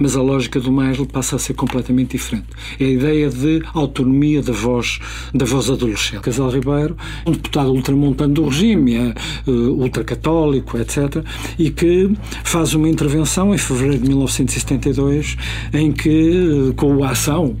mas 0.00 0.16
a 0.16 0.22
lógica 0.22 0.58
do 0.58 0.72
Maisel 0.72 1.06
passa 1.06 1.36
a 1.36 1.38
ser 1.38 1.54
completamente 1.54 2.16
diferente. 2.16 2.46
É 2.80 2.84
a 2.84 2.88
ideia 2.88 3.28
de 3.28 3.62
autonomia 3.74 4.42
da 4.42 4.52
voz, 4.52 4.98
da 5.32 5.44
voz 5.44 5.70
adolescente. 5.70 6.22
Casal 6.22 6.50
Ribeiro, 6.50 6.96
um 7.26 7.32
deputado 7.32 7.70
ultramontano 7.70 8.34
do 8.34 8.46
regime, 8.46 8.94
é 8.96 9.14
uh, 9.46 9.52
ultracatólico, 9.52 10.78
etc., 10.78 11.22
e 11.58 11.70
que 11.70 12.10
faz 12.42 12.74
uma 12.74 12.88
intervenção 12.88 13.54
em 13.54 13.58
fevereiro 13.58 13.98
de 13.98 14.08
1972 14.08 15.36
em 15.74 15.92
que, 15.92 16.70
uh, 16.70 16.74
com 16.74 17.04
a 17.04 17.10
ação 17.10 17.56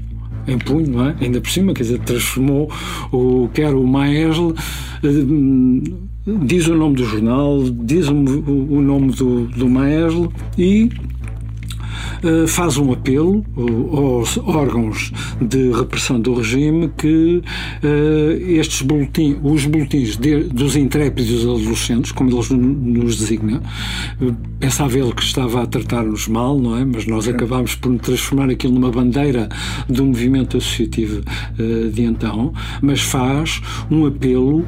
em 0.48 0.58
punho, 0.58 0.90
não 0.90 1.06
é? 1.06 1.16
ainda 1.20 1.40
por 1.40 1.50
cima, 1.50 1.74
quer 1.74 1.82
dizer, 1.82 1.98
transformou 2.00 2.70
o, 3.12 3.48
quer 3.52 3.74
o 3.74 3.86
Maesle, 3.86 4.54
diz 6.42 6.66
o 6.66 6.74
nome 6.74 6.96
do 6.96 7.04
jornal, 7.04 7.62
diz 7.62 8.08
o, 8.08 8.14
o 8.14 8.80
nome 8.80 9.12
do, 9.12 9.46
do 9.46 9.68
Maesle 9.68 10.30
e 10.58 10.88
faz 12.48 12.76
um 12.76 12.92
apelo 12.92 13.44
aos 13.92 14.38
órgãos 14.38 15.12
de 15.40 15.70
repressão 15.72 16.20
do 16.20 16.34
regime 16.34 16.90
que 16.96 17.42
uh, 17.82 18.50
estes 18.50 18.82
boletins, 18.82 19.36
os 19.42 19.64
boletins 19.66 20.16
de, 20.16 20.44
dos 20.44 20.76
intrépidos 20.76 21.42
adolescentes, 21.42 22.12
como 22.12 22.30
eles 22.30 22.50
nos 22.50 23.16
designa, 23.16 23.62
uh, 24.20 24.34
pensava 24.58 24.98
ele 24.98 25.12
que 25.12 25.22
estava 25.22 25.62
a 25.62 25.66
tratar-nos 25.66 26.28
mal, 26.28 26.58
não 26.58 26.76
é? 26.76 26.84
Mas 26.84 27.06
nós 27.06 27.26
acabámos 27.28 27.74
por 27.74 27.96
transformar 27.98 28.50
aquilo 28.50 28.74
numa 28.74 28.90
bandeira 28.90 29.48
do 29.88 30.04
movimento 30.04 30.56
associativo 30.56 31.22
de 31.92 32.02
então, 32.02 32.52
mas 32.80 33.00
faz 33.00 33.60
um 33.90 34.06
apelo 34.06 34.64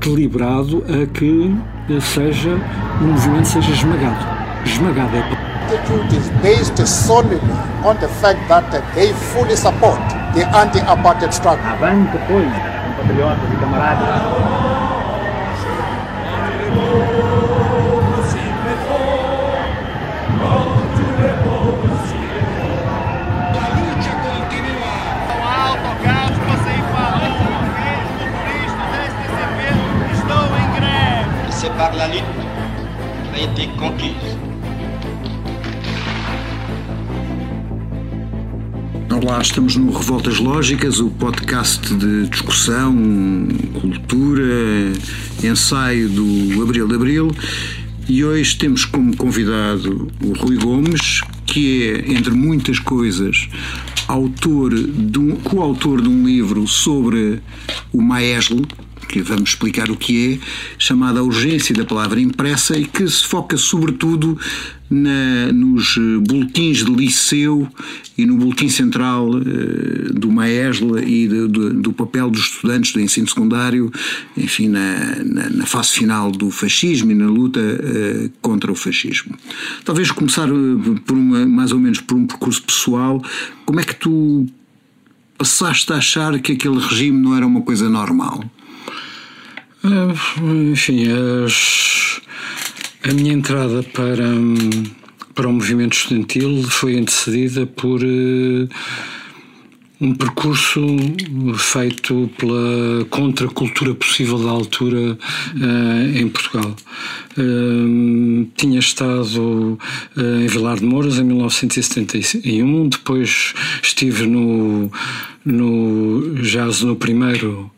deliberado 0.00 0.82
a 0.88 1.06
que 1.06 1.54
seja 2.00 2.58
o 3.00 3.04
movimento 3.04 3.48
seja 3.48 3.70
esmagado. 3.70 4.47
Esmagado 4.64 5.16
é 5.16 5.48
attitude 5.68 6.16
is 6.16 6.30
based 6.42 6.86
solely 6.86 7.40
on 7.84 7.96
the 8.00 8.08
fact 8.20 8.40
that 8.48 8.70
they 8.94 9.12
fully 9.32 9.56
support 9.56 10.00
the 10.34 10.44
anti-apartheid 10.56 11.32
struggle. 11.32 11.64
Avante, 11.66 12.18
pois, 12.26 12.52
compatriotas 12.96 13.52
e 13.52 13.56
camaradas. 13.60 14.58
Par 31.76 31.94
la 31.94 32.08
lutte 32.08 32.24
a 33.32 33.38
été 33.38 33.68
conquise. 33.78 34.37
Olá, 39.20 39.40
estamos 39.42 39.74
no 39.74 39.90
Revoltas 39.90 40.38
Lógicas, 40.38 41.00
o 41.00 41.10
podcast 41.10 41.92
de 41.92 42.28
discussão, 42.28 42.94
cultura, 43.80 44.92
ensaio 45.42 46.08
do 46.08 46.62
Abril 46.62 46.86
de 46.86 46.94
Abril. 46.94 47.30
E 48.08 48.24
hoje 48.24 48.56
temos 48.56 48.84
como 48.84 49.16
convidado 49.16 50.06
o 50.22 50.32
Rui 50.34 50.56
Gomes, 50.56 51.22
que 51.44 51.88
é, 51.88 52.12
entre 52.12 52.30
muitas 52.30 52.78
coisas, 52.78 53.48
autor 54.06 54.72
de 54.72 55.18
um, 55.18 55.34
coautor 55.34 56.00
de 56.00 56.08
um 56.08 56.24
livro 56.24 56.68
sobre 56.68 57.40
o 57.92 58.00
Maeslo, 58.00 58.62
que 59.08 59.22
vamos 59.22 59.50
explicar 59.50 59.90
o 59.90 59.96
que 59.96 60.34
é, 60.34 60.46
chamada 60.78 61.20
A 61.20 61.22
Urgência 61.22 61.74
da 61.74 61.84
Palavra 61.84 62.20
Impressa 62.20 62.78
e 62.78 62.84
que 62.84 63.08
se 63.08 63.24
foca 63.24 63.56
sobretudo 63.56 64.38
na, 64.90 65.52
nos 65.52 65.96
eh, 65.96 66.18
boletins 66.20 66.84
de 66.84 66.90
liceu 66.90 67.68
e 68.16 68.24
no 68.24 68.36
boletim 68.36 68.68
central 68.68 69.28
uh, 69.28 70.12
do 70.14 70.30
Maesla 70.30 71.02
e 71.04 71.28
de, 71.28 71.46
do 71.46 71.92
papel 71.92 72.30
dos 72.30 72.40
estudantes 72.40 72.92
do 72.92 73.00
ensino 73.00 73.28
secundário, 73.28 73.92
enfim, 74.36 74.68
na, 74.68 75.16
na, 75.24 75.50
na 75.50 75.66
fase 75.66 75.90
final 75.90 76.32
do 76.32 76.50
fascismo 76.50 77.12
e 77.12 77.14
na 77.14 77.26
luta 77.26 77.60
uh, 77.60 78.30
contra 78.40 78.72
o 78.72 78.74
fascismo. 78.74 79.36
Talvez 79.84 80.10
começar 80.10 80.48
por 81.04 81.16
uma, 81.16 81.46
mais 81.46 81.70
ou 81.70 81.78
menos 81.78 82.00
por 82.00 82.16
um 82.16 82.26
percurso 82.26 82.62
pessoal, 82.62 83.22
como 83.64 83.80
é 83.80 83.84
que 83.84 83.94
tu 83.94 84.46
passaste 85.36 85.92
a 85.92 85.96
achar 85.96 86.38
que 86.40 86.52
aquele 86.52 86.80
regime 86.80 87.16
não 87.16 87.36
era 87.36 87.46
uma 87.46 87.60
coisa 87.60 87.88
normal? 87.88 88.42
Uh, 89.84 90.72
enfim, 90.72 91.06
as, 91.44 92.20
a 93.08 93.12
minha 93.12 93.32
entrada 93.32 93.82
para, 93.82 94.24
para 95.34 95.48
o 95.48 95.52
movimento 95.52 95.94
estudantil 95.94 96.64
foi 96.64 96.98
antecedida 96.98 97.64
por 97.66 98.02
uh, 98.02 98.68
um 100.00 100.14
percurso 100.14 100.80
feito 101.56 102.30
pela 102.38 103.04
contracultura 103.10 103.94
possível 103.94 104.38
da 104.38 104.50
altura 104.50 105.18
uh, 105.18 106.18
em 106.18 106.28
Portugal. 106.28 106.76
Uh, 107.36 108.48
tinha 108.56 108.78
estado 108.78 109.78
uh, 110.16 110.40
em 110.40 110.46
Vilar 110.46 110.78
de 110.78 110.84
Mouras 110.84 111.18
em 111.18 111.24
1971, 111.24 112.88
depois 112.88 113.54
estive 113.82 114.26
no, 114.26 114.90
no 115.44 116.34
jazz 116.42 116.82
no 116.82 116.94
primeiro 116.94 117.70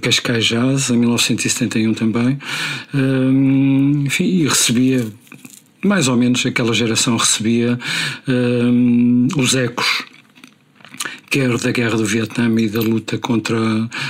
Cascais 0.00 0.46
Jazz 0.46 0.90
em 0.90 0.96
1971 0.96 1.94
também. 1.94 2.38
enfim, 4.04 4.24
e 4.24 4.48
recebia 4.48 5.06
mais 5.82 6.08
ou 6.08 6.16
menos 6.16 6.44
aquela 6.44 6.74
geração 6.74 7.16
recebia 7.16 7.78
os 9.36 9.54
ecos 9.54 10.09
quer 11.30 11.56
da 11.58 11.70
guerra 11.70 11.96
do 11.96 12.04
Vietnã 12.04 12.52
e 12.60 12.68
da 12.68 12.80
luta 12.80 13.16
contra, 13.16 13.56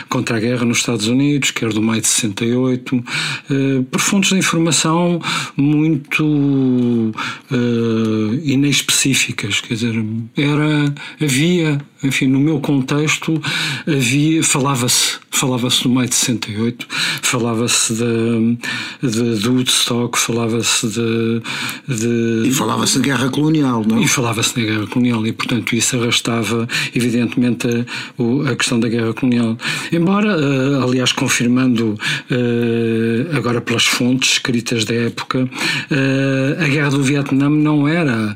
contra 0.08 0.38
a 0.38 0.40
guerra 0.40 0.64
nos 0.64 0.78
Estados 0.78 1.06
Unidos, 1.06 1.50
quer 1.50 1.70
do 1.70 1.82
maio 1.82 2.00
de 2.00 2.08
68, 2.08 3.04
eh, 3.50 3.84
por 3.90 4.00
fontes 4.00 4.30
de 4.30 4.38
informação 4.38 5.20
muito 5.54 6.24
uh, 6.24 8.34
inespecíficas, 8.42 9.60
quer 9.60 9.74
dizer, 9.74 10.02
era, 10.34 10.94
havia, 11.20 11.78
enfim, 12.02 12.26
no 12.26 12.40
meu 12.40 12.58
contexto, 12.58 13.40
havia, 13.86 14.42
falava-se, 14.42 15.18
falava-se 15.30 15.82
do 15.82 15.90
maio 15.90 16.08
de 16.08 16.14
68, 16.14 16.86
falava-se 17.22 17.94
de, 17.94 18.58
de, 19.02 19.38
de 19.38 19.48
Woodstock, 19.48 20.18
falava-se 20.18 20.88
de, 20.88 21.42
de, 21.86 22.48
E 22.48 22.52
falava-se 22.52 22.98
da 22.98 23.04
guerra 23.04 23.28
colonial, 23.28 23.84
não? 23.86 24.00
E 24.00 24.08
falava-se 24.08 24.56
da 24.56 24.62
guerra 24.62 24.86
colonial, 24.86 25.26
e 25.26 25.32
portanto 25.32 25.76
isso 25.76 25.96
arrastava, 25.96 26.66
evidentemente, 26.94 27.09
evidentemente, 27.10 27.66
a, 27.66 28.50
a 28.50 28.56
questão 28.56 28.78
da 28.78 28.88
guerra 28.88 29.12
colonial. 29.12 29.56
Embora, 29.92 30.36
uh, 30.36 30.82
aliás, 30.82 31.12
confirmando 31.12 31.98
uh, 32.30 33.36
agora 33.36 33.60
pelas 33.60 33.84
fontes 33.84 34.32
escritas 34.32 34.84
da 34.84 34.94
época, 34.94 35.44
uh, 35.44 36.62
a 36.62 36.68
guerra 36.68 36.90
do 36.90 37.02
Vietnã 37.02 37.50
não 37.50 37.86
era 37.86 38.34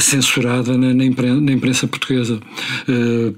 censurada 0.00 0.76
na, 0.76 1.04
imprensa, 1.04 1.40
na, 1.40 1.52
imprensa, 1.52 1.86
portuguesa. 1.88 2.38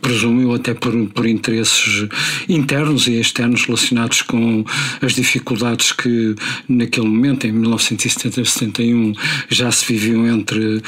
presumo 0.00 0.54
até 0.54 0.74
por, 0.74 0.92
por 1.08 1.26
interesses 1.26 2.08
internos 2.48 3.06
e 3.06 3.18
externos 3.20 3.64
relacionados 3.64 4.22
com 4.22 4.64
as 5.00 5.14
dificuldades 5.14 5.92
que 5.92 6.34
naquele 6.68 7.06
momento, 7.06 7.46
em 7.46 7.52
1970-71, 7.52 9.16
já 9.48 9.70
se 9.70 9.86
viviam 9.86 10.26
entre, 10.26 10.82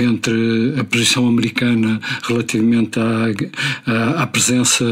entre 0.00 0.80
a 0.80 0.84
posição 0.84 1.26
americana 1.28 2.00
relativamente 2.22 2.61
relativamente 2.62 2.98
à, 2.98 3.90
à, 3.92 4.22
à 4.22 4.26
presença 4.26 4.84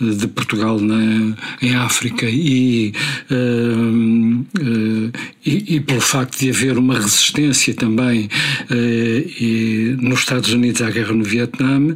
de 0.00 0.26
Portugal 0.28 0.78
na, 0.78 1.34
em 1.62 1.74
África 1.74 2.26
e, 2.28 2.92
uh, 3.30 4.44
uh, 4.60 5.12
e, 5.44 5.76
e, 5.76 5.80
pelo 5.80 6.00
facto 6.00 6.38
de 6.38 6.50
haver 6.50 6.78
uma 6.78 6.94
resistência 6.94 7.74
também 7.74 8.28
uh, 8.70 8.74
e, 8.74 9.96
nos 10.00 10.20
Estados 10.20 10.52
Unidos 10.52 10.82
à 10.82 10.90
guerra 10.90 11.12
no 11.12 11.24
Vietnã, 11.24 11.94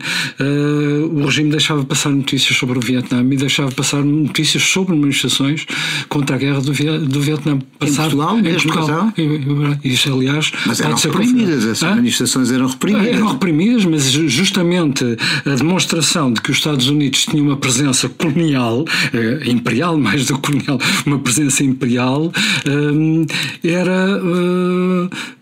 o 1.12 1.25
regime 1.25 1.50
deixava 1.50 1.85
passar 1.85 2.11
notícias 2.11 2.56
sobre 2.56 2.79
o 2.79 2.81
Vietnã 2.81 3.23
e 3.31 3.37
deixava 3.37 3.71
passar 3.71 4.03
notícias 4.03 4.62
sobre 4.62 4.94
manifestações 4.94 5.67
contra 6.09 6.37
a 6.37 6.39
guerra 6.39 6.61
do, 6.61 6.73
do 7.06 7.21
Vietnã. 7.21 7.59
Passar, 7.79 8.06
em 8.06 8.17
Portugal? 8.17 8.39
Em 8.39 8.43
Portugal. 8.53 9.79
Isso, 9.85 10.12
aliás, 10.12 10.53
mas 10.67 10.81
eram 10.81 10.97
reprimidas, 10.97 11.67
essas 11.67 11.97
manifestações 11.97 12.50
eram 12.50 12.67
reprimidas. 12.67 13.15
Eram 13.15 13.27
reprimidas, 13.33 13.85
mas 13.85 14.11
justamente 14.11 15.10
a 15.45 15.55
demonstração 15.55 16.33
de 16.33 16.41
que 16.41 16.51
os 16.51 16.59
Estados 16.59 16.89
Unidos 16.89 17.25
tinham 17.25 17.47
uma 17.47 17.57
presença 17.57 18.09
colonial, 18.09 18.85
eh, 19.12 19.49
imperial 19.49 19.97
mais 19.99 20.27
do 20.27 20.39
que 20.39 20.51
colonial, 20.51 20.79
uma 21.07 21.19
presença 21.19 21.62
imperial, 21.65 22.33
eh, 22.67 23.69
era 23.69 24.21
eh, 24.23 25.41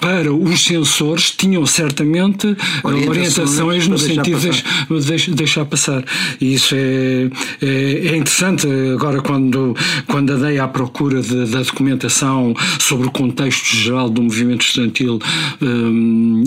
para 0.00 0.32
os 0.32 0.64
censores 0.64 1.30
tinham 1.30 1.64
certamente 1.66 2.56
orientações, 2.82 3.88
no 3.88 3.98
sentido 3.98 4.38
de 4.38 5.34
deixar, 5.34 5.64
passar. 5.64 6.04
E 6.40 6.54
isso 6.54 6.74
é, 6.74 7.30
é, 7.62 8.08
é, 8.08 8.16
interessante 8.16 8.66
agora 8.92 9.20
quando, 9.20 9.74
quando 10.06 10.30
andei 10.30 10.58
à 10.58 10.68
procura 10.68 11.20
de, 11.22 11.46
da 11.46 11.62
documentação 11.62 12.54
sobre 12.78 13.06
o 13.06 13.10
contexto 13.10 13.76
geral 13.76 14.10
do 14.10 14.22
movimento 14.22 14.62
estudantil 14.62 15.18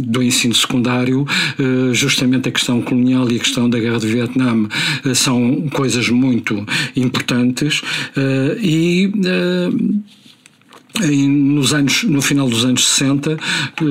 do 0.03 0.21
ensino 0.21 0.53
secundário, 0.53 1.25
justamente 1.91 2.42
a 2.49 2.51
questão 2.51 2.81
colonial 2.81 3.29
e 3.31 3.35
a 3.35 3.39
questão 3.39 3.69
da 3.69 3.79
guerra 3.79 3.99
do 3.99 4.07
Vietnã 4.07 4.67
são 5.13 5.67
coisas 5.71 6.09
muito 6.09 6.65
importantes 6.95 7.81
e 8.61 9.11
em, 11.01 11.27
nos 11.27 11.73
anos, 11.73 12.03
no 12.03 12.21
final 12.21 12.47
dos 12.47 12.65
anos 12.65 12.85
60, 12.85 13.37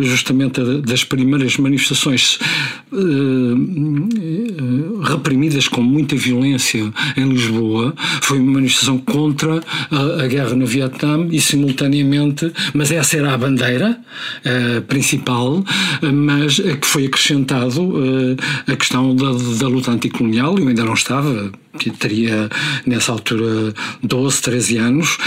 justamente 0.03 0.61
das 0.83 1.03
primeiras 1.03 1.57
manifestações 1.57 2.39
eh, 2.93 2.97
eh, 2.97 4.82
reprimidas 5.13 5.69
com 5.69 5.83
muita 5.83 6.17
violência 6.17 6.93
em 7.17 7.29
Lisboa, 7.29 7.95
foi 8.23 8.39
uma 8.39 8.53
manifestação 8.53 8.99
contra 8.99 9.63
a, 9.91 10.25
a, 10.25 10.27
guerra 10.27 10.55
no 10.55 10.67
Vietnã 10.67 11.27
e 11.31 11.41
simultaneamente, 11.41 12.53
mas 12.75 12.91
essa 12.91 13.17
era 13.17 13.33
a 13.33 13.39
bandeira 13.39 13.99
eh, 14.45 14.81
principal, 14.81 15.65
mas 16.03 16.57
que 16.57 16.87
foi 16.87 17.07
acrescentado 17.07 17.93
a 18.67 18.77
questão 18.77 19.15
da, 19.15 19.33
da 19.59 19.69
luta 19.69 19.91
anticolonial, 19.91 20.59
eu 20.59 20.69
ainda 20.69 20.85
não 20.85 20.95
estava, 20.95 21.53
teria 21.99 22.49
nessa 22.87 23.13
altura 23.13 23.75
12, 24.03 24.43
13 24.43 24.77
anos, 24.79 25.19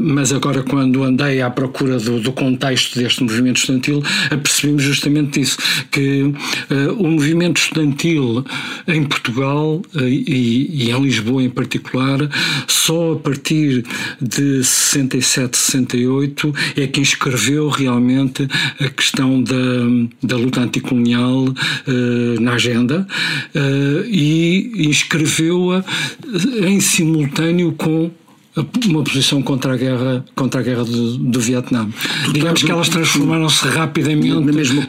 mas 0.00 0.32
agora 0.32 0.62
quando 0.62 1.02
andei 1.02 1.40
à 1.40 1.50
procura 1.50 1.98
do, 1.98 2.20
do 2.20 2.32
contexto 2.32 2.98
deste 2.98 3.22
movimento 3.22 3.58
estudantil, 3.58 4.02
apercebi-me 4.30 4.80
justamente 4.80 5.40
disso, 5.40 5.58
que 5.90 6.22
uh, 6.22 6.92
o 6.98 7.08
movimento 7.08 7.58
estudantil 7.58 8.44
em 8.86 9.04
Portugal 9.04 9.82
uh, 9.94 10.02
e, 10.02 10.86
e, 10.86 10.90
em 10.90 11.02
Lisboa 11.02 11.42
em 11.42 11.50
particular, 11.50 12.18
só 12.66 13.12
a 13.12 13.16
partir 13.16 13.84
de 14.20 14.64
67, 14.64 15.56
68 15.56 16.54
é 16.76 16.86
que 16.86 17.00
inscreveu 17.00 17.68
realmente 17.68 18.46
a 18.80 18.88
questão 18.88 19.42
da, 19.42 19.54
da 20.22 20.36
luta 20.36 20.60
anticolonial 20.60 21.44
na 22.40 22.54
agenda 22.54 23.06
e 24.06 24.88
inscreveu-a 25.52 25.84
em 26.66 26.80
simultâneo 26.80 27.72
com 27.72 28.10
uma 28.86 29.02
posição 29.02 29.40
contra 29.40 29.72
a 29.72 29.76
guerra 29.76 30.24
contra 30.34 30.60
a 30.60 30.62
guerra 30.62 30.84
do, 30.84 31.16
do 31.16 31.40
Vietnã. 31.40 31.88
Digamos 32.32 32.62
que 32.62 32.70
elas 32.70 32.88
transformaram-se 32.88 33.66
rapidamente 33.68 34.28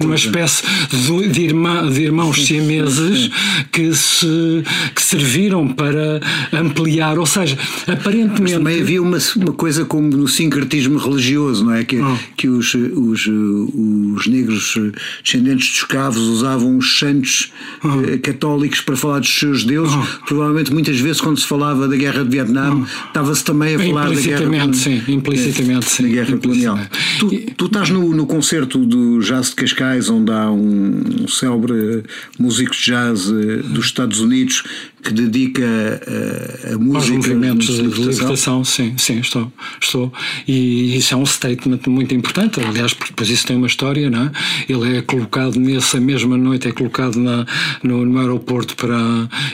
numa 0.01 0.15
espécie 0.15 0.63
de, 0.89 1.29
de, 1.29 1.41
irmã, 1.43 1.89
de 1.89 2.01
irmãos 2.01 2.45
siameses 2.45 3.29
que 3.71 3.93
se 3.93 4.63
que 4.93 5.01
serviram 5.01 5.67
para 5.69 6.19
ampliar, 6.51 7.17
ou 7.17 7.25
seja, 7.25 7.57
aparentemente 7.87 8.41
Mas 8.41 8.51
também 8.53 8.81
havia 8.81 9.01
uma, 9.01 9.17
uma 9.37 9.53
coisa 9.53 9.85
como 9.85 10.09
no 10.09 10.27
sincretismo 10.27 10.97
religioso, 10.97 11.63
não 11.63 11.73
é 11.73 11.85
que 11.85 12.01
oh. 12.01 12.17
que 12.35 12.49
os, 12.49 12.73
os 12.73 13.27
os 13.27 14.27
negros 14.27 14.75
descendentes 15.23 15.67
de 15.67 15.73
escravos 15.75 16.21
usavam 16.21 16.77
os 16.77 16.99
santos 16.99 17.51
oh. 17.83 18.19
católicos 18.21 18.81
para 18.81 18.97
falar 18.97 19.19
dos 19.19 19.33
seus 19.33 19.63
deuses. 19.63 19.95
Oh. 19.95 20.25
Provavelmente 20.25 20.73
muitas 20.73 20.99
vezes 20.99 21.21
quando 21.21 21.39
se 21.39 21.47
falava 21.47 21.87
da 21.87 21.95
guerra 21.95 22.23
de 22.23 22.29
Vietnã 22.29 22.85
estava-se 23.07 23.43
também 23.53 23.75
a 23.75 23.79
falar 23.79 24.09
da 24.09 24.21
guerra. 24.21 24.73
Sim, 24.73 25.01
implicitamente, 25.07 25.89
sim. 25.89 26.03
Da 26.03 26.09
guerra 26.09 26.37
colonial. 26.37 26.79
Tu, 27.19 27.29
tu 27.55 27.65
estás 27.67 27.89
no, 27.89 28.13
no 28.13 28.25
concerto 28.25 28.79
do 28.85 29.19
Jazz 29.19 29.49
de 29.49 29.55
Cascais, 29.55 30.09
onde 30.09 30.31
há 30.31 30.51
um, 30.51 31.03
um 31.21 31.27
célebre 31.27 32.03
músico 32.39 32.73
de 32.73 32.81
jazz 32.81 33.29
eh, 33.29 33.57
dos 33.63 33.85
Estados 33.85 34.19
Unidos 34.19 34.63
que 35.03 35.11
dedica 35.11 35.61
a, 35.61 36.69
eh, 36.69 36.73
a 36.73 36.77
música. 36.77 37.13
Aos 37.13 37.27
movimentos 37.27 37.67
de 37.67 37.81
libertação, 37.81 38.63
sim, 38.63 38.93
sim, 38.97 39.19
estou, 39.19 39.51
estou. 39.81 40.13
E 40.47 40.95
isso 40.97 41.13
é 41.13 41.17
um 41.17 41.25
statement 41.25 41.81
muito 41.87 42.15
importante. 42.15 42.61
Aliás, 42.61 42.93
depois 42.93 43.29
isso 43.29 43.45
tem 43.45 43.57
uma 43.57 43.67
história, 43.67 44.09
não 44.09 44.23
é? 44.23 44.31
Ele 44.69 44.97
é 44.97 45.01
colocado 45.01 45.59
nessa 45.59 45.99
mesma 45.99 46.37
noite, 46.37 46.69
é 46.69 46.71
colocado 46.71 47.19
na, 47.19 47.45
no, 47.83 48.05
no 48.05 48.19
aeroporto 48.19 48.75
para. 48.77 48.97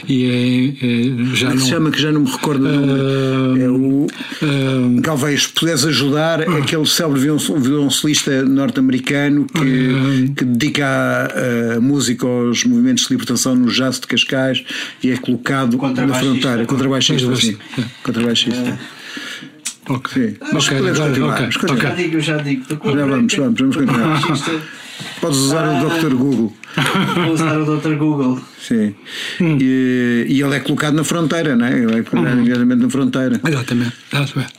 E 0.08 0.24
é, 0.24 0.86
é 0.86 1.34
já 1.34 1.48
Como 1.48 1.50
é 1.50 1.54
não. 1.54 1.64
se 1.64 1.68
chama 1.68 1.90
que 1.90 2.00
já 2.00 2.12
não 2.12 2.20
me 2.20 2.30
recordo. 2.30 2.64
Uh, 2.64 3.60
é 3.60 3.68
o. 3.68 4.06
Uh, 4.06 5.48
puderes 5.54 5.84
ajudar 5.84 6.40
uh, 6.40 6.56
aquele 6.58 6.86
célebre 6.86 7.20
violoncelista 7.20 8.44
norte-americano 8.44 9.46
que, 9.46 9.58
uh, 9.58 10.34
que 10.34 10.44
dedica 10.44 10.86
a, 10.86 11.76
a, 11.76 11.80
música 11.80 12.26
aos 12.26 12.64
movimentos 12.64 13.06
de 13.06 13.10
libertação 13.10 13.56
no 13.56 13.70
jazz 13.70 13.98
de 13.98 14.06
Cascais 14.06 14.62
e 15.02 15.10
é 15.10 15.16
colocado 15.16 15.39
colocado 15.40 16.06
na 16.06 16.14
fronteira, 16.14 16.66
contrabaixista, 16.66 17.36
sim. 17.36 17.56
Contrabaixista. 18.02 18.78
Ok. 19.88 20.12
Sim. 20.12 20.36
Mas 20.52 20.66
okay, 20.66 20.78
podemos 20.78 20.98
continuar. 20.98 21.34
Okay. 21.34 21.48
Okay. 21.48 21.76
Já 21.82 21.94
digo, 21.94 22.20
já 22.20 22.36
digo. 22.36 22.64
Já 22.68 23.06
vamos, 23.06 23.34
vamos, 23.34 23.60
vamos 23.60 23.76
continuar. 23.76 24.20
Podes 25.20 25.38
usar 25.38 25.64
ah, 25.64 25.82
o 25.82 25.88
Dr. 25.88 26.14
Google. 26.14 26.52
Vou 27.24 27.32
usar 27.32 27.58
o 27.58 27.76
Dr. 27.76 27.94
Google. 27.96 28.40
Sim. 28.60 28.94
Hum. 29.40 29.58
E, 29.60 30.26
e, 30.28 30.42
ele 30.42 30.56
é 30.56 30.60
colocado 30.60 30.94
na 30.94 31.04
fronteira, 31.04 31.56
não 31.56 31.66
é? 31.66 31.72
Ele 31.72 31.98
é 31.98 32.02
colocado 32.02 32.38
hum. 32.38 32.76
na 32.76 32.90
fronteira. 32.90 33.40
Exatamente. 33.46 33.92
Exatamente. 34.12 34.52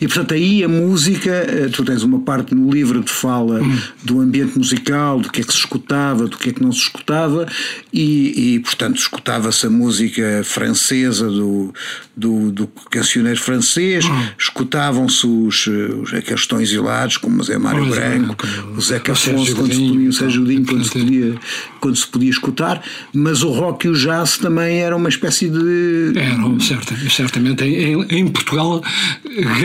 E 0.00 0.06
portanto 0.06 0.34
aí 0.34 0.64
a 0.64 0.68
música, 0.68 1.30
eh, 1.30 1.68
tu 1.72 1.84
tens 1.84 2.02
uma 2.02 2.20
parte 2.20 2.54
no 2.54 2.70
livro 2.70 3.02
que 3.02 3.10
fala 3.10 3.60
do 4.02 4.20
ambiente 4.20 4.58
musical, 4.58 5.20
do 5.20 5.30
que 5.30 5.40
é 5.40 5.44
que 5.44 5.52
se 5.52 5.58
escutava, 5.58 6.26
do 6.26 6.36
que 6.36 6.50
é 6.50 6.52
que 6.52 6.62
não 6.62 6.72
se 6.72 6.80
escutava, 6.80 7.46
e, 7.92 8.54
e 8.54 8.60
portanto 8.60 8.98
escutava-se 8.98 9.66
a 9.66 9.70
música 9.70 10.42
francesa 10.44 11.28
do, 11.28 11.72
do, 12.16 12.50
do 12.50 12.66
cancioneiro 12.90 13.40
francês, 13.40 14.04
escutavam-se 14.38 15.26
os, 15.26 15.66
os 15.66 16.14
aqueles 16.14 16.46
tons 16.46 16.62
isolados, 16.62 17.16
como 17.16 17.40
o 17.40 17.44
Zé 17.44 17.58
Mário 17.58 17.86
Branco, 17.86 18.36
o 18.76 18.80
Zeca 18.80 19.12
Afonso, 19.12 19.54
quando 19.54 19.72
se 19.72 19.80
podia, 19.80 20.08
o 20.08 20.12
Sérgio 20.12 20.42
Godinho, 20.42 20.66
quando 20.66 20.84
se, 20.84 20.92
podia, 20.92 21.34
quando 21.80 21.96
se 21.96 22.06
podia 22.06 22.30
escutar, 22.30 22.82
mas 23.12 23.42
o 23.42 23.50
rock 23.50 23.86
e 23.86 23.90
o 23.90 23.94
jazz 23.94 24.38
também 24.38 24.80
eram 24.80 24.96
uma 24.98 25.08
espécie 25.08 25.48
de. 25.48 26.12
Eram, 26.16 26.58
certo, 26.60 26.94
certamente. 27.10 27.64
Em, 27.64 28.02
em 28.02 28.28
Portugal 28.28 28.82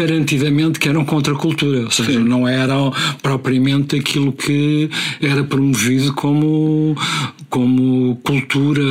garantidamente 0.08 0.80
que 0.80 0.88
eram 0.88 1.04
contra 1.04 1.34
a 1.34 1.38
cultura, 1.38 1.82
ou 1.82 1.92
seja, 1.92 2.14
Sim. 2.14 2.20
não 2.20 2.48
eram 2.48 2.94
propriamente 3.22 3.98
aquilo 3.98 4.32
que 4.32 4.90
era 5.22 5.44
promovido 5.44 6.14
como, 6.14 6.96
como 7.50 8.16
cultura 8.24 8.82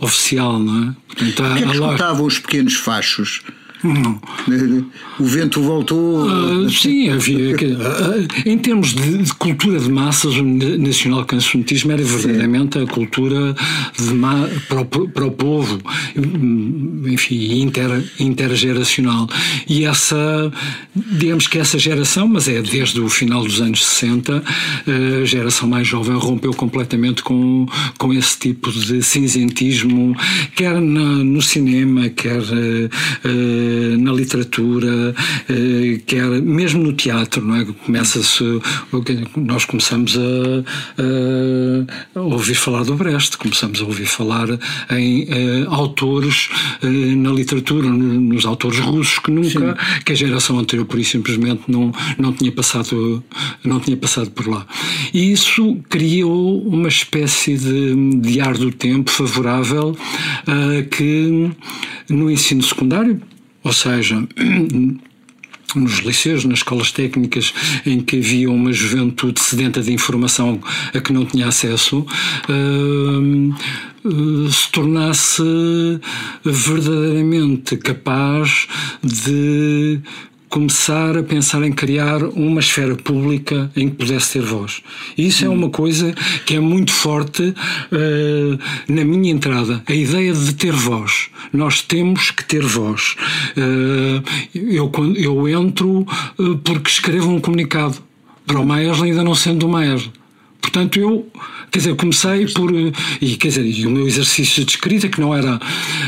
oficial, 0.00 0.58
não 0.58 0.90
é? 0.90 0.94
Portanto, 1.06 1.54
que 1.56 1.62
é 1.62 1.66
que 1.66 1.72
escutavam 1.72 2.26
os 2.26 2.38
pequenos 2.38 2.74
fachos? 2.74 3.42
O 5.18 5.24
vento 5.24 5.62
voltou. 5.62 6.26
Uh, 6.26 6.68
sim, 6.70 7.08
havia. 7.08 7.56
Uh, 7.56 8.26
em 8.44 8.58
termos 8.58 8.94
de, 8.94 9.18
de, 9.18 9.34
cultura 9.34 9.78
de 9.78 9.88
massas, 9.88 10.36
o 10.36 10.42
nacional 10.42 11.24
cancionismo 11.24 11.92
era 11.92 12.02
verdadeiramente 12.02 12.78
sim. 12.78 12.84
a 12.84 12.86
cultura 12.86 13.56
ma, 14.12 14.46
para, 14.68 14.80
o, 14.82 15.08
para, 15.08 15.26
o, 15.26 15.30
povo, 15.30 15.80
enfim, 17.06 17.62
inter, 17.62 18.04
intergeracional. 18.20 19.26
E 19.66 19.86
essa, 19.86 20.52
digamos 20.94 21.46
que 21.46 21.58
essa 21.58 21.78
geração, 21.78 22.28
mas 22.28 22.46
é 22.46 22.60
desde 22.60 23.00
o 23.00 23.08
final 23.08 23.42
dos 23.42 23.60
anos 23.62 23.84
60, 23.86 24.42
a 25.22 25.24
geração 25.24 25.66
mais 25.66 25.88
jovem 25.88 26.16
rompeu 26.16 26.52
completamente 26.52 27.22
com, 27.22 27.66
com 27.96 28.12
esse 28.12 28.38
tipo 28.38 28.70
de 28.70 29.02
cinzentismo, 29.02 30.14
quer 30.54 30.78
na, 30.78 31.24
no 31.24 31.40
cinema, 31.40 32.10
quer. 32.10 32.42
Uh, 32.42 33.75
na 33.98 34.12
literatura, 34.12 35.14
eh, 35.48 36.00
quer 36.06 36.26
mesmo 36.42 36.82
no 36.82 36.92
teatro, 36.92 37.44
não 37.44 37.56
é? 37.56 37.64
Começa-se, 37.64 38.44
nós 39.36 39.64
começamos 39.64 40.16
a, 40.16 42.18
a, 42.18 42.20
ouvir 42.20 42.54
falar 42.54 42.84
do 42.84 42.94
Brecht, 42.94 43.38
começamos 43.38 43.80
a 43.80 43.84
ouvir 43.84 44.06
falar 44.06 44.48
em 44.90 45.24
uh, 45.24 45.70
autores 45.70 46.48
na 46.82 47.30
literatura, 47.30 47.88
nos 47.88 48.44
autores 48.44 48.78
russos 48.78 49.18
que 49.18 49.30
nunca, 49.30 49.48
Sim. 49.48 50.02
que 50.04 50.12
a 50.12 50.14
geração 50.14 50.58
anterior 50.58 50.86
por 50.86 50.98
isso 50.98 51.12
simplesmente 51.12 51.62
não, 51.68 51.92
não 52.18 52.32
tinha 52.32 52.52
passado 52.52 53.22
não 53.64 53.80
tinha 53.80 53.96
passado 53.96 54.30
por 54.30 54.48
lá. 54.48 54.66
E 55.12 55.32
isso 55.32 55.78
criou 55.88 56.62
uma 56.62 56.88
espécie 56.88 57.56
de, 57.56 58.20
de 58.20 58.40
ar 58.40 58.56
do 58.56 58.70
tempo 58.70 59.10
favorável 59.10 59.90
uh, 59.90 60.88
que 60.88 61.50
no 62.08 62.30
ensino 62.30 62.62
secundário 62.62 63.20
ou 63.66 63.72
seja, 63.72 64.14
nos 65.74 65.98
liceus, 65.98 66.44
nas 66.44 66.60
escolas 66.60 66.92
técnicas, 66.92 67.52
em 67.84 68.00
que 68.00 68.18
havia 68.18 68.48
uma 68.48 68.72
juventude 68.72 69.40
sedenta 69.40 69.82
de 69.82 69.92
informação 69.92 70.60
a 70.94 71.00
que 71.00 71.12
não 71.12 71.26
tinha 71.26 71.48
acesso, 71.48 72.06
uh, 72.48 74.08
uh, 74.08 74.52
se 74.52 74.70
tornasse 74.70 75.42
verdadeiramente 76.44 77.76
capaz 77.76 78.68
de 79.02 80.00
começar 80.48 81.16
a 81.16 81.22
pensar 81.22 81.62
em 81.62 81.72
criar 81.72 82.22
uma 82.22 82.60
esfera 82.60 82.94
pública 82.96 83.70
em 83.76 83.88
que 83.88 83.96
pudesse 83.96 84.34
ter 84.34 84.42
voz. 84.42 84.82
Isso 85.16 85.44
é 85.44 85.48
uma 85.48 85.70
coisa 85.70 86.14
que 86.44 86.56
é 86.56 86.60
muito 86.60 86.92
forte 86.92 87.42
uh, 87.42 88.58
na 88.88 89.04
minha 89.04 89.30
entrada, 89.30 89.82
a 89.86 89.94
ideia 89.94 90.32
de 90.32 90.54
ter 90.54 90.72
voz. 90.72 91.28
Nós 91.52 91.82
temos 91.82 92.30
que 92.30 92.44
ter 92.44 92.62
voz. 92.62 93.16
Uh, 93.56 94.22
eu, 94.54 94.90
eu 95.16 95.48
entro 95.48 96.06
uh, 96.38 96.56
porque 96.58 96.90
escrevo 96.90 97.30
um 97.30 97.40
comunicado 97.40 97.96
para 98.46 98.60
o 98.60 98.64
Maes 98.64 99.02
ainda 99.02 99.24
não 99.24 99.34
sendo 99.34 99.66
o 99.66 99.68
Maes 99.68 100.08
Portanto, 100.66 100.98
eu, 100.98 101.30
quer 101.70 101.78
dizer, 101.78 101.94
comecei 101.94 102.44
por. 102.48 102.72
E, 103.20 103.36
quer 103.36 103.48
dizer, 103.48 103.64
e 103.64 103.86
o 103.86 103.90
meu 103.90 104.04
exercício 104.04 104.64
de 104.64 104.72
escrita, 104.72 105.08
que 105.08 105.20
não 105.20 105.32
era. 105.32 105.60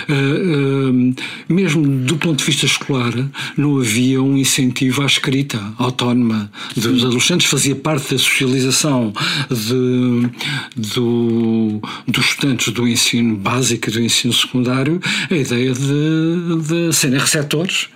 Uh, 0.08 0.90
uh, 0.90 1.14
mesmo 1.48 1.86
do 2.04 2.16
ponto 2.16 2.38
de 2.38 2.44
vista 2.44 2.66
escolar, 2.66 3.12
não 3.56 3.78
havia 3.78 4.20
um 4.20 4.36
incentivo 4.36 5.02
à 5.02 5.06
escrita 5.06 5.60
autónoma 5.78 6.50
dos 6.74 7.04
adolescentes, 7.04 7.46
fazia 7.46 7.76
parte 7.76 8.10
da 8.10 8.18
socialização 8.18 9.12
de, 9.48 10.28
do, 10.76 11.80
dos 12.08 12.26
estudantes 12.26 12.72
do 12.72 12.88
ensino 12.88 13.36
básico 13.36 13.88
e 13.88 13.92
do 13.92 14.00
ensino 14.00 14.32
secundário 14.32 15.00
a 15.30 15.34
ideia 15.34 15.72
de, 15.72 16.88
de 16.88 16.92
serem 16.92 17.20
receptores 17.20 17.88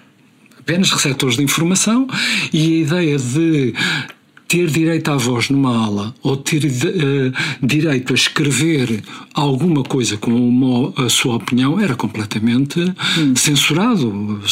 apenas 0.60 0.90
receptores 0.90 1.36
de 1.36 1.42
informação 1.42 2.06
e 2.52 2.60
a 2.60 2.84
ideia 2.84 3.18
de 3.18 3.74
ter 4.52 4.66
direito 4.66 5.10
à 5.10 5.16
voz 5.16 5.48
numa 5.48 5.74
aula 5.74 6.14
ou 6.22 6.36
ter 6.36 6.62
uh, 6.66 7.66
direito 7.66 8.12
a 8.12 8.14
escrever 8.14 9.02
alguma 9.32 9.82
coisa 9.82 10.18
com 10.18 10.30
uma, 10.30 10.92
a 11.06 11.08
sua 11.08 11.36
opinião 11.36 11.80
era 11.80 11.94
completamente 11.94 12.78
hum. 13.18 13.34
censurado, 13.34 14.42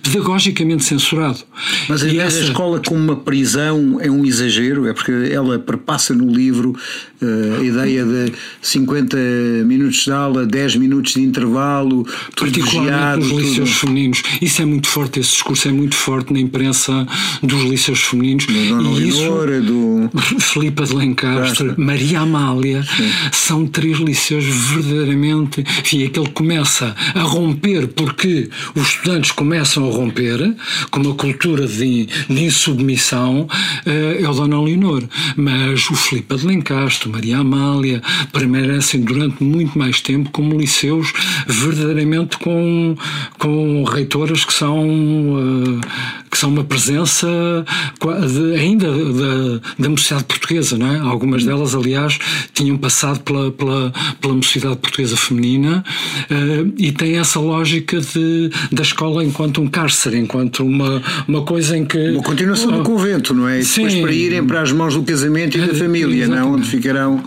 pedagogicamente 0.00 0.84
censurado. 0.84 1.40
Mas 1.88 2.04
a 2.04 2.08
essa... 2.08 2.38
escola 2.38 2.80
como 2.86 3.00
uma 3.00 3.16
prisão 3.16 3.98
é 4.00 4.08
um 4.08 4.24
exagero, 4.24 4.86
é 4.86 4.92
porque 4.92 5.10
ela 5.32 5.58
perpassa 5.58 6.14
no 6.14 6.30
livro 6.30 6.76
uh, 7.20 7.60
a 7.60 7.64
ideia 7.64 8.04
de 8.04 8.32
50 8.62 9.16
minutos 9.66 10.04
de 10.04 10.12
aula, 10.12 10.46
10 10.46 10.76
minutos 10.76 11.14
de 11.14 11.22
intervalo, 11.22 12.06
particularmente 12.36 13.26
nos 13.26 13.42
liceus 13.42 13.72
femininos. 13.72 14.22
Isso 14.40 14.62
é 14.62 14.64
muito 14.64 14.86
forte, 14.86 15.18
esse 15.18 15.32
discurso 15.32 15.66
é 15.66 15.72
muito 15.72 15.96
forte 15.96 16.32
na 16.32 16.38
imprensa 16.38 17.04
dos 17.42 17.64
liceus 17.64 18.00
femininos. 18.04 18.46
E 18.48 19.08
isso 19.08 19.47
do. 19.60 20.10
Filipa 20.38 20.84
de 20.84 20.94
Lencastre, 20.94 21.74
Maria 21.76 22.20
Amália, 22.20 22.82
Sim. 22.82 23.10
são 23.32 23.66
três 23.66 23.98
liceus 23.98 24.44
verdadeiramente. 24.44 25.60
Enfim, 25.60 26.04
é 26.04 26.08
que 26.08 26.18
ele 26.18 26.30
começa 26.30 26.94
a 27.14 27.22
romper, 27.22 27.88
porque 27.88 28.48
os 28.74 28.88
estudantes 28.88 29.32
começam 29.32 29.88
a 29.88 29.92
romper 29.92 30.54
com 30.90 31.00
uma 31.00 31.14
cultura 31.14 31.66
de, 31.66 32.06
de 32.06 32.44
insubmissão, 32.44 33.48
eh, 33.84 34.20
é 34.22 34.28
o 34.28 34.34
Dona 34.34 34.60
Leonor. 34.60 35.04
Mas 35.36 35.88
o 35.90 35.94
Filipa 35.94 36.36
de 36.36 36.46
Lencastre, 36.46 37.08
Maria 37.08 37.38
Amália, 37.38 38.02
permanecem 38.32 39.00
durante 39.00 39.42
muito 39.42 39.78
mais 39.78 40.00
tempo 40.00 40.30
como 40.30 40.58
liceus 40.58 41.12
verdadeiramente 41.46 42.38
com, 42.38 42.96
com 43.38 43.84
reitoras 43.84 44.44
que 44.44 44.52
são, 44.52 44.88
uh, 44.88 45.80
que 46.30 46.38
são 46.38 46.50
uma 46.50 46.64
presença 46.64 47.28
ainda 48.58 48.90
da 48.90 49.37
da, 49.78 49.88
mocidade 49.88 50.24
portuguesa, 50.24 50.76
não 50.76 50.92
é? 50.92 50.98
Algumas 50.98 51.44
delas, 51.44 51.74
aliás, 51.74 52.18
tinham 52.52 52.76
passado 52.76 53.20
pela, 53.20 53.50
pela, 53.50 53.92
pela 54.20 54.34
mocidade 54.34 54.76
portuguesa 54.76 55.16
feminina 55.16 55.84
uh, 56.30 56.72
e 56.76 56.92
tem 56.92 57.18
essa 57.18 57.40
lógica 57.40 58.00
de, 58.00 58.50
da 58.72 58.82
escola 58.82 59.24
enquanto 59.24 59.60
um 59.60 59.66
cárcere, 59.66 60.18
enquanto 60.18 60.64
uma, 60.64 61.02
uma 61.26 61.42
coisa 61.42 61.76
em 61.76 61.84
que. 61.84 62.10
Uma 62.10 62.22
continuação 62.22 62.70
do 62.70 62.82
convento, 62.82 63.34
não 63.34 63.48
é? 63.48 63.60
E 63.60 63.64
depois 63.64 63.94
para 63.94 64.12
irem 64.12 64.44
para 64.44 64.62
as 64.62 64.72
mãos 64.72 64.94
do 64.94 65.02
casamento 65.02 65.56
e 65.58 65.60
da 65.60 65.74
família, 65.74 66.28
não 66.28 66.38
é? 66.38 66.44
Onde 66.44 66.68
ficarão 66.68 67.22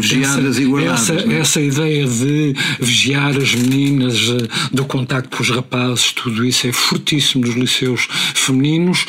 vigiadas 0.00 0.56
essa, 0.56 0.62
e 0.62 0.66
guardadas. 0.66 1.10
Essa, 1.10 1.32
é? 1.32 1.38
essa 1.38 1.60
ideia 1.60 2.06
de 2.06 2.54
vigiar 2.80 3.36
as 3.36 3.54
meninas, 3.54 4.16
eh, 4.28 4.48
do 4.72 4.84
contacto 4.84 5.36
com 5.36 5.42
os 5.42 5.50
rapazes, 5.50 6.12
tudo 6.12 6.44
isso 6.44 6.66
é 6.66 6.72
fortíssimo 6.72 7.46
nos 7.46 7.54
liceus 7.54 8.08
femininos. 8.34 9.06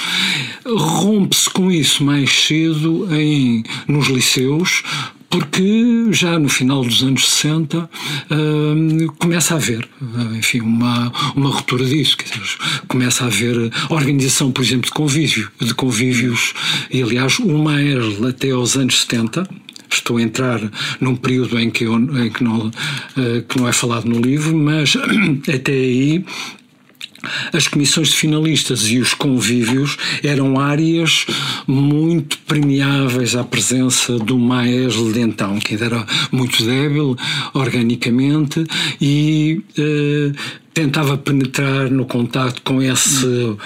Rompe-se 0.65 1.50
com 1.50 1.72
isso 1.72 2.03
mais 2.03 2.29
cedo 2.29 3.08
em, 3.13 3.63
nos 3.88 4.08
liceus, 4.08 4.84
porque 5.29 6.08
já 6.12 6.39
no 6.39 6.50
final 6.50 6.84
dos 6.84 7.03
anos 7.03 7.29
60 7.29 7.77
uh, 7.77 9.13
começa 9.19 9.53
a 9.53 9.58
haver, 9.58 9.88
uh, 10.01 10.36
enfim, 10.36 10.60
uma, 10.62 11.12
uma 11.36 11.50
ruptura 11.50 11.86
disso. 11.86 12.17
Dizer, 12.17 12.58
começa 12.88 13.24
a 13.24 13.27
haver 13.27 13.72
organização, 13.89 14.51
por 14.51 14.63
exemplo, 14.63 14.86
de 14.86 14.91
convívio, 14.91 15.50
de 15.62 15.74
convívios, 15.74 16.53
e 16.89 17.01
aliás, 17.01 17.38
uma 17.39 17.79
era 17.79 18.29
até 18.29 18.51
aos 18.51 18.75
anos 18.75 19.01
70 19.01 19.48
estou 19.96 20.17
a 20.17 20.22
entrar 20.22 20.60
num 21.00 21.15
período 21.15 21.60
em 21.60 21.69
que, 21.69 21.86
eu, 21.86 21.96
em 21.96 22.29
que, 22.29 22.43
não, 22.43 22.67
uh, 22.67 22.72
que 23.48 23.58
não 23.58 23.67
é 23.67 23.72
falado 23.72 24.05
no 24.05 24.19
livro, 24.19 24.55
mas 24.55 24.96
até 25.53 25.72
aí 25.72 26.24
as 27.51 27.67
comissões 27.67 28.10
de 28.10 28.15
finalistas 28.15 28.89
e 28.89 29.00
os 29.00 29.13
convívios 29.13 29.98
eram 30.24 30.60
áreas 30.60 31.25
muito 31.67 32.38
premiáveis 32.39 33.36
à 33.36 33.43
presença 33.43 34.17
do 34.17 34.38
maestro 34.38 35.12
de 35.12 35.19
então, 35.19 35.60
que 35.60 35.74
ainda 35.74 35.86
era 35.86 36.05
muito 36.31 36.63
débil 36.63 37.17
organicamente 37.53 38.63
e 39.01 39.62
eh, 39.77 40.31
tentava 40.74 41.17
penetrar 41.17 41.89
no 41.89 42.05
contato 42.05 42.62
com 42.62 42.81
esse 42.81 43.58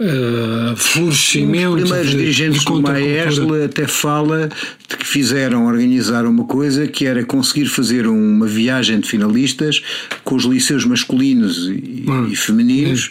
uh, 0.00 0.76
florescimento. 0.76 1.74
Os 1.74 1.82
primeiros 1.82 2.10
de, 2.10 2.16
dirigentes 2.16 2.60
de 2.60 2.66
do 2.66 2.82
Maestro 2.82 3.64
até 3.64 3.86
fala 3.86 4.48
de 4.88 4.96
que 4.96 5.06
fizeram 5.06 5.66
organizar 5.66 6.26
uma 6.26 6.44
coisa 6.44 6.86
que 6.86 7.06
era 7.06 7.24
conseguir 7.24 7.66
fazer 7.66 8.06
uma 8.06 8.46
viagem 8.46 9.00
de 9.00 9.08
finalistas 9.08 9.82
com 10.24 10.34
os 10.34 10.44
liceus 10.44 10.84
masculinos 10.84 11.68
e, 11.68 12.04
hum. 12.08 12.28
e 12.30 12.36
femininos. 12.36 13.10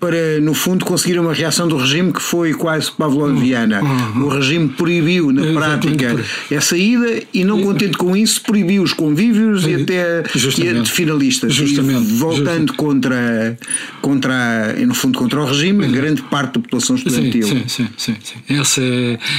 Para, 0.00 0.40
no 0.40 0.52
fundo, 0.52 0.84
conseguir 0.84 1.18
uma 1.18 1.32
reação 1.32 1.68
do 1.68 1.76
regime 1.76 2.12
que 2.12 2.20
foi 2.20 2.52
quase 2.52 2.90
pavloviana. 2.90 3.82
Uhum. 3.82 4.24
O 4.24 4.28
regime 4.28 4.68
proibiu, 4.68 5.30
na 5.32 5.52
prática, 5.52 6.16
essa 6.50 6.76
ida 6.76 7.22
e, 7.32 7.44
não 7.44 7.62
contente 7.62 7.96
com 7.96 8.16
isso, 8.16 8.42
proibiu 8.42 8.82
os 8.82 8.92
convívios 8.92 9.66
e 9.66 9.74
até 9.74 10.24
e 10.34 10.82
de 10.82 10.90
finalistas. 10.90 11.54
Justamente. 11.54 12.10
E 12.10 12.16
voltando 12.16 12.68
Just... 12.68 12.76
contra, 12.76 13.58
contra, 14.02 14.72
no 14.86 14.94
fundo, 14.94 15.18
contra 15.18 15.40
o 15.40 15.46
regime, 15.46 15.86
grande 15.88 16.22
parte 16.22 16.54
da 16.54 16.60
população 16.60 16.96
estudantil. 16.96 17.46
Sim, 17.46 17.64
sim, 17.68 17.88
sim. 17.96 18.16
sim. 18.22 18.54
Essa, 18.54 18.82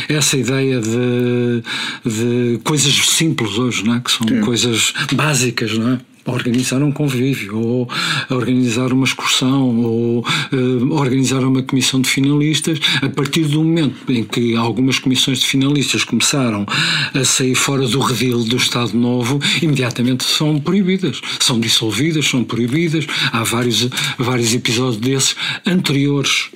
essa 0.08 0.38
ideia 0.38 0.80
de, 0.80 1.64
de 2.06 2.60
coisas 2.64 2.94
simples 3.10 3.58
hoje, 3.58 3.84
não 3.84 3.96
é? 3.96 4.00
que 4.00 4.12
são 4.12 4.28
sim. 4.28 4.40
coisas 4.42 4.94
básicas, 5.14 5.78
não 5.78 5.94
é? 5.94 6.15
Organizar 6.26 6.82
um 6.82 6.92
convívio, 6.92 7.58
ou 7.58 7.90
organizar 8.30 8.92
uma 8.92 9.06
excursão, 9.06 9.80
ou 9.84 10.26
uh, 10.52 10.94
organizar 10.94 11.44
uma 11.44 11.62
comissão 11.62 12.02
de 12.02 12.10
finalistas, 12.10 12.80
a 13.02 13.10
partir 13.10 13.46
do 13.46 13.64
momento 13.64 14.12
em 14.12 14.24
que 14.24 14.56
algumas 14.56 15.00
comissões 15.00 15.40
de 15.40 15.48
finalistas 15.48 16.04
começaram 16.04 16.66
a 17.14 17.24
sair 17.24 17.56
fora 17.56 17.88
do 17.88 18.00
redil 18.00 18.44
do 18.44 18.58
Estado 18.58 18.98
Novo, 18.98 19.40
imediatamente 19.62 20.24
são 20.24 20.60
proibidas, 20.60 21.22
são 21.40 21.60
dissolvidas, 21.60 22.28
são 22.28 22.44
proibidas. 22.44 23.06
Há 23.32 23.44
vários, 23.44 23.88
vários 24.18 24.54
episódios 24.54 24.98
desses 24.98 25.36
anteriores 25.66 26.50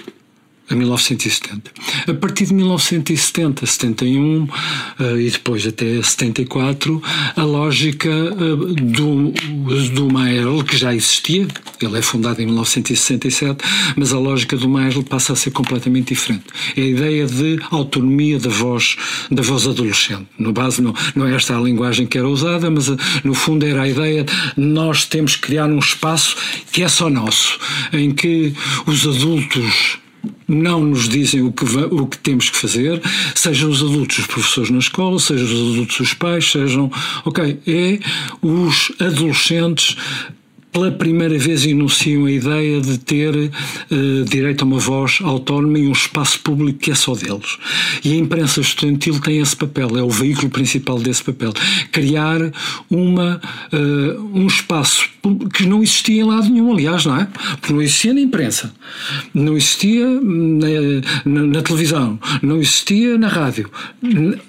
a 0.70 0.76
1970. 0.76 1.72
A 2.08 2.14
partir 2.14 2.46
de 2.46 2.54
1970, 2.54 3.66
71 3.66 4.44
uh, 4.44 5.20
e 5.20 5.30
depois 5.30 5.66
até 5.66 6.02
74, 6.02 7.02
a 7.36 7.44
lógica 7.44 8.10
uh, 8.10 8.56
do, 8.76 9.32
do 9.94 10.12
Maerl, 10.12 10.64
que 10.64 10.78
já 10.78 10.94
existia, 10.94 11.48
ele 11.82 11.98
é 11.98 12.02
fundado 12.02 12.42
em 12.42 12.46
1967, 12.46 13.64
mas 13.96 14.14
a 14.14 14.20
lógica 14.20 14.56
do 14.56 14.70
Maerl 14.70 15.04
passa 15.04 15.34
a 15.34 15.36
ser 15.36 15.52
completamente 15.52 16.10
diferente. 16.10 16.46
É 16.78 16.82
a 16.82 16.86
ideia 16.86 17.26
de 17.26 17.60
autonomia 17.72 18.40
da 18.40 18.50
voz, 18.50 18.96
da 19.32 19.42
voz 19.42 19.68
adolescente. 19.68 20.28
No 20.38 20.54
base, 20.54 20.82
não, 20.82 20.94
não 21.16 21.28
é 21.28 21.36
esta 21.36 21.58
a 21.58 21.62
linguagem 21.62 22.06
que 22.06 22.18
era 22.18 22.28
usada, 22.28 22.70
mas 22.70 22.90
uh, 22.90 22.98
no 23.24 23.34
fundo 23.34 23.66
era 23.66 23.82
a 23.82 23.88
ideia 23.88 24.24
de 24.24 24.64
nós 24.64 25.06
temos 25.06 25.36
que 25.36 25.42
criar 25.48 25.66
um 25.66 25.80
espaço 25.80 26.36
que 26.72 26.84
é 26.84 26.88
só 26.88 27.10
nosso, 27.10 27.60
em 27.92 28.12
que 28.12 28.54
os 28.86 29.08
adultos 29.08 30.00
não 30.50 30.84
nos 30.84 31.08
dizem 31.08 31.42
o 31.42 31.52
que, 31.52 31.66
o 31.66 32.08
que 32.08 32.18
temos 32.18 32.50
que 32.50 32.58
fazer, 32.58 33.02
sejam 33.36 33.70
os 33.70 33.82
adultos 33.82 34.20
os 34.20 34.28
professores 34.28 34.70
na 34.70 34.80
escola, 34.80 35.20
sejam 35.20 35.46
os 35.46 35.74
adultos 35.74 36.00
os 36.00 36.14
pais, 36.14 36.52
sejam. 36.52 36.92
Ok, 37.24 37.60
é 37.68 38.00
os 38.42 38.92
adolescentes 39.00 39.96
pela 40.72 40.92
primeira 40.92 41.38
vez 41.38 41.66
enunciam 41.66 42.26
a 42.26 42.32
ideia 42.32 42.80
de 42.80 42.98
ter 43.00 43.36
uh, 43.36 44.26
direito 44.26 44.64
a 44.64 44.66
uma 44.66 44.80
voz 44.80 45.20
autónoma 45.24 45.80
e 45.80 45.88
um 45.88 45.92
espaço 45.92 46.40
público 46.42 46.80
que 46.80 46.92
é 46.92 46.96
só 46.96 47.16
deles. 47.16 47.58
E 48.04 48.14
a 48.14 48.16
imprensa 48.16 48.62
estudantil 48.62 49.20
tem 49.20 49.40
esse 49.40 49.56
papel, 49.56 49.98
é 49.98 50.04
o 50.04 50.10
veículo 50.10 50.50
principal 50.50 51.00
desse 51.00 51.24
papel. 51.24 51.54
Criar 51.92 52.40
uma, 52.90 53.42
uh, 53.74 54.32
um 54.34 54.48
espaço 54.48 55.10
que 55.54 55.66
não 55.66 55.82
existia 55.82 56.22
em 56.22 56.26
lado 56.26 56.50
nenhum, 56.50 56.72
aliás, 56.72 57.06
não 57.06 57.20
é? 57.20 57.28
Porque 57.60 57.74
não 57.74 57.82
existia 57.82 58.14
na 58.14 58.22
imprensa, 58.22 58.74
não 59.34 59.58
existia 59.58 60.06
na, 60.06 60.68
na, 61.26 61.42
na 61.48 61.62
televisão, 61.62 62.20
não 62.42 62.58
existia 62.58 63.18
na 63.18 63.28
rádio. 63.28 63.70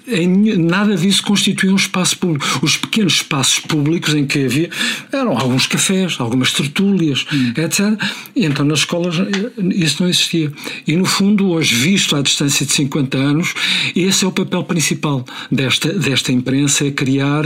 Em, 0.07 0.57
nada 0.57 0.95
disso 0.95 1.23
constituía 1.23 1.71
um 1.71 1.75
espaço 1.75 2.17
público. 2.17 2.45
Os 2.61 2.77
pequenos 2.77 3.13
espaços 3.13 3.59
públicos 3.59 4.13
em 4.13 4.25
que 4.25 4.45
havia 4.45 4.69
eram 5.11 5.37
alguns 5.37 5.67
cafés 5.67 6.10
algumas 6.19 6.51
tertúlias, 6.53 7.25
etc. 7.57 7.97
E 8.35 8.45
então 8.45 8.65
nas 8.65 8.79
escolas 8.79 9.15
eh, 9.19 9.51
isso 9.75 10.01
não 10.03 10.09
existia. 10.09 10.51
E 10.87 10.95
no 10.95 11.05
fundo, 11.05 11.49
hoje, 11.49 11.75
visto 11.75 12.15
à 12.15 12.21
distância 12.21 12.65
de 12.65 12.71
50 12.73 13.17
anos, 13.17 13.53
esse 13.95 14.25
é 14.25 14.27
o 14.27 14.31
papel 14.31 14.63
principal 14.63 15.25
desta, 15.51 15.91
desta 15.93 16.31
imprensa, 16.31 16.85
é 16.87 16.91
criar 16.91 17.43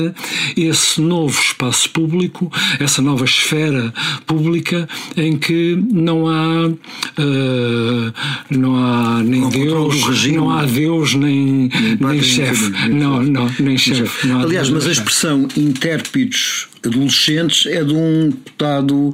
esse 0.55 1.01
novo 1.01 1.39
espaço 1.39 1.89
público, 1.89 2.51
essa 2.79 3.01
nova 3.01 3.25
esfera 3.25 3.93
pública 4.25 4.87
em 5.15 5.37
que 5.37 5.77
não 5.91 6.27
há, 6.27 6.67
uh, 6.67 8.13
não 8.49 8.75
há 8.77 9.23
nem 9.23 9.41
controle 9.41 9.65
Deus, 9.91 10.03
regime. 10.03 10.37
não 10.37 10.49
há 10.51 10.65
Deus 10.65 11.13
nem, 11.15 11.69
nem, 11.99 12.21
chefe. 12.21 12.69
nem- 12.69 12.89
nem 12.89 12.99
Não, 12.99 13.23
não, 13.23 13.51
nem 13.59 13.77
chefe. 13.77 14.27
Não 14.27 14.41
Aliás, 14.41 14.69
mas 14.69 14.83
a 14.85 14.89
chefe. 14.89 14.99
expressão 15.01 15.47
intérpidos 15.57 16.67
adolescentes 16.87 17.65
é 17.71 17.83
de 17.83 17.93
um 17.93 18.29
deputado 18.29 19.13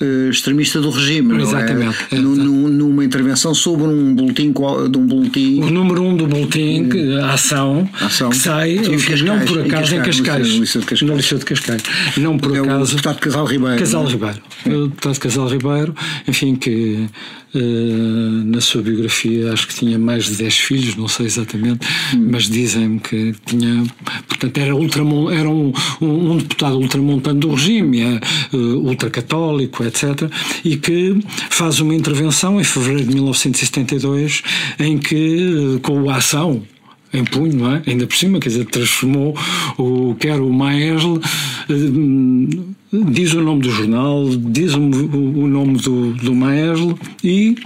eh, 0.00 0.28
extremista 0.30 0.80
do 0.80 0.90
regime, 0.90 1.28
não 1.34 1.38
é? 1.38 1.42
Exatamente, 1.42 1.96
é, 2.10 2.16
Nu- 2.16 2.32
exato. 2.32 2.48
nu- 2.48 2.68
numa 2.68 3.04
intervenção 3.04 3.54
sobre 3.54 3.86
um 3.86 4.14
boletim, 4.16 4.52
de 4.52 4.98
um 4.98 5.06
boletim 5.06 5.60
O 5.62 5.70
número 5.70 6.02
um 6.02 6.16
do 6.16 6.26
boletim, 6.26 6.88
que- 6.88 7.14
a 7.18 7.34
ação, 7.34 7.88
Ação. 8.00 8.30
que 8.30 8.36
sai, 8.36 8.72
Em 8.78 8.82
Cascais, 8.82 9.22
não 9.22 9.38
por 9.40 9.58
em 9.58 9.66
acaso, 9.66 9.94
em 9.94 9.98
Cascais, 10.02 10.48
no 10.48 10.64
de 10.80 10.86
Cascais. 10.86 11.02
no 11.02 11.16
Liceu 11.16 11.38
de 11.38 11.44
Cascais. 11.44 11.82
Não 12.16 12.36
por 12.36 12.56
é 12.56 12.60
o 12.60 12.64
acaso. 12.64 12.90
deputado 12.96 13.18
Casal 13.20 13.46
Ribeiro. 13.46 13.78
Casal 13.78 14.04
é? 14.06 14.10
Ribeiro. 14.10 14.38
O 14.66 14.88
deputado 14.88 15.18
Casal 15.20 15.48
Ribeiro, 15.48 15.94
enfim, 16.26 16.56
que 16.56 17.06
na 17.54 18.60
sua 18.60 18.82
biografia 18.82 19.52
acho 19.52 19.66
que 19.68 19.74
tinha 19.74 19.98
mais 19.98 20.24
de 20.24 20.36
10 20.36 20.54
filhos, 20.58 20.96
não 20.96 21.08
sei 21.08 21.26
exatamente, 21.26 21.86
Hum. 22.14 22.28
mas 22.30 22.44
dizem-me 22.48 22.98
que 23.00 23.34
tinha. 23.46 23.84
Portanto, 24.28 24.58
era, 24.58 24.74
ultramon, 24.74 25.30
era 25.30 25.48
um, 25.48 25.72
um, 26.00 26.32
um 26.32 26.36
deputado 26.38 26.76
ultramontano 26.78 27.40
do 27.40 27.50
regime, 27.50 28.00
é, 28.00 28.14
eh, 28.52 28.56
ultracatólico, 28.56 29.84
etc. 29.84 30.30
E 30.64 30.76
que 30.76 31.18
faz 31.50 31.80
uma 31.80 31.94
intervenção 31.94 32.60
em 32.60 32.64
fevereiro 32.64 33.04
de 33.04 33.14
1972 33.14 34.42
em 34.78 34.98
que, 34.98 35.76
eh, 35.76 35.80
com 35.82 36.08
a 36.10 36.16
ação 36.16 36.62
em 37.12 37.24
punho, 37.24 37.54
não 37.54 37.74
é? 37.74 37.82
Ainda 37.86 38.06
por 38.06 38.16
cima, 38.16 38.38
quer 38.38 38.48
dizer, 38.48 38.64
transformou 38.66 39.36
o 39.78 40.14
quer 40.18 40.40
o 40.40 40.52
Maesle, 40.52 41.20
eh, 41.68 43.02
diz 43.10 43.34
o 43.34 43.40
nome 43.40 43.62
do 43.62 43.70
jornal, 43.70 44.28
diz 44.36 44.74
o, 44.74 44.80
o 44.80 45.46
nome 45.46 45.78
do, 45.78 46.12
do 46.14 46.34
Maesle 46.34 46.96
e 47.22 47.56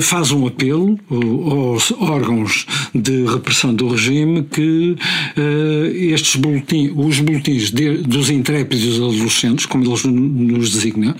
faz 0.00 0.30
um 0.30 0.46
apelo 0.46 0.98
uh, 1.10 1.50
aos 1.50 1.92
órgãos 1.92 2.66
de 2.94 3.24
repressão 3.26 3.74
do 3.74 3.88
regime 3.88 4.42
que 4.42 4.96
eh, 5.36 5.92
estes 6.12 6.36
boletins, 6.36 6.92
os 6.94 7.20
boletins 7.20 7.70
de- 7.70 7.98
dos 7.98 8.30
intrépidos 8.30 8.96
adolescentes, 8.96 9.66
como 9.66 9.84
eles 9.84 10.04
nos 10.04 10.70
designam, 10.72 11.14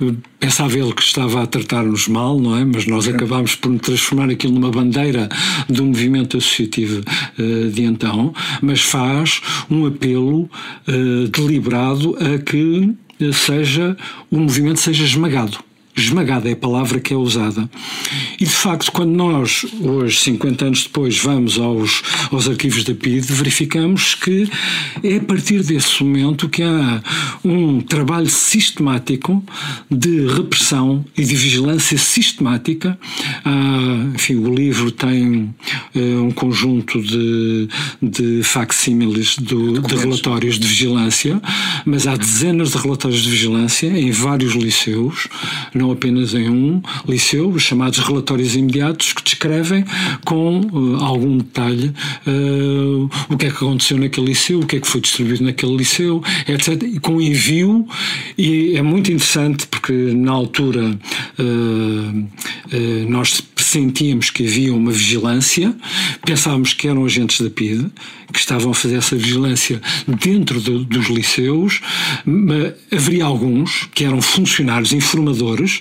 eh, 0.00 0.12
pensava 0.38 0.78
ele 0.78 0.92
que 0.92 1.02
estava 1.02 1.42
a 1.42 1.46
tratar-nos 1.46 2.08
mal, 2.08 2.38
não 2.38 2.56
é? 2.56 2.64
Mas 2.64 2.86
nós 2.86 3.08
acabámos 3.08 3.54
por 3.54 3.76
transformar 3.78 4.30
aquilo 4.30 4.54
numa 4.54 4.70
bandeira 4.70 5.28
do 5.68 5.84
movimento 5.84 6.36
associativo 6.36 7.02
eh, 7.38 7.68
de 7.72 7.82
então, 7.84 8.34
mas 8.62 8.80
faz 8.80 9.40
um 9.70 9.86
apelo 9.86 10.48
eh, 10.86 11.28
deliberado 11.32 12.16
a 12.20 12.38
que 12.38 12.92
eh, 13.20 13.32
seja 13.32 13.96
o 14.30 14.38
movimento 14.38 14.80
seja 14.80 15.04
esmagado 15.04 15.58
esmagada 15.96 16.48
é 16.48 16.52
a 16.52 16.56
palavra 16.56 17.00
que 17.00 17.12
é 17.12 17.16
usada. 17.16 17.68
E 18.38 18.44
de 18.44 18.50
facto, 18.50 18.92
quando 18.92 19.12
nós, 19.12 19.64
hoje, 19.80 20.18
50 20.20 20.64
anos 20.66 20.82
depois, 20.84 21.18
vamos 21.18 21.58
aos, 21.58 22.02
aos 22.30 22.48
arquivos 22.48 22.84
da 22.84 22.94
PIDE, 22.94 23.32
verificamos 23.32 24.14
que 24.14 24.48
é 25.02 25.16
a 25.16 25.20
partir 25.20 25.62
desse 25.62 26.02
momento 26.02 26.48
que 26.48 26.62
há 26.62 27.02
um 27.44 27.80
trabalho 27.80 28.28
sistemático 28.28 29.42
de 29.90 30.26
repressão 30.26 31.04
e 31.16 31.24
de 31.24 31.34
vigilância 31.34 31.96
sistemática. 31.96 32.98
Há, 33.44 34.14
enfim, 34.14 34.36
o 34.36 34.54
livro 34.54 34.90
tem 34.90 35.54
eh, 35.94 36.16
um 36.16 36.30
conjunto 36.30 37.00
de, 37.00 37.68
de 38.02 38.42
facsímiles 38.42 39.36
de 39.36 39.56
relatórios 39.96 40.58
de 40.58 40.66
vigilância, 40.66 41.40
mas 41.84 42.06
há 42.06 42.16
dezenas 42.16 42.72
de 42.72 42.78
relatórios 42.78 43.22
de 43.22 43.30
vigilância 43.30 43.86
em 43.86 44.10
vários 44.10 44.54
liceus, 44.54 45.28
não 45.74 45.85
apenas 45.92 46.34
em 46.34 46.48
um 46.48 46.82
liceu, 47.08 47.48
os 47.50 47.62
chamados 47.62 47.98
relatórios 47.98 48.54
imediatos, 48.56 49.12
que 49.12 49.22
descrevem 49.22 49.84
com 50.24 50.60
eh, 50.62 51.04
algum 51.04 51.38
detalhe 51.38 51.92
eh, 52.26 53.06
o 53.28 53.36
que 53.36 53.46
é 53.46 53.50
que 53.50 53.56
aconteceu 53.56 53.98
naquele 53.98 54.26
liceu, 54.28 54.60
o 54.60 54.66
que 54.66 54.76
é 54.76 54.80
que 54.80 54.86
foi 54.86 55.00
distribuído 55.00 55.44
naquele 55.44 55.76
liceu, 55.76 56.22
etc. 56.48 56.82
E 56.82 56.98
com 56.98 57.20
envio, 57.20 57.86
e 58.36 58.76
é 58.76 58.82
muito 58.82 59.10
interessante 59.12 59.66
porque 59.66 59.92
na 59.92 60.32
altura 60.32 60.98
eh, 61.38 63.04
nós 63.08 63.40
pressentíamos 63.40 64.30
que 64.30 64.44
havia 64.46 64.74
uma 64.74 64.90
vigilância, 64.92 65.74
pensávamos 66.24 66.72
que 66.72 66.88
eram 66.88 67.04
agentes 67.04 67.40
da 67.40 67.50
PIDE, 67.50 67.90
que 68.32 68.38
estavam 68.38 68.72
a 68.72 68.74
fazer 68.74 68.96
essa 68.96 69.16
vigilância 69.16 69.80
dentro 70.06 70.60
do- 70.60 70.84
dos 70.84 71.06
liceus, 71.08 71.80
haveria 72.92 73.24
alguns 73.24 73.88
que 73.94 74.04
eram 74.04 74.20
funcionários, 74.20 74.92
informadores, 74.92 75.75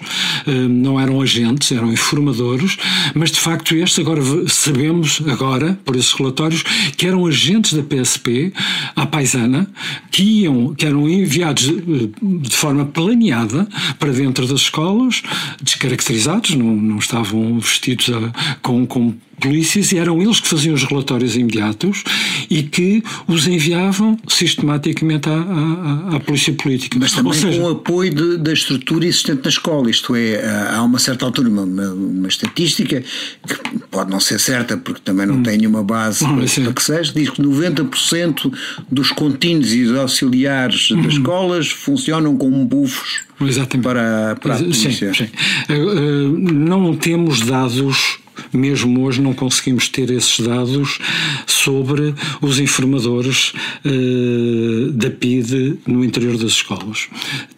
eh, 0.47 0.51
não 0.51 0.99
eram 0.99 1.21
agentes, 1.21 1.71
eram 1.71 1.91
informadores, 1.91 2.77
mas 3.13 3.31
de 3.31 3.39
facto 3.39 3.75
estes 3.75 3.99
agora 3.99 4.21
sabemos 4.47 5.21
agora, 5.27 5.77
por 5.85 5.95
esses 5.95 6.11
relatórios, 6.13 6.63
que 6.97 7.05
eram 7.07 7.25
agentes 7.25 7.73
da 7.73 7.83
PSP 7.83 8.53
à 8.95 9.05
paisana, 9.05 9.69
que 10.11 10.23
iam, 10.43 10.73
que 10.73 10.85
eram 10.85 11.09
enviados 11.09 11.67
eh, 11.69 12.09
de 12.21 12.55
forma 12.55 12.85
planeada 12.85 13.67
para 13.99 14.11
dentro 14.11 14.47
das 14.47 14.61
escolas, 14.61 15.21
descaracterizados, 15.61 16.51
não, 16.55 16.75
não 16.75 16.97
estavam 16.97 17.59
vestidos 17.59 18.09
a- 18.09 18.55
com, 18.61 18.85
com 18.85 19.13
polícias 19.39 19.91
e 19.91 19.97
eram 19.97 20.21
eles 20.21 20.39
que 20.39 20.47
faziam 20.47 20.73
os 20.75 20.83
relatórios 20.83 21.35
imediatos 21.35 22.03
e 22.49 22.63
que 22.63 23.03
os 23.27 23.47
enviavam 23.47 24.17
sistematicamente 24.27 25.29
à, 25.29 25.33
à- 25.33 26.15
à 26.15 26.19
polícia 26.19 26.53
política. 26.53 26.97
Mas 26.99 27.11
também 27.13 27.33
seja, 27.33 27.59
com 27.59 27.67
o 27.67 27.71
apoio 27.71 28.13
de- 28.13 28.37
da 28.37 28.53
estrutura 28.53 29.05
existente 29.05 29.41
na 29.43 29.49
escola, 29.49 29.89
isto 29.89 30.15
é, 30.15 30.41
há 30.73 30.81
uma 30.83 30.99
certa 30.99 31.25
altura 31.25 31.49
uma, 31.49 31.63
uma- 31.63 32.27
estatística 32.27 33.01
que 33.47 33.79
pode 33.91 34.09
não 34.11 34.19
ser 34.19 34.39
certa 34.39 34.77
porque 34.77 35.01
também 35.03 35.25
não 35.25 35.41
tem 35.43 35.57
nenhuma 35.57 35.83
base 35.83 36.23
Hum, 36.25 36.35
para, 36.37 36.47
sim. 36.47 36.63
para 36.63 36.73
que 36.73 36.83
seja, 36.83 37.13
diz 37.13 37.29
que 37.29 37.41
90% 37.41 38.51
dos 38.91 39.11
contínuos 39.11 39.73
e 39.73 39.85
dos 39.85 39.97
auxiliares 39.97 40.91
Hum. 40.91 41.01
das 41.01 41.13
escolas 41.13 41.67
funcionam 41.69 42.35
como 42.37 42.63
bufos 42.65 43.19
Exatamente. 43.41 43.83
para, 43.83 44.35
para 44.41 44.53
a 44.55 44.57
Sim, 44.57 44.63
polícia. 44.65 45.13
sim. 45.13 45.23
Eh, 45.69 45.73
eh, 45.73 46.53
Não 46.53 46.95
temos 46.95 47.41
dados, 47.41 48.17
mesmo 48.53 49.03
hoje 49.03 49.21
não 49.21 49.33
conseguimos 49.33 49.89
ter 49.89 50.09
esses 50.11 50.39
dados 50.39 50.99
sobre 51.45 52.13
os 52.41 52.59
informadores 52.59 53.53
eh, 53.83 54.91
da 54.91 55.09
PIDE 55.09 55.79
no 55.85 56.03
interior 56.03 56.37
das 56.37 56.51
escolas. 56.51 57.07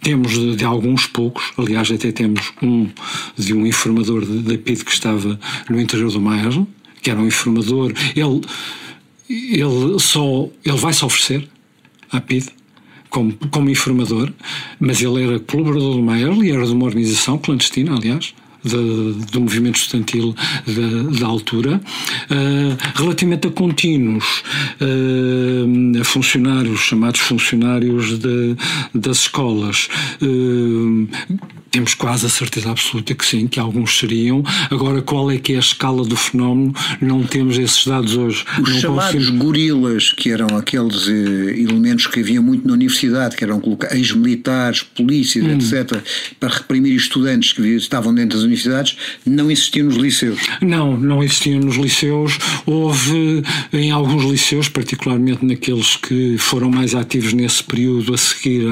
Temos 0.02 0.34
de, 0.34 0.56
de 0.56 0.66
alguns 0.66 1.06
poucos, 1.06 1.52
aliás, 1.58 1.92
até 1.92 2.12
temos 2.12 2.54
um 2.62 2.90
de 3.38 3.54
um 3.54 3.66
informador 3.66 4.26
da 4.26 4.58
PIDE 4.58 4.86
que 4.86 4.92
estava 4.92 5.40
no 5.70 5.80
interior 5.80 6.12
do 6.12 6.22
Maeslo, 6.22 6.68
que 7.02 7.10
era 7.10 7.20
um 7.20 7.28
informador. 7.28 7.94
Ele, 8.16 8.42
ele, 9.30 10.00
só, 10.00 10.50
ele 10.64 10.78
vai 10.78 10.94
se 10.94 11.04
oferecer 11.04 11.48
à 12.12 12.22
PIDE 12.22 12.50
como, 13.10 13.34
como 13.52 13.70
informador, 13.70 14.32
mas 14.80 15.02
ele 15.02 15.24
era 15.24 15.40
colaborador 15.40 15.96
do 15.96 16.02
Maier 16.02 16.34
e 16.44 16.52
era 16.52 16.66
de 16.66 16.72
uma 16.72 16.86
organização 16.86 17.38
clandestina, 17.38 17.96
aliás, 17.96 18.34
de- 18.64 19.14
do 19.32 19.42
movimento 19.42 19.78
estudantil 19.78 20.36
da, 20.66 21.20
da 21.20 21.28
altura. 21.28 21.82
Ah, 22.30 22.94
relativamente 22.96 23.48
a 23.48 23.52
contínuos, 23.52 24.44
ah, 24.82 26.04
funcionários, 26.04 26.80
chamados 26.82 27.20
funcionários 27.22 28.20
de- 28.20 28.56
das 28.94 29.18
escolas, 29.22 29.90
ah, 30.22 31.38
temos 31.72 31.94
quase 31.94 32.26
a 32.26 32.30
certeza 32.30 32.70
absoluta 32.72 33.14
que 33.14 33.26
sim, 33.26 33.48
que 33.48 33.60
alguns 33.60 33.98
seriam. 34.00 34.44
Agora, 34.72 35.02
qual 35.02 35.30
é 35.32 35.38
que 35.38 35.54
é 35.54 35.58
a 35.58 35.60
escala 35.60 36.04
do 36.04 36.16
fenómeno? 36.16 36.74
Não 37.02 37.24
temos 37.24 37.58
esses 37.58 37.86
dados 37.86 38.16
hoje. 38.16 38.44
Os 38.62 38.70
não 38.70 38.80
chamados 38.80 39.30
gorilas, 39.30 40.12
que 40.14 40.30
eram 40.32 40.48
aqueles 40.58 41.08
eh, 41.08 41.60
elementos 41.60 42.08
que 42.08 42.20
havia 42.20 42.42
muito 42.42 42.68
na 42.68 42.74
universidade, 42.74 43.36
que 43.36 43.44
eram 43.44 43.62
ex-militares, 43.92 44.82
polícias, 44.84 45.46
Hum. 45.46 45.58
etc., 45.58 46.02
para 46.40 46.50
reprimir 46.50 46.96
estudantes 46.96 47.54
que 47.54 47.62
estavam 47.76 48.14
dentro 48.14 48.38
das 48.38 48.44
universidades, 48.46 48.96
não 49.26 49.50
existiam 49.52 49.86
nos 49.88 49.98
liceus. 49.98 50.40
Não, 50.62 50.98
não 50.98 51.24
existiam 51.24 51.60
nos 51.60 51.76
liceus. 51.76 52.38
Houve 52.66 53.44
em 53.74 53.92
alguns 53.92 54.24
liceus, 54.24 54.70
particularmente 54.70 55.46
naqueles 55.46 55.96
que 55.96 56.38
foram 56.38 56.70
mais 56.70 56.96
ativos 56.96 57.34
nesse 57.34 57.64
período 57.64 58.14
a 58.14 58.18
seguir 58.18 58.66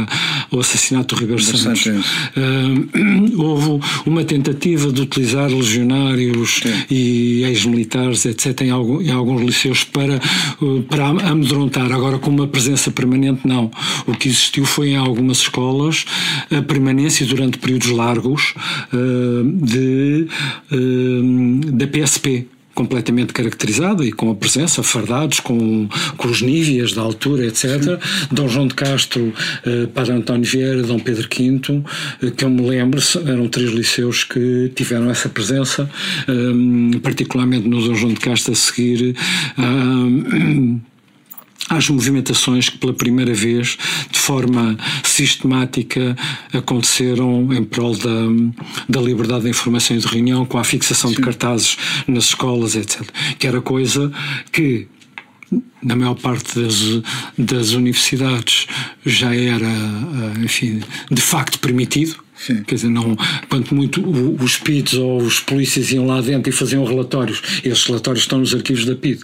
ao 0.52 0.60
assassinato 0.60 1.16
do 1.16 1.22
Ribeiro 1.22 1.42
Santos, 1.42 1.84
Santos. 1.84 2.06
ah, 2.36 2.85
houve 3.38 3.80
uma 4.06 4.24
tentativa 4.24 4.92
de 4.92 5.02
utilizar 5.02 5.50
legionários 5.50 6.62
e 6.90 7.44
ex-militares, 7.44 8.26
etc., 8.26 8.62
em, 8.62 8.70
algum, 8.70 9.02
em, 9.02 9.12
alguns 9.12 9.42
liceus 9.42 9.84
para, 9.84 10.20
uh, 10.62 10.82
para 10.84 11.08
amedrontar. 11.08 11.92
Agora, 11.92 12.18
com 12.18 12.30
uma 12.30 12.48
presença 12.48 12.92
permanente, 12.92 13.48
não. 13.48 13.72
O 14.08 14.14
que 14.14 14.28
existiu 14.28 14.66
foi 14.66 14.90
em 14.90 14.98
algumas 14.98 15.40
escolas 15.40 16.06
a 16.52 16.62
permanência 16.62 17.26
durante 17.26 17.58
períodos 17.58 17.90
largos 17.90 18.54
uh, 18.94 19.44
de, 19.44 20.28
uh, 20.72 21.72
da 21.72 21.88
PSP 21.88 22.48
completamente 22.76 23.34
caracterizada 23.34 24.06
e 24.06 24.12
com 24.12 24.30
a 24.30 24.36
presença, 24.36 24.84
fardados, 24.84 25.40
com, 25.40 25.88
com 26.18 26.28
os 26.28 26.42
níveis 26.42 26.94
da 26.94 27.02
altura, 27.02 27.48
etc. 27.48 27.82
Sim. 27.82 27.98
Dom 28.32 28.48
João 28.48 28.68
de 28.68 28.76
Castro, 28.76 29.34
eh, 29.66 29.88
Padre 29.88 30.14
António 30.14 30.46
Vieira, 30.46 30.84
Dom 30.84 31.00
Pedro 31.00 31.28
V, 31.28 31.84
eh, 32.22 32.32
que 32.32 32.44
eu 32.44 32.50
me 32.50 32.62
lembro, 32.70 33.02
eram 33.26 33.48
três 33.48 33.72
liceus 33.72 34.26
que 34.26 34.72
tiveram 34.76 35.10
essa 35.10 35.30
presença, 35.30 35.90
eh, 36.28 37.00
particularmente 37.02 37.68
no 37.68 37.82
Dom 37.82 37.96
João 37.96 38.14
de 38.14 38.20
Castro 38.20 38.52
a 38.52 38.56
seguir. 38.56 39.16
Eh, 39.58 40.95
às 41.70 41.90
movimentações 41.90 42.70
que 42.70 42.78
pela 42.78 42.94
primeira 42.94 43.34
vez, 43.34 43.78
de 44.12 44.20
forma 44.20 44.78
sistemática, 45.04 46.16
aconteceram 46.54 47.52
em 47.54 47.64
prol 47.64 47.96
da, 47.96 48.26
da 48.88 49.02
liberdade 49.02 49.44
de 49.44 49.50
informação 49.50 49.96
e 49.98 50.00
de 50.00 50.08
reunião, 50.08 50.46
com 50.46 50.58
a 50.58 50.64
fixação 50.64 51.10
Sim. 51.10 51.18
de 51.18 51.22
cartazes 51.22 51.78
nas 52.08 52.26
escolas, 52.26 52.76
etc. 52.76 53.02
Que 53.40 53.48
era 53.48 53.62
coisa 53.62 54.12
que 54.52 54.88
na 55.82 55.96
maior 55.96 56.16
parte 56.16 56.60
das, 56.60 57.02
das 57.38 57.72
universidades 57.72 58.68
já 59.06 59.34
era, 59.36 59.68
eh, 59.68 60.44
enfim, 60.44 60.82
de 61.12 61.22
facto 61.22 61.60
permitido, 61.60 62.25
Sim. 62.38 62.64
Quer 62.64 62.76
dizer, 62.76 62.90
não, 62.90 63.16
quanto 63.50 63.74
muito 63.74 64.02
os 64.44 64.58
PIDs 64.58 64.94
ou 64.96 65.22
os 65.22 65.40
polícias 65.40 65.92
iam 65.92 66.06
lá 66.06 66.22
dentro 66.22 66.50
e 66.50 66.52
faziam 66.52 66.84
relatórios, 66.84 67.42
esses 67.64 67.86
relatórios 67.86 68.24
estão 68.24 68.40
nos 68.40 68.54
arquivos 68.54 68.86
da 68.86 68.96
PID, 68.96 69.22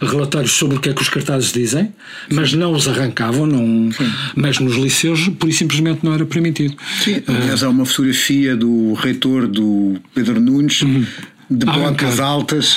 relatórios 0.00 0.52
sobre 0.52 0.78
o 0.78 0.80
que 0.80 0.88
é 0.88 0.92
que 0.92 1.02
os 1.02 1.08
cartazes 1.08 1.52
dizem, 1.52 1.92
mas 2.32 2.52
não 2.52 2.72
os 2.72 2.88
arrancavam, 2.88 3.46
não, 3.46 3.90
mas 4.34 4.58
nos 4.58 4.76
liceus, 4.76 5.28
por 5.28 5.52
simplesmente 5.52 6.04
não 6.04 6.14
era 6.14 6.24
permitido. 6.24 6.74
Sim, 7.02 7.22
aliás, 7.26 7.62
uh, 7.62 7.66
há 7.66 7.68
uma 7.68 7.84
fotografia 7.84 8.56
do 8.56 8.94
reitor 8.94 9.46
do 9.46 9.96
Pedro 10.14 10.40
Nunes. 10.40 10.82
Uhum 10.82 11.04
de 11.50 11.68
ah, 11.68 11.72
botas 11.72 12.20
altas. 12.20 12.76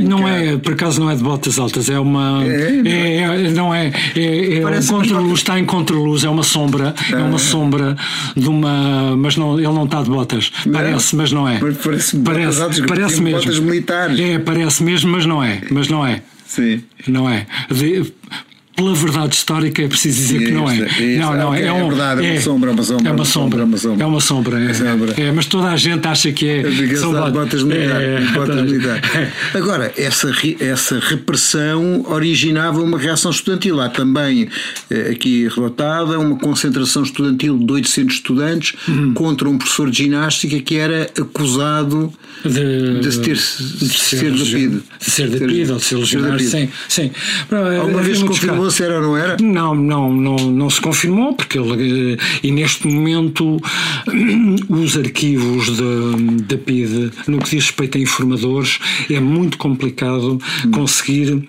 Não 0.00 0.28
é, 0.28 0.56
por 0.56 0.72
acaso 0.72 1.00
não 1.00 1.10
é 1.10 1.16
de 1.16 1.22
botas 1.22 1.58
altas, 1.58 1.88
é 1.88 1.98
uma. 1.98 2.44
É, 2.44 2.82
é, 2.84 3.16
é 3.20 3.50
não 3.50 3.74
é. 3.74 3.92
é, 4.16 4.58
é 4.58 4.66
um 4.66 4.86
contra-luz, 4.86 5.40
está 5.40 5.58
em 5.58 5.64
contra-luz, 5.64 6.24
é 6.24 6.28
uma 6.28 6.42
sombra, 6.42 6.94
é 7.10 7.16
uma 7.16 7.36
ah. 7.36 7.38
sombra 7.38 7.96
de 8.36 8.48
uma. 8.48 9.16
Mas 9.16 9.36
não, 9.36 9.58
ele 9.58 9.72
não 9.72 9.84
está 9.84 10.02
de 10.02 10.10
botas. 10.10 10.50
Parece, 10.72 11.16
mas 11.16 11.32
não 11.32 11.48
é. 11.48 11.58
Mas 11.60 11.76
parece, 11.78 12.16
parece, 12.18 12.62
altas, 12.62 12.80
parece 12.80 13.20
mesmo. 13.20 13.40
Botas 13.40 13.58
militares. 13.58 14.20
É, 14.20 14.38
parece 14.38 14.82
mesmo, 14.82 15.10
mas 15.10 15.26
não 15.26 15.42
é. 15.42 15.60
Mas 15.70 15.88
não 15.88 16.06
é. 16.06 16.22
Sim. 16.46 16.82
Não 17.06 17.28
é. 17.28 17.46
De, 17.70 18.10
pela 18.78 18.94
verdade 18.94 19.34
histórica 19.34 19.82
é 19.82 19.88
preciso 19.88 20.16
dizer 20.20 20.38
que 20.38 20.52
não 20.52 20.70
é. 20.70 20.76
Não, 21.18 21.36
não, 21.36 21.54
é, 21.54 21.64
é, 21.64 21.72
um, 21.72 21.86
é 21.86 21.88
verdade, 21.88 22.24
é 22.24 22.30
uma 22.30 22.40
sombra, 22.40 22.70
uma 22.70 22.82
sombra. 22.84 23.08
É 23.08 23.12
uma 23.12 23.24
sombra, 23.24 23.64
uma 23.64 23.76
sombra. 23.76 24.04
É 24.04 24.06
uma 24.06 24.20
sombra, 24.20 24.60
é, 24.60 25.22
é, 25.22 25.32
mas 25.32 25.46
toda 25.46 25.66
a 25.66 25.76
gente 25.76 26.06
acha 26.06 26.30
que 26.30 26.48
é. 26.48 26.96
São 26.96 27.12
botas 27.32 27.64
militares. 27.64 28.30
Botas 28.30 28.62
militares. 28.62 29.02
Agora, 29.52 29.92
essa, 29.96 30.30
essa 30.60 31.00
repressão 31.00 32.04
originava 32.08 32.80
uma 32.80 32.96
reação 32.96 33.32
estudantil. 33.32 33.80
Há 33.80 33.88
também, 33.88 34.48
eh, 34.88 35.10
aqui 35.10 35.48
relatada, 35.48 36.16
uma 36.16 36.38
concentração 36.38 37.02
estudantil 37.02 37.58
de 37.58 37.72
800 37.72 38.14
estudantes 38.14 38.76
hum. 38.88 39.12
contra 39.12 39.48
um 39.48 39.58
professor 39.58 39.90
de 39.90 40.04
ginástica 40.04 40.60
que 40.60 40.76
era 40.76 41.10
acusado 41.20 42.12
de, 42.44 43.00
de, 43.00 43.18
ter, 43.18 43.34
de, 43.34 43.88
de 43.88 43.98
ser 43.98 44.32
depido. 44.32 44.82
De 45.00 45.10
ser 45.10 45.28
depido 45.28 45.70
ou 45.72 45.78
de 45.78 45.84
ser 45.84 45.96
legionário, 45.96 46.48
sim. 46.48 46.68
sim. 46.88 47.10
Alguma 47.80 48.02
vez 48.02 48.22
confirmou 48.22 48.67
se 48.70 48.82
era 48.82 48.96
ou 48.96 49.02
não 49.02 49.16
era? 49.16 49.36
Não, 49.40 49.74
não, 49.74 50.12
não, 50.12 50.36
não 50.36 50.70
se 50.70 50.80
confirmou, 50.80 51.34
porque 51.34 51.58
ele, 51.58 52.14
eh, 52.14 52.16
e 52.42 52.50
neste 52.50 52.86
momento 52.86 53.58
os 54.68 54.96
arquivos 54.96 55.78
da 56.46 56.58
PID, 56.58 57.10
no 57.26 57.38
que 57.38 57.50
diz 57.50 57.66
respeito 57.66 57.98
a 57.98 58.00
informadores, 58.00 58.78
é 59.10 59.20
muito 59.20 59.58
complicado 59.58 60.38
conseguir 60.72 61.48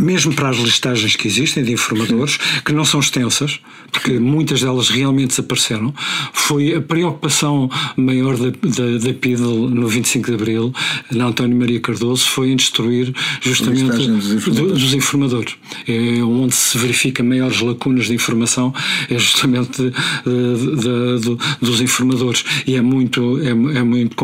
mesmo 0.00 0.32
para 0.34 0.48
as 0.48 0.56
listagens 0.56 1.14
que 1.16 1.28
existem 1.28 1.62
de 1.62 1.72
informadores, 1.72 2.38
que 2.64 2.72
não 2.72 2.84
são 2.84 3.00
extensas, 3.00 3.60
porque 3.92 4.18
muitas 4.18 4.60
delas 4.60 4.88
realmente 4.88 5.28
desapareceram, 5.28 5.94
foi 6.32 6.74
a 6.74 6.80
preocupação 6.80 7.70
maior 7.96 8.36
da, 8.36 8.50
da, 8.50 8.98
da 8.98 9.14
PIDL 9.14 9.68
no 9.68 9.88
25 9.88 10.26
de 10.26 10.34
Abril, 10.34 10.74
na 11.10 11.26
António 11.26 11.56
Maria 11.56 11.80
Cardoso, 11.80 12.26
foi 12.26 12.50
em 12.50 12.56
destruir 12.56 13.12
justamente 13.40 14.06
dos 14.06 14.32
informadores. 14.32 14.80
dos 14.80 14.94
informadores. 14.94 15.54
É 15.86 16.22
onde 16.22 16.54
se 16.54 16.78
verifica 16.78 17.22
maiores 17.22 17.60
lacunas 17.60 18.06
de 18.06 18.14
informação, 18.14 18.72
é 19.08 19.18
justamente 19.18 19.82
de, 19.82 19.90
de, 19.90 21.20
de, 21.20 21.38
dos 21.60 21.80
informadores. 21.80 22.44
E 22.66 22.76
é 22.76 22.80
muito, 22.80 23.38
é, 23.40 23.50
é 23.50 23.82
muito 23.82 24.16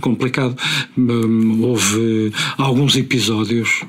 complicado. 0.00 0.56
Hum, 0.96 1.60
houve 1.62 2.32
alguns 2.56 2.96
episódios, 2.96 3.82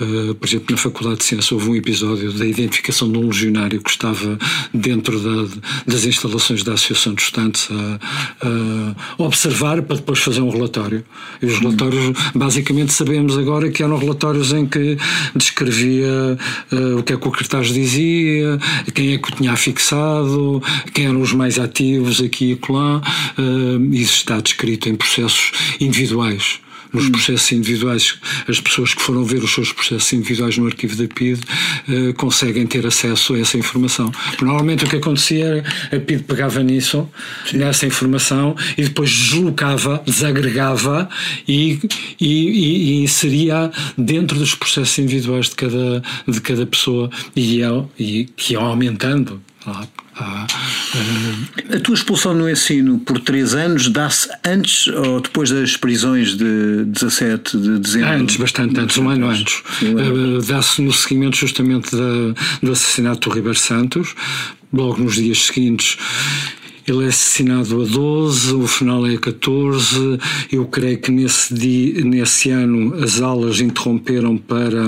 uh, 0.00 0.34
por 0.34 0.48
exemplo, 0.48 0.66
na 0.70 0.76
Faculdade 0.76 0.91
de 1.16 1.24
Ciência 1.24 1.54
houve 1.54 1.70
um 1.70 1.76
episódio 1.76 2.32
da 2.32 2.44
identificação 2.44 3.10
de 3.10 3.18
um 3.18 3.26
legionário 3.26 3.80
que 3.80 3.90
estava 3.90 4.38
dentro 4.72 5.18
da, 5.18 5.54
das 5.86 6.04
instalações 6.04 6.62
da 6.62 6.74
Associação 6.74 7.14
de 7.14 7.22
Estudantes 7.22 7.68
a, 7.70 8.46
a, 8.46 9.24
observar 9.24 9.82
para 9.82 9.96
depois 9.96 10.18
fazer 10.18 10.40
um 10.40 10.50
relatório. 10.50 11.04
E 11.40 11.46
os 11.46 11.58
relatórios, 11.58 12.16
basicamente, 12.34 12.92
sabemos 12.92 13.36
agora 13.38 13.70
que 13.70 13.82
eram 13.82 13.96
relatórios 13.96 14.52
em 14.52 14.66
que 14.66 14.96
descrevia 15.34 16.38
uh, 16.70 16.98
o 16.98 17.02
que 17.02 17.12
é 17.12 17.16
que 17.16 17.28
o 17.28 17.30
cartaz 17.30 17.68
dizia, 17.68 18.58
quem 18.94 19.14
é 19.14 19.18
que 19.18 19.28
o 19.28 19.34
tinha 19.34 19.56
fixado, 19.56 20.62
quem 20.92 21.06
eram 21.06 21.20
os 21.20 21.32
mais 21.32 21.58
ativos 21.58 22.20
aqui 22.20 22.52
e 22.52 22.72
lá. 22.72 23.00
Uh, 23.38 23.94
isso 23.94 24.14
está 24.14 24.40
descrito 24.40 24.88
em 24.88 24.94
processos 24.94 25.52
individuais 25.80 26.60
nos 26.92 27.08
processos 27.08 27.50
individuais, 27.52 28.18
as 28.48 28.60
pessoas 28.60 28.94
que 28.94 29.02
foram 29.02 29.24
ver 29.24 29.42
os 29.42 29.52
seus 29.52 29.72
processos 29.72 30.12
individuais 30.12 30.56
no 30.58 30.66
arquivo 30.66 30.96
da 30.96 31.12
PID 31.12 31.40
uh, 31.40 32.14
conseguem 32.14 32.66
ter 32.66 32.86
acesso 32.86 33.34
a 33.34 33.38
essa 33.38 33.56
informação. 33.56 34.10
Porque 34.10 34.44
normalmente 34.44 34.84
o 34.84 34.88
que 34.88 34.96
acontecia 34.96 35.44
era 35.44 35.96
a 35.96 36.00
PID 36.00 36.24
pegava 36.24 36.62
nisso, 36.62 37.08
Sim. 37.46 37.58
nessa 37.58 37.86
informação, 37.86 38.54
e 38.76 38.82
depois 38.82 39.10
deslocava, 39.10 40.02
desagregava 40.04 41.08
e, 41.46 41.80
e, 42.20 42.26
e, 42.26 42.92
e 42.92 43.02
inseria 43.02 43.70
dentro 43.96 44.38
dos 44.38 44.54
processos 44.54 44.98
individuais 44.98 45.48
de 45.48 45.56
cada, 45.56 46.02
de 46.26 46.40
cada 46.40 46.66
pessoa 46.66 47.10
e, 47.34 47.56
ia, 47.56 47.84
e 47.98 48.24
que 48.36 48.54
iam 48.54 48.64
aumentando. 48.64 49.40
A 49.66 49.86
tua 51.82 51.94
expulsão 51.94 52.34
no 52.34 52.50
ensino 52.50 52.98
por 52.98 53.20
três 53.20 53.54
anos 53.54 53.88
dá-se 53.88 54.28
antes 54.44 54.88
ou 54.88 55.20
depois 55.20 55.50
das 55.50 55.76
prisões 55.76 56.36
de 56.36 56.84
17 56.86 57.56
de 57.56 57.78
dezembro? 57.78 58.10
Antes, 58.10 58.36
bastante 58.36 58.78
antes, 58.78 58.98
um 58.98 59.08
ano 59.08 59.28
antes. 59.28 59.62
Uh, 59.82 60.42
dá-se 60.46 60.82
no 60.82 60.92
seguimento 60.92 61.36
justamente 61.36 61.90
da, 61.92 62.34
do 62.62 62.72
assassinato 62.72 63.28
do 63.28 63.34
Ribeiro 63.34 63.58
Santos, 63.58 64.14
logo 64.72 65.02
nos 65.02 65.14
dias 65.14 65.46
seguintes 65.46 65.96
ele 66.86 67.04
é 67.04 67.08
assassinado 67.08 67.82
a 67.82 67.84
12, 67.84 68.54
o 68.54 68.66
final 68.66 69.06
é 69.06 69.14
a 69.14 69.18
14. 69.18 70.18
Eu 70.50 70.64
creio 70.66 70.98
que 70.98 71.10
nesse, 71.10 71.54
dia, 71.54 72.04
nesse 72.04 72.50
ano 72.50 72.94
as 73.02 73.20
aulas 73.20 73.60
interromperam 73.60 74.36
para 74.36 74.82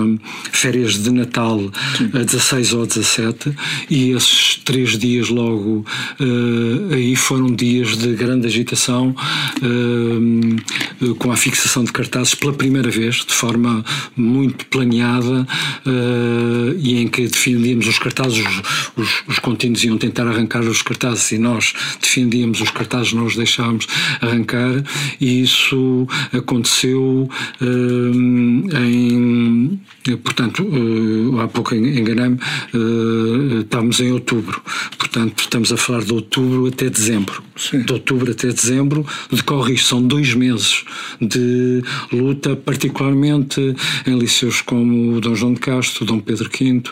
férias 0.50 1.02
de 1.02 1.10
Natal 1.10 1.60
Sim. 1.96 2.10
a 2.14 2.24
16 2.24 2.72
ou 2.72 2.86
17 2.86 3.54
e 3.90 4.10
esses 4.10 4.60
três 4.64 4.98
dias 4.98 5.28
logo 5.28 5.84
uh, 6.20 6.94
aí 6.94 7.14
foram 7.14 7.54
dias 7.54 7.96
de 7.96 8.14
grande 8.14 8.46
agitação 8.46 9.14
uh, 9.62 11.14
com 11.16 11.30
a 11.30 11.36
fixação 11.36 11.84
de 11.84 11.92
cartazes 11.92 12.34
pela 12.34 12.52
primeira 12.52 12.90
vez, 12.90 13.16
de 13.16 13.32
forma 13.32 13.84
muito 14.16 14.66
planeada 14.66 15.46
uh, 15.86 16.78
e 16.78 17.00
em 17.00 17.08
que 17.08 17.26
defendíamos 17.28 17.86
os 17.86 17.98
cartazes, 17.98 18.38
os, 18.38 18.62
os, 18.96 19.22
os 19.28 19.38
contínuos 19.38 19.84
iam 19.84 19.98
tentar 19.98 20.26
arrancar 20.26 20.62
os 20.62 20.82
cartazes 20.82 21.32
e 21.32 21.38
nós 21.38 21.72
defendíamos 22.00 22.60
os 22.60 22.70
cartazes, 22.70 23.12
não 23.12 23.26
os 23.26 23.36
deixávamos 23.36 23.86
arrancar, 24.20 24.82
e 25.20 25.42
isso 25.42 26.06
aconteceu 26.32 27.28
uh, 27.60 28.76
em 28.76 29.80
Portanto, 30.22 30.62
eh, 30.70 31.42
há 31.42 31.48
pouco 31.48 31.74
en- 31.74 31.98
enganei-me, 31.98 32.36
eh, 32.74 33.60
estamos 33.60 34.00
em 34.00 34.12
outubro. 34.12 34.60
Portanto, 34.98 35.40
estamos 35.40 35.72
a 35.72 35.76
falar 35.78 36.04
de 36.04 36.12
outubro 36.12 36.66
até 36.66 36.90
dezembro. 36.90 37.42
De 37.86 37.92
outubro 37.92 38.30
até 38.30 38.48
dezembro 38.48 39.06
decorre 39.32 39.74
isto. 39.74 39.88
São 39.88 40.02
dois 40.06 40.34
meses 40.34 40.84
de 41.20 41.82
luta, 42.12 42.54
particularmente 42.54 43.60
em 44.06 44.18
liceus 44.18 44.60
como 44.60 45.16
o 45.16 45.20
Dom 45.20 45.34
João 45.34 45.54
de 45.54 45.60
Castro, 45.60 46.04
Dom 46.04 46.18
Pedro 46.20 46.50
V, 46.50 46.82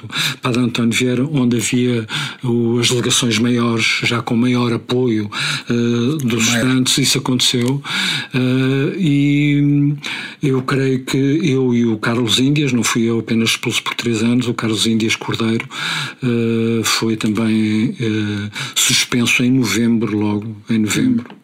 Padre 0.41 0.61
António 0.63 0.93
Vieira, 0.93 1.25
onde 1.27 1.57
havia 1.59 2.07
as 2.81 2.89
delegações 2.89 3.39
maiores, 3.39 4.01
já 4.05 4.23
com 4.23 4.37
maior 4.37 4.73
apoio 4.73 5.29
eh, 5.69 6.25
dos 6.25 6.47
estudantes. 6.47 6.97
Isso 6.97 7.19
aconteceu. 7.19 7.83
Eh, 8.33 8.97
e 8.99 9.95
eu 10.43 10.63
creio 10.63 11.05
que 11.05 11.19
eu 11.19 11.75
e 11.75 11.85
o 11.85 11.99
Carlos 11.99 12.39
Índias, 12.39 12.73
não 12.73 12.83
fui 12.83 13.02
eu 13.07 13.19
apenas 13.19 13.51
expulso 13.51 13.83
por 13.83 13.95
três 13.95 14.23
anos, 14.23 14.49
o 14.49 14.55
Carlos 14.55 14.87
Índias 14.87 15.17
Cordeiro 15.17 15.69
eh, 16.23 16.83
foi 16.85 17.17
também 17.17 17.95
eh, 18.01 18.51
suspenso 18.75 19.43
em 19.43 19.51
novembro, 19.51 20.17
logo, 20.17 20.57
em 20.69 20.79
novembro. 20.79 21.43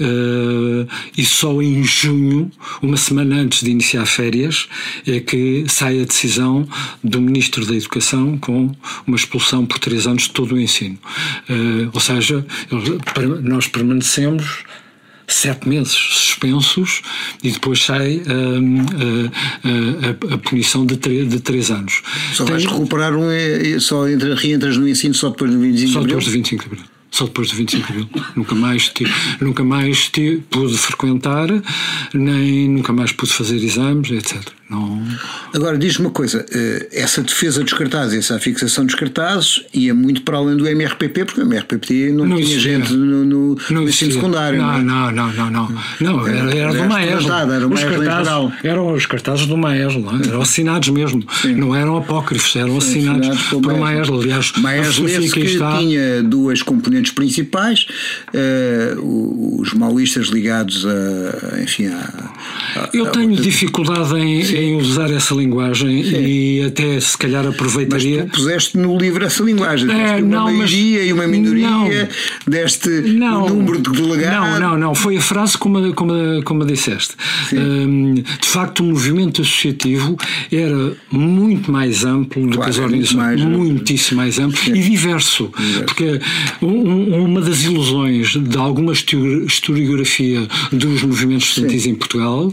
Eh, 0.00 0.86
e 1.16 1.24
só 1.24 1.60
em 1.62 1.82
junho, 1.84 2.50
uma 2.80 2.96
semana 2.96 3.36
antes 3.36 3.62
de 3.62 3.70
iniciar 3.70 4.06
férias, 4.06 4.68
é 5.06 5.20
que 5.20 5.64
sai 5.68 6.00
a 6.00 6.04
decisão 6.04 6.66
do 7.02 7.20
Ministro 7.20 7.64
da 7.64 7.74
Educação 7.74 8.36
com 8.38 8.74
uma 9.06 9.16
expulsão 9.16 9.64
por 9.66 9.78
três 9.78 10.06
anos 10.06 10.24
de 10.24 10.30
todo 10.30 10.54
o 10.54 10.60
ensino. 10.60 10.98
Eh, 11.48 11.88
ou 11.92 12.00
seja, 12.00 12.44
nós 13.42 13.66
permanecemos 13.68 14.64
sete 15.32 15.68
meses 15.68 15.92
suspensos 15.92 17.02
e 17.42 17.50
depois 17.50 17.82
sai 17.84 18.22
hum, 18.26 18.84
a, 19.64 20.30
a- 20.32 20.34
a 20.34 20.38
punição 20.38 20.84
de, 20.86 20.96
tre- 20.96 21.24
de 21.24 21.40
três 21.40 21.70
anos. 21.70 22.02
Só 22.34 22.44
Tem- 22.44 22.52
vais 22.54 22.64
recuperar 22.66 23.14
um, 23.14 23.30
é- 23.30 23.78
só 23.80 24.08
entra, 24.08 24.34
reentras 24.34 24.76
no 24.76 24.88
ensino 24.88 25.14
só 25.14 25.30
depois 25.30 25.50
do 25.50 25.58
25 25.58 25.86
de 25.86 25.92
só 25.92 25.98
abril? 26.00 26.08
depois 26.16 26.24
do 26.26 26.30
25 26.32 26.62
de 26.62 26.66
Abril. 26.70 26.84
Só 27.10 27.24
depois 27.26 27.48
do 27.50 27.56
25 27.56 27.86
de 27.86 27.92
Abril. 27.92 28.08
nunca 28.36 28.54
mais, 28.54 28.88
ti- 28.88 29.06
nunca 29.40 29.62
mais 29.64 30.08
ti- 30.08 30.42
pude 30.50 30.78
frequentar, 30.78 31.48
nem 32.14 32.68
nunca 32.68 32.92
mais 32.92 33.12
pude 33.12 33.32
fazer 33.32 33.56
exames, 33.62 34.10
etc. 34.10 34.40
Não, 34.72 35.02
Agora, 35.54 35.76
diz-me 35.76 36.06
uma 36.06 36.10
coisa: 36.12 36.44
eh, 36.52 36.88
essa 36.92 37.22
defesa 37.22 37.62
dos 37.62 37.72
cartazes, 37.74 38.18
essa 38.18 38.38
fixação 38.40 38.86
dos 38.86 38.94
cartazes 38.94 39.62
ia 39.74 39.92
muito 39.94 40.22
para 40.22 40.38
além 40.38 40.56
do 40.56 40.66
MRPP, 40.66 41.24
porque 41.26 41.40
o 41.40 41.44
MRPP 41.44 42.10
não, 42.12 42.24
Não 42.24 42.36
tinha 42.36 42.48
existia. 42.48 42.78
gente 42.78 42.92
no, 42.94 43.24
no, 43.24 43.58
no 43.70 43.82
ensino 43.88 44.12
secundário. 44.12 44.58
Não, 44.60 44.74
é? 44.74 44.82
não, 44.82 45.12
não, 45.12 45.32
não, 45.32 45.50
não. 45.50 45.74
Não, 46.00 46.26
era, 46.26 46.38
era 46.50 46.56
Era 46.72 46.72
do 46.82 46.88
Maeslo. 46.88 47.32
era 47.32 47.68
Os 47.68 47.80
cartazes-. 47.84 48.52
Eram 48.64 48.92
os 48.94 49.06
cartazes 49.06 49.46
do 49.46 49.56
Maeslo, 49.56 50.00
não 50.00 50.18
é? 50.20 50.26
eram 50.26 50.40
assinados 50.42 50.88
mesmo. 50.88 51.22
Não 51.56 51.74
eram 51.76 51.96
apócrifos, 51.98 52.56
eram 52.56 52.78
assinados, 52.78 53.26
assinados 53.28 53.48
pelo 53.50 53.60
por 53.62 53.76
Maeslo. 53.78 54.20
Aliás, 54.22 54.52
a 54.56 54.60
Maeslo 54.60 55.06
esse 55.08 55.30
que 55.32 55.40
está. 55.40 55.76
tinha 55.78 56.22
duas 56.22 56.62
componentes 56.62 57.12
principais, 57.12 57.86
eh, 58.32 58.94
os 58.98 59.72
maoístas 59.74 60.28
ligados 60.28 60.86
a, 60.86 61.60
enfim, 61.60 61.86
a, 61.88 62.30
a- 62.76 62.88
Eu 62.94 63.06
a- 63.06 63.10
tenho 63.10 63.36
dificuldade 63.36 64.14
em, 64.16 64.40
em 64.62 64.76
usar 64.76 65.10
essa 65.10 65.34
linguagem 65.34 66.00
e 66.02 66.62
até 66.64 66.98
se 67.00 67.16
calhar 67.18 67.44
Mas 67.44 67.54
aproveitaria. 67.54 68.24
tu 68.24 68.30
puseste 68.36 68.76
no 68.78 68.96
livro 68.98 69.24
essa 69.24 69.42
linguagem, 69.42 69.90
É, 69.90 70.16
uma 70.16 70.20
não, 70.20 70.44
mas- 70.44 70.54
maioria 70.56 71.04
e 71.04 71.12
uma 71.12 71.26
minoria, 71.26 71.68
não. 71.70 71.88
deste 72.46 72.88
Não, 72.88 73.48
número 73.48 73.80
de 73.80 73.90
delegados. 73.90 74.60
Não, 74.60 74.70
não, 74.70 74.78
não. 74.78 74.94
Foi 74.94 75.16
a 75.16 75.20
frase 75.20 75.56
como, 75.58 75.92
como, 75.94 76.12
como 76.44 76.64
disseste. 76.64 77.14
Hum, 77.52 78.14
de 78.14 78.46
facto, 78.48 78.80
o 78.80 78.86
movimento 78.86 79.40
associativo 79.42 80.16
era 80.50 80.94
muito 81.10 81.70
mais 81.70 82.04
amplo 82.04 82.42
do 82.46 82.56
Claro, 82.56 82.62
que 82.64 82.70
as 82.70 82.76
é 82.78 82.80
muito 82.82 82.94
organizações. 82.94 83.40
mais, 83.42 83.58
muitíssimo 83.58 84.16
mais 84.20 84.38
amplo 84.38 84.76
e 84.76 84.80
diverso. 84.82 85.50
Porque 85.86 86.20
um- 86.60 86.68
um- 86.68 87.24
uma 87.24 87.40
das 87.40 87.62
ilusões 87.64 88.32
de 88.36 88.56
alguma 88.56 88.92
histori- 88.92 89.44
historiografia 89.46 90.46
dos 90.72 91.02
movimentos 91.02 91.48
estudantis 91.48 91.86
em 91.86 91.94
Portugal 91.94 92.52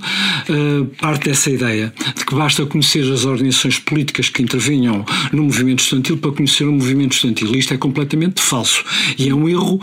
eh, 0.49 0.85
parte 0.99 1.25
dessa 1.29 1.49
ideia 1.49 1.93
de 2.15 2.25
que 2.25 2.35
basta 2.35 2.65
conhecer 2.65 3.11
as 3.11 3.25
organizações 3.25 3.79
políticas 3.79 4.29
que 4.29 4.41
intervinham 4.41 5.05
no 5.31 5.43
movimento 5.43 5.79
estudantil 5.79 6.17
para 6.17 6.31
conhecer 6.31 6.65
o 6.65 6.71
movimento 6.71 7.13
estudantil. 7.13 7.55
Isto 7.55 7.73
é 7.73 7.77
completamente 7.77 8.41
falso 8.41 8.83
e 9.17 9.29
é 9.29 9.33
um 9.33 9.47
erro 9.47 9.79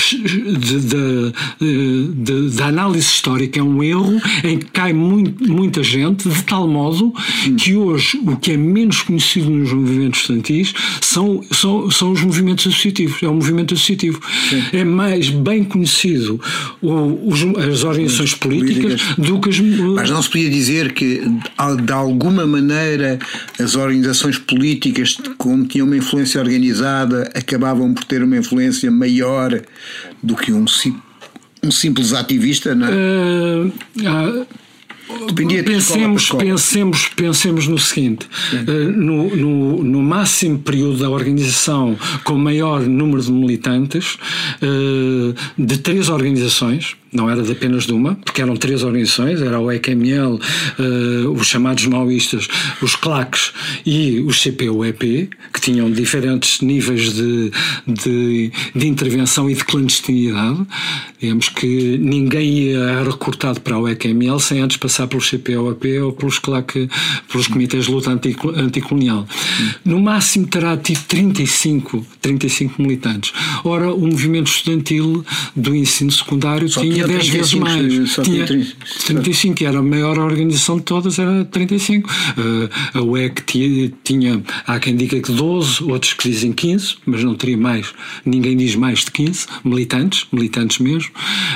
da 2.56 2.66
análise 2.66 3.06
histórica 3.06 3.60
é 3.60 3.62
um 3.62 3.82
erro 3.82 4.20
em 4.44 4.58
que 4.58 4.66
cai 4.66 4.92
muito- 4.92 5.50
muita 5.50 5.82
gente 5.82 6.28
de 6.28 6.42
tal 6.44 6.68
modo 6.68 7.12
que 7.58 7.74
hoje 7.76 8.20
o 8.24 8.36
que 8.36 8.52
é 8.52 8.56
menos 8.56 9.02
conhecido 9.02 9.50
nos 9.50 9.72
movimentos 9.72 10.20
estudantis 10.20 10.72
são, 11.00 11.42
são, 11.52 11.90
são 11.90 12.12
os 12.12 12.22
movimentos 12.22 12.66
associativos 12.66 13.22
é 13.22 13.28
o 13.28 13.34
movimento 13.34 13.74
associativo 13.74 14.20
é 14.72 14.84
mais 14.84 15.28
bem 15.30 15.64
conhecido 15.64 16.40
os- 16.82 17.42
as 17.68 17.84
organizações 17.84 18.34
políticas, 18.34 19.02
políticas. 19.02 19.26
do 19.28 19.40
que 19.40 19.48
as 19.50 19.60
Mas 19.60 20.10
não 20.10 20.22
se 20.22 20.30
podia 20.30 20.50
dizer 20.50 20.92
que, 20.92 21.20
de 21.84 21.92
alguma 21.92 22.46
maneira, 22.46 23.18
as 23.58 23.74
organizações 23.74 24.38
políticas, 24.38 25.16
como 25.38 25.66
tinham 25.66 25.86
uma 25.86 25.96
influência 25.96 26.40
organizada, 26.40 27.30
acabavam 27.34 27.92
por 27.94 28.04
ter 28.04 28.22
uma 28.22 28.36
influência 28.36 28.90
maior 28.90 29.60
do 30.22 30.34
que 30.36 30.52
um, 30.52 30.64
um 31.62 31.70
simples 31.70 32.12
ativista, 32.12 32.74
não 32.74 32.86
é? 32.86 32.90
Ah, 34.06 34.46
Dependia 35.26 35.62
de 35.62 35.70
pensemos, 35.70 36.22
escola. 36.22 36.44
pensemos, 36.44 37.08
pensemos 37.16 37.66
no 37.66 37.78
seguinte: 37.78 38.26
eh, 38.52 38.70
no, 38.70 39.34
no, 39.36 39.82
no 39.82 40.02
máximo 40.02 40.58
período 40.58 40.98
da 40.98 41.10
organização 41.10 41.96
com 42.24 42.36
maior 42.36 42.80
número 42.82 43.22
de 43.22 43.32
militantes, 43.32 44.18
eh, 44.62 45.34
de 45.58 45.78
três 45.78 46.08
organizações, 46.08 46.96
não 47.12 47.28
era 47.28 47.42
de 47.42 47.52
apenas 47.52 47.84
de 47.86 47.92
uma, 47.92 48.14
porque 48.14 48.40
eram 48.40 48.56
três 48.56 48.82
organizações: 48.82 49.40
era 49.40 49.58
o 49.58 49.70
EQML, 49.70 50.38
eh, 50.78 51.28
os 51.28 51.46
chamados 51.46 51.86
maoístas, 51.86 52.46
os 52.80 52.94
CLACs 52.96 53.52
e 53.84 54.20
os 54.20 54.40
CPUEP, 54.42 55.28
que 55.52 55.60
tinham 55.60 55.90
diferentes 55.90 56.60
níveis 56.60 57.12
de, 57.12 57.50
de, 57.86 58.52
de 58.74 58.86
intervenção 58.86 59.50
e 59.50 59.54
de 59.54 59.64
clandestinidade. 59.64 60.60
Digamos 61.20 61.48
que 61.50 61.98
ninguém 61.98 62.70
ia 62.70 63.02
recortado 63.02 63.60
para 63.60 63.78
o 63.78 63.88
EQML 63.88 64.40
sem 64.40 64.60
antes 64.60 64.76
passar 64.76 65.06
pelo 65.06 65.20
CPOAP 65.22 65.84
ou 66.02 66.12
pelos, 66.12 66.38
CLAC, 66.38 66.88
pelos 67.30 67.46
comitês 67.46 67.84
de 67.86 67.90
luta 67.90 68.10
antico- 68.10 68.50
anticolonial. 68.50 69.26
No 69.84 70.00
máximo 70.00 70.46
terá 70.46 70.76
tido 70.76 71.00
35, 71.08 72.06
35 72.22 72.80
militantes. 72.80 73.32
Ora, 73.64 73.92
o 73.92 74.06
movimento 74.06 74.46
estudantil 74.50 75.24
do 75.54 75.74
ensino 75.74 76.10
secundário 76.10 76.68
Só 76.68 76.80
tinha 76.80 76.99
tinha 77.06 77.18
10 77.18 77.28
vezes 77.28 77.50
35, 77.50 77.64
mais. 77.64 78.10
só 78.10 78.22
tinha 78.22 78.46
tinha 78.46 78.66
35, 79.06 79.64
era 79.64 79.78
a 79.78 79.82
maior 79.82 80.18
organização 80.18 80.76
de 80.76 80.82
todas, 80.82 81.18
era 81.18 81.44
35. 81.44 82.08
Eh, 82.10 82.98
a 82.98 83.02
UEC 83.02 83.42
tinha, 83.44 83.92
tinha, 84.04 84.42
há 84.66 84.78
quem 84.78 84.96
diga 84.96 85.20
que 85.20 85.32
12, 85.32 85.82
outros 85.84 86.14
que 86.14 86.28
dizem 86.28 86.52
15, 86.52 86.96
mas 87.06 87.22
não 87.24 87.34
teria 87.34 87.56
mais, 87.56 87.92
ninguém 88.24 88.56
diz 88.56 88.74
mais 88.74 89.00
de 89.00 89.10
15, 89.10 89.46
militantes, 89.64 90.26
militantes 90.32 90.78
mesmo. 90.78 91.10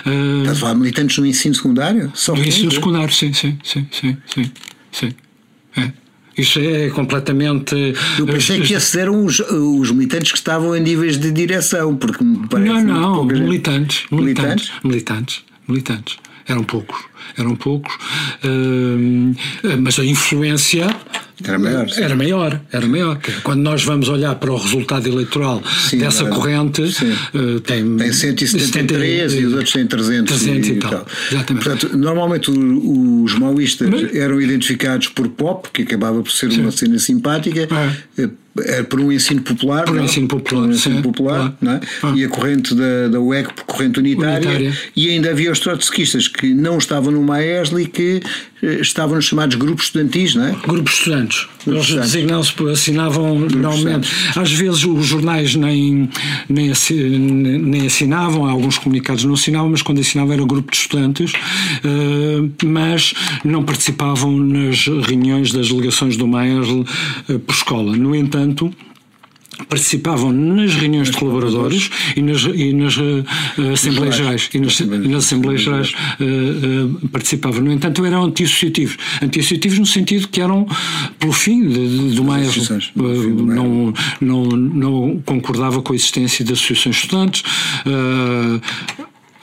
Eh, 0.07 0.39
Estás 0.41 0.57
a 0.57 0.61
falar 0.61 0.75
militantes 0.75 1.19
no 1.19 1.27
ensino 1.27 1.55
secundário? 1.55 2.13
Só 2.15 2.33
do 2.35 2.41
ensino 2.41 2.71
15? 2.71 2.75
secundário, 2.77 3.15
sim, 3.15 3.33
sim, 3.33 3.59
sim, 3.63 3.87
sim, 3.91 4.17
sim. 4.27 4.51
sim. 4.93 5.13
Isso 6.37 6.59
é 6.59 6.91
completamente. 6.91 7.75
Eu 8.19 8.27
pensei 8.27 8.61
que 8.61 8.75
esses 8.75 8.95
eram 8.97 9.25
os, 9.25 9.39
os 9.39 9.91
militantes 9.91 10.33
que 10.33 10.39
estavam 10.39 10.75
em 10.77 10.81
níveis 10.81 11.17
de 11.19 11.31
direção, 11.31 11.97
porque 11.97 12.23
me 12.25 12.47
parece 12.49 12.83
Não, 12.83 12.83
não, 12.85 13.25
militantes, 13.25 14.05
militantes, 14.11 14.73
Militantes? 14.83 15.45
militantes. 15.69 16.17
Eram 16.47 16.63
poucos, 16.65 16.99
eram 17.39 17.57
poucos, 17.57 17.95
hum, 18.45 19.35
mas 19.81 19.99
a 19.99 20.05
influência 20.05 20.95
Era 21.43 21.59
maior, 21.59 21.89
sim. 21.91 22.01
Era 22.03 22.15
maior, 22.15 22.61
era 22.73 22.87
maior. 22.87 23.19
Quando 23.43 23.61
nós 23.61 23.83
vamos 23.83 24.09
olhar 24.09 24.35
para 24.37 24.53
o 24.53 24.57
resultado 24.57 25.09
eleitoral 25.09 25.63
Sim, 25.91 25.99
dessa 25.99 26.23
era- 26.25 26.35
corrente, 26.35 26.93
sim. 26.93 27.11
eh, 27.11 27.61
tem, 27.67 27.97
Tem 27.97 28.13
173 28.13 29.33
e 29.35 29.45
os 29.45 29.53
outros 29.55 29.73
têm 29.73 29.87
300, 29.87 30.37
300 30.41 30.69
e 30.69 30.75
tal. 30.77 31.07
Exatamente. 31.33 31.65
Portanto, 31.65 31.97
normalmente 31.99 32.51
os 32.51 33.35
maoístas 33.39 33.89
eram 34.15 34.41
identificados 34.41 35.09
por 35.09 35.29
pop, 35.29 35.69
que 35.73 35.83
acabava 35.83 36.23
por 36.23 36.31
ser 36.31 36.51
uma 36.53 36.71
cena 36.71 36.99
simpática, 36.99 37.69
É. 38.17 38.29
é 38.61 38.83
por 38.83 39.01
um 39.01 39.11
ensino 39.11 39.41
popular, 39.43 39.85
Por 39.85 39.95
um 39.95 39.99
não? 39.99 40.05
ensino 40.05 40.29
popular, 40.29 40.63
Por 40.63 40.69
um 40.71 40.73
ensino 40.75 41.03
popular, 41.03 41.57
não 41.61 41.73
é? 41.73 41.81
E 42.15 42.25
a 42.25 42.29
corrente 42.29 42.75
da, 42.75 43.09
da 43.09 43.21
UEC 43.21 43.53
por 43.53 43.65
corrente 43.65 43.99
unitária, 43.99 44.49
Unitária. 44.49 44.79
e 44.95 45.09
ainda 45.11 45.31
havia 45.31 45.51
os 45.51 45.59
trotskistas 45.59 46.29
que 46.29 46.55
não 46.55 46.79
estavam 46.79 47.13
no 47.13 47.23
Maesl 47.23 47.81
e 47.81 47.87
que 47.87 48.21
eh, 48.63 48.81
estavam 48.81 49.17
nos 49.17 49.25
chamados 49.25 49.57
grupos 49.57 49.87
estudantis, 49.87 50.35
não 50.35 50.47
é? 50.47 50.57
Grupos 50.67 50.95
estudantes. 50.95 51.47
Grupos 51.67 51.91
Eles 51.91 52.03
designavam-se, 52.03 52.69
assinavam 52.71 53.39
normalmente. 53.41 54.09
Às 54.37 54.53
vezes 54.53 54.85
os 54.85 55.07
jornais 55.07 55.55
nem, 55.55 56.09
nem, 56.49 56.73
nem 57.59 57.87
assinavam, 57.87 58.45
alguns 58.47 58.77
comunicados 58.79 59.25
não 59.25 59.35
assinavam, 59.35 59.71
mas 59.71 59.83
quando 59.83 60.01
assinavam 60.01 60.33
era 60.35 60.45
grupo 60.45 60.71
de 60.71 60.77
estudantes, 60.77 61.33
eh, 61.83 62.65
mas 62.65 63.15
não 63.45 63.65
participavam 63.65 64.31
nas 64.39 64.87
reuniões 64.87 65.53
das 65.53 65.69
delegações 65.69 66.17
do 66.17 66.27
Maesl 66.29 66.85
eh, 67.29 67.39
por 67.39 67.55
escola. 67.55 67.97
No 67.97 68.15
entanto, 68.15 68.44
participavam 69.69 70.33
nas 70.33 70.75
reuniões 70.75 71.11
de 71.11 71.17
colaboradores 71.17 71.91
e 72.17 72.23
nas, 72.23 72.43
e 72.43 72.73
nas 72.73 72.97
eh, 72.99 73.73
Assembleias 73.73 74.17
Gerais. 74.17 74.51
E 74.53 74.59
nas, 74.59 74.81
nas 74.81 75.25
Assembleias 75.25 75.63
Gerais 75.63 75.95
eh, 76.21 76.25
eh, 76.25 77.09
participavam. 77.13 77.61
No 77.63 77.73
entanto, 77.73 78.05
eram 78.05 78.25
antissociativos. 78.25 78.97
Antissociativos 79.23 79.79
no 79.79 79.87
sentido 79.87 80.29
que 80.29 80.41
eram 80.41 80.67
pelo 81.19 81.33
fim 81.33 81.67
de, 81.69 82.09
de, 82.09 82.17
do 82.17 82.25
Maesl. 82.25 82.51
associações, 82.51 82.91
Eh, 82.97 83.01
pelo 83.01 83.23
fim 83.23 83.35
do 83.37 83.45
Maesl. 83.45 83.63
não, 83.63 83.95
não, 84.21 84.45
não 84.45 85.23
concordava 85.25 85.81
com 85.83 85.93
a 85.93 85.97
existência 85.97 86.45
de 86.45 86.53
associações 86.53 86.97
de 86.97 87.03
estudantes. 87.03 87.43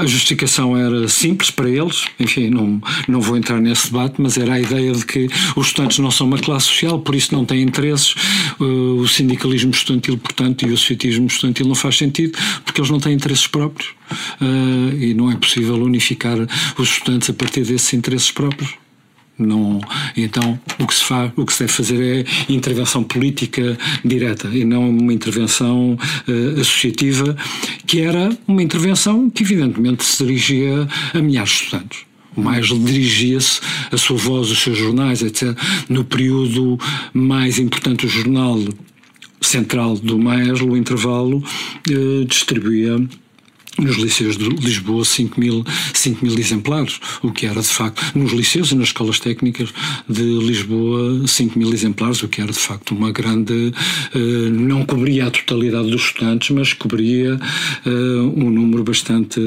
A 0.01 0.05
justificação 0.05 0.75
era 0.75 1.07
simples 1.07 1.51
para 1.51 1.69
eles, 1.69 2.05
enfim, 2.19 2.49
não, 2.49 2.81
não 3.07 3.21
vou 3.21 3.37
entrar 3.37 3.59
nesse 3.61 3.87
debate, 3.91 4.15
mas 4.19 4.37
era 4.37 4.53
a 4.53 4.59
ideia 4.59 4.91
de 4.91 5.05
que 5.05 5.27
os 5.55 5.67
estudantes 5.67 5.99
não 5.99 6.09
são 6.09 6.25
uma 6.27 6.39
classe 6.39 6.65
social, 6.67 6.99
por 6.99 7.13
isso 7.15 7.33
não 7.33 7.45
têm 7.45 7.61
interesses. 7.61 8.15
eh, 8.59 8.63
O 8.63 9.07
sindicalismo 9.07 9.71
estudantil, 9.71 10.17
portanto, 10.17 10.65
e 10.65 10.71
o 10.71 10.73
associativismo 10.73 11.27
estudantil 11.27 11.67
não 11.67 11.75
faz 11.75 11.97
sentido, 11.97 12.37
porque 12.65 12.81
eles 12.81 12.89
não 12.89 12.99
têm 12.99 13.13
interesses 13.13 13.47
próprios. 13.47 13.89
eh, 14.41 15.05
E 15.09 15.13
não 15.13 15.31
é 15.31 15.35
possível 15.35 15.75
unificar 15.75 16.37
os 16.77 16.89
estudantes 16.89 17.29
a 17.29 17.33
partir 17.33 17.63
desses 17.63 17.93
interesses 17.93 18.31
próprios. 18.31 18.71
Não, 19.41 19.81
então 20.15 20.59
o 20.79 20.85
que 20.85 20.93
se 20.93 21.03
faz, 21.03 21.31
o 21.35 21.45
que 21.45 21.51
se 21.51 21.59
deve 21.61 21.73
fazer 21.73 22.25
é 22.47 22.53
intervenção 22.53 23.03
política 23.03 23.77
direta 24.05 24.47
e 24.49 24.63
não 24.63 24.87
uma 24.89 25.11
intervenção 25.11 25.97
eh, 26.27 26.61
associativa 26.61 27.35
que 27.87 28.01
era 28.01 28.29
uma 28.47 28.61
intervenção 28.61 29.31
que 29.31 29.41
evidentemente 29.41 30.03
se 30.03 30.23
dirigia 30.23 30.87
a 31.13 31.17
milhares 31.19 31.49
de 31.49 31.63
estudantes. 31.63 31.99
Mais 32.37 32.67
dirigia-se 32.67 33.59
a 33.91 33.97
sua 33.97 34.15
voz, 34.15 34.51
os 34.51 34.59
seus 34.59 34.77
jornais, 34.77 35.21
etc. 35.21 35.57
No 35.89 36.05
período 36.05 36.79
mais 37.13 37.57
importante, 37.57 38.05
o 38.05 38.09
jornal 38.09 38.57
central 39.41 39.95
do 39.95 40.17
Maeslo, 40.19 40.73
o 40.73 40.77
intervalo, 40.77 41.43
eh, 41.89 42.25
distribuía 42.25 42.95
nos 43.79 43.95
liceus 43.97 44.37
de 44.37 44.49
Lisboa 44.49 45.03
5 45.05 45.39
mil, 45.39 45.63
5 45.93 46.23
mil 46.25 46.37
exemplares, 46.37 46.99
o 47.23 47.31
que 47.31 47.45
era 47.45 47.61
de 47.61 47.67
facto, 47.67 48.03
nos 48.17 48.31
liceus 48.31 48.71
e 48.71 48.75
nas 48.75 48.87
escolas 48.89 49.19
técnicas 49.19 49.69
de 50.09 50.21
Lisboa 50.23 51.25
5 51.27 51.57
mil 51.57 51.73
exemplares, 51.73 52.21
o 52.21 52.27
que 52.27 52.41
era 52.41 52.51
de 52.51 52.59
facto 52.59 52.91
uma 52.93 53.11
grande, 53.11 53.73
eh, 54.13 54.49
não 54.51 54.85
cobria 54.85 55.27
a 55.27 55.31
totalidade 55.31 55.89
dos 55.89 56.01
estudantes, 56.03 56.49
mas 56.51 56.73
cobria 56.73 57.39
eh, 57.85 57.89
um 57.89 58.49
número 58.49 58.83
bastante, 58.83 59.39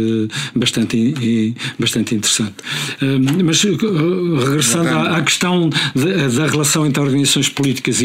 bastante, 0.55 0.97
i- 0.97 1.55
bastante 1.79 2.15
interessante. 2.15 2.55
Eh, 3.03 3.43
mas 3.45 3.65
eh, 3.65 3.69
regressando 3.71 4.89
à, 4.89 5.17
à 5.19 5.23
questão 5.23 5.69
da, 5.95 6.29
da 6.29 6.47
relação 6.47 6.87
entre 6.87 7.03
organizações 7.03 7.49
políticas 7.49 8.01
e 8.01 8.05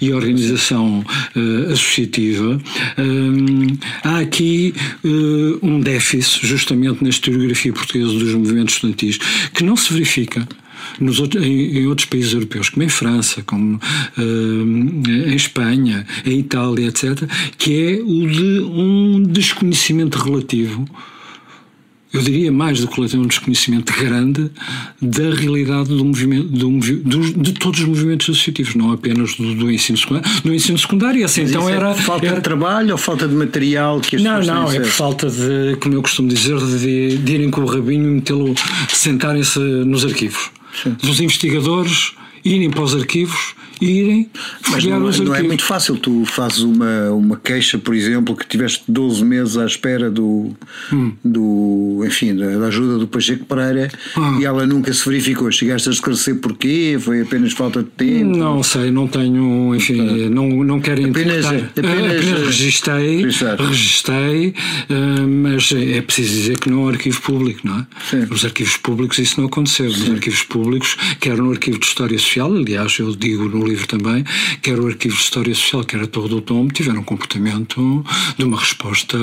e 0.00 0.12
organização 0.12 1.04
eh, 1.36 1.72
associativa, 1.72 2.60
eh, 2.98 3.76
há 4.04 4.18
aqui 4.18 4.74
eh, 5.20 5.58
um 5.62 5.80
déficit, 5.80 6.46
justamente 6.46 7.02
na 7.02 7.10
historiografia 7.10 7.72
portuguesa 7.72 8.12
dos 8.12 8.34
movimentos 8.34 8.74
estudantis, 8.74 9.18
que 9.52 9.62
não 9.62 9.76
se 9.76 9.92
verifica. 9.92 10.46
Nos 10.98 11.18
em, 11.18 11.78
em 11.78 11.86
outros 11.86 12.06
países 12.06 12.32
europeus, 12.32 12.70
como 12.70 12.82
em 12.82 12.88
França, 12.88 13.42
como 13.42 13.78
eh, 14.18 15.30
em 15.30 15.34
Espanha, 15.34 16.06
em 16.24 16.38
Itália, 16.38 16.88
etc., 16.88 17.28
que 17.58 17.72
é 17.74 18.02
o 18.02 18.26
de 18.26 18.60
um 18.60 19.22
desconhecimento 19.22 20.18
relativo 20.18 20.86
eu 22.12 22.20
diria 22.22 22.50
mais 22.50 22.80
do 22.80 22.88
que 22.88 22.96
relativo, 22.96 23.22
um 23.22 23.26
desconhecimento 23.26 23.92
grande 23.92 24.50
da 25.00 25.34
realidade 25.34 25.88
do 25.90 26.04
movimento, 26.04 26.48
do 26.48 26.70
de 27.40 27.52
todos 27.52 27.80
os 27.80 27.86
movimentos 27.86 28.28
associativos, 28.28 28.74
não 28.74 28.92
apenas 28.92 29.34
do, 29.36 29.54
do 29.54 29.70
ensino 29.70 29.96
secundário. 29.96 30.40
Do 30.42 30.54
ensino 30.54 30.78
secundário, 30.78 31.24
assim, 31.24 31.42
Mas 31.42 31.50
então 31.50 31.68
é 31.68 31.72
era. 31.72 31.94
falta 31.94 32.26
era- 32.26 32.36
de 32.36 32.42
trabalho 32.42 32.92
ou 32.92 32.98
falta 32.98 33.28
de 33.28 33.34
material 33.34 34.00
que 34.00 34.16
as 34.16 34.22
não, 34.22 34.42
não, 34.42 34.72
é 34.72 34.80
por 34.80 34.88
falta 34.88 35.28
de, 35.30 35.76
como 35.80 35.94
eu 35.94 36.02
costumo 36.02 36.28
dizer, 36.28 36.58
de, 36.58 37.18
de 37.18 37.32
irem 37.32 37.50
com 37.50 37.60
o 37.60 37.66
rabinho 37.66 38.04
e 38.08 38.14
metê-lo, 38.14 38.54
sentarem-se 38.88 39.58
nos 39.58 40.04
arquivos. 40.04 40.50
Dos 41.02 41.20
investigadores 41.20 42.12
irem 42.44 42.70
para 42.70 42.82
os 42.82 42.94
arquivos 42.94 43.54
irem 43.80 44.30
Mas 44.70 44.84
não, 44.84 45.04
os 45.04 45.18
não 45.18 45.26
é 45.26 45.30
arquivos. 45.30 45.46
muito 45.46 45.64
fácil. 45.64 45.96
Tu 45.96 46.24
fazes 46.26 46.60
uma, 46.60 47.10
uma 47.10 47.36
queixa, 47.36 47.78
por 47.78 47.94
exemplo, 47.94 48.36
que 48.36 48.46
tiveste 48.46 48.84
12 48.88 49.24
meses 49.24 49.56
à 49.56 49.66
espera 49.66 50.10
do, 50.10 50.50
Hum. 50.92 51.12
do 51.24 52.02
enfim, 52.06 52.34
da, 52.34 52.58
da 52.58 52.66
ajuda 52.66 52.98
do 52.98 53.06
Pacheco 53.08 53.44
Pereira 53.44 53.90
Ah. 54.16 54.36
e 54.40 54.44
ela 54.44 54.66
nunca 54.66 54.92
se 54.92 55.04
verificou. 55.08 55.50
Chegaste 55.50 55.88
a 55.88 55.92
esclarecer 55.92 56.36
porquê? 56.36 56.96
Foi 57.00 57.22
apenas 57.22 57.52
falta 57.52 57.82
de 57.82 57.88
tempo? 57.90 58.36
Não 58.36 58.62
sei, 58.62 58.90
não 58.90 59.06
tenho, 59.08 59.74
enfim, 59.74 60.28
não, 60.28 60.48
não 60.64 60.80
quero 60.80 61.00
Apenas- 61.08 61.46
apenas, 61.46 61.64
apenas 61.78 62.46
registrei, 62.46 63.22
registrar. 63.22 63.56
registrei, 63.60 64.54
eh, 64.88 65.20
mas 65.26 65.72
é 65.72 66.00
preciso 66.02 66.32
dizer 66.34 66.58
que 66.58 66.70
não 66.70 66.80
é 66.82 66.84
um 66.84 66.88
arquivo 66.88 67.20
público, 67.20 67.60
não 67.64 67.78
é? 67.80 67.86
Sim. 68.08 68.26
Nos 68.30 68.44
arquivos 68.44 68.76
públicos 68.76 69.18
isso 69.18 69.40
não 69.40 69.46
aconteceu. 69.48 69.86
Nos 69.86 70.10
arquivos 70.10 70.42
públicos, 70.42 70.96
quer 71.20 71.36
no 71.36 71.50
arquivo 71.50 71.78
de 71.78 71.86
História 71.86 72.18
Social, 72.18 72.52
aliás, 72.54 72.98
eu 72.98 73.14
digo 73.14 73.48
no 73.48 73.64
livro 73.70 73.86
também, 73.86 74.24
quer 74.62 74.78
o 74.78 74.86
arquivo 74.86 75.14
de 75.16 75.22
História 75.22 75.54
Social, 75.54 75.84
quer 75.84 76.00
a 76.02 76.06
Torre 76.06 76.28
do 76.28 76.40
Tombo, 76.40 76.72
tiveram 76.72 77.00
um 77.00 77.04
comportamento 77.04 78.04
de 78.38 78.44
uma 78.44 78.58
resposta 78.58 79.18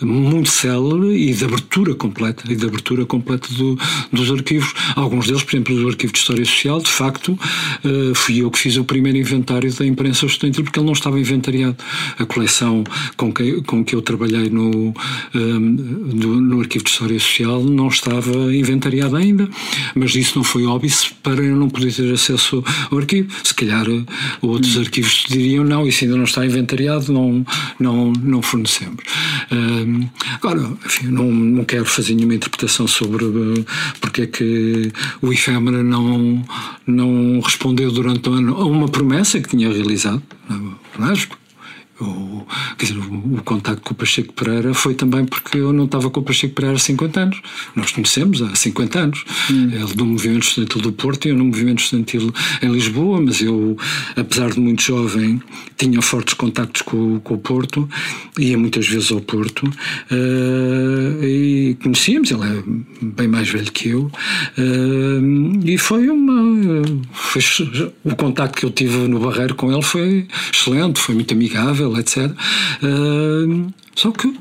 muito 0.00 0.48
célere 0.48 1.28
e 1.30 1.34
de 1.34 1.44
abertura 1.44 1.94
completa, 1.94 2.44
e 2.50 2.56
de 2.56 2.66
abertura 2.66 3.04
completa 3.04 3.48
do- 3.54 3.78
dos 4.12 4.30
arquivos. 4.30 4.72
Alguns 4.94 5.26
deles, 5.26 5.42
por 5.42 5.54
exemplo, 5.54 5.74
do 5.74 5.88
arquivo 5.88 6.12
de 6.12 6.18
História 6.18 6.44
Social, 6.44 6.80
de 6.80 6.88
facto, 6.90 7.38
eh, 7.84 8.12
fui 8.14 8.42
eu 8.42 8.50
que 8.50 8.58
fiz 8.58 8.76
o 8.76 8.84
primeiro 8.84 9.18
inventário 9.18 9.72
da 9.72 9.84
imprensa 9.86 10.26
estudantil, 10.26 10.64
porque 10.64 10.78
ele 10.78 10.86
não 10.86 10.92
estava 10.92 11.18
inventariado. 11.18 11.76
A 12.18 12.24
coleção 12.24 12.84
com 13.16 13.32
que, 13.32 13.60
com 13.62 13.84
que 13.84 13.94
eu 13.94 14.02
trabalhei 14.02 14.48
no, 14.50 14.94
ehm, 15.34 15.76
no 16.40 16.60
arquivo 16.60 16.84
de 16.84 16.90
História 16.90 17.18
Social 17.18 17.62
não 17.62 17.88
estava 17.88 18.54
inventariada 18.54 19.16
ainda, 19.18 19.48
mas 19.94 20.14
isso 20.14 20.36
não 20.36 20.44
foi 20.44 20.64
óbvio 20.64 20.88
para 21.22 21.42
eu 21.42 21.56
não 21.56 21.68
poder 21.68 21.92
ter 21.92 22.12
acesso 22.12 22.62
ao 22.90 22.98
arquivo. 22.98 23.28
Se 23.48 23.54
calhar 23.54 23.86
eh, 23.88 24.04
outros 24.42 24.76
arquivos 24.76 25.24
diriam 25.26 25.64
não, 25.64 25.86
isso 25.86 26.04
ainda 26.04 26.16
não 26.16 26.24
está 26.24 26.44
inventariado, 26.44 27.10
não, 27.10 27.46
não, 27.80 28.12
não 28.12 28.42
fornecemos. 28.42 29.02
Ehm, 29.50 30.06
agora, 30.34 30.60
enfim, 30.84 31.06
não, 31.06 31.30
não 31.30 31.64
quero 31.64 31.86
fazer 31.86 32.14
nenhuma 32.14 32.34
interpretação 32.34 32.86
sobre 32.86 33.24
eh, 33.24 33.64
porque 34.02 34.22
é 34.22 34.26
que 34.26 34.92
o 35.22 35.32
Efêmera 35.32 35.82
não, 35.82 36.44
não 36.86 37.40
respondeu 37.40 37.90
durante 37.90 38.28
o 38.28 38.32
ano 38.34 38.54
a 38.54 38.66
uma 38.66 38.88
promessa 38.88 39.40
que 39.40 39.48
tinha 39.48 39.72
realizado. 39.72 40.22
Não 40.98 41.10
é? 41.10 41.14
O, 42.00 42.46
quer 42.76 42.86
dizer, 42.86 42.98
o, 42.98 43.34
o 43.36 43.42
contacto 43.42 43.82
com 43.82 43.92
o 43.92 43.96
Pacheco 43.96 44.32
Pereira 44.32 44.72
foi 44.72 44.94
também 44.94 45.24
porque 45.24 45.58
eu 45.58 45.72
não 45.72 45.84
estava 45.84 46.08
com 46.10 46.20
o 46.20 46.22
Pacheco 46.22 46.54
Pereira 46.54 46.76
há 46.76 46.78
50 46.78 47.20
anos. 47.20 47.42
Nós 47.74 47.90
conhecemos 47.90 48.40
há 48.40 48.54
50 48.54 48.98
anos. 48.98 49.24
Ele 49.50 49.94
no 49.96 50.06
movimento 50.06 50.44
estudantil 50.44 50.80
do 50.80 50.92
Porto 50.92 51.26
e 51.26 51.30
eu 51.30 51.36
no 51.36 51.44
movimento 51.44 51.82
estudantil 51.82 52.32
em 52.62 52.70
Lisboa, 52.70 53.20
mas 53.20 53.40
eu, 53.40 53.76
apesar 54.16 54.50
de 54.50 54.60
muito 54.60 54.82
jovem, 54.82 55.40
tinha 55.76 56.00
fortes 56.00 56.34
contactos 56.34 56.82
com, 56.82 57.20
com 57.20 57.34
o 57.34 57.38
Porto, 57.38 57.88
ia 58.38 58.56
muitas 58.56 58.86
vezes 58.86 59.10
ao 59.10 59.20
Porto 59.20 59.68
eh, 60.10 61.26
e 61.26 61.76
conhecíamos. 61.82 62.30
Ele 62.30 62.42
é 62.42 62.62
bem 63.02 63.28
mais 63.28 63.48
velho 63.48 63.70
que 63.72 63.88
eu 63.88 64.10
eh, 64.56 65.20
e 65.68 65.76
foi 65.76 66.08
uma. 66.08 66.82
Foi, 67.12 67.42
o 68.04 68.16
contacto 68.16 68.58
que 68.58 68.64
eu 68.64 68.70
tive 68.70 68.96
no 69.06 69.20
Barreiro 69.20 69.54
com 69.54 69.70
ele 69.70 69.82
foi 69.82 70.26
excelente, 70.50 70.98
foi 70.98 71.14
muito 71.14 71.34
amigável, 71.34 71.94
etc. 71.98 72.30
Eh, 72.82 73.70
só 73.94 74.10
que, 74.10 74.34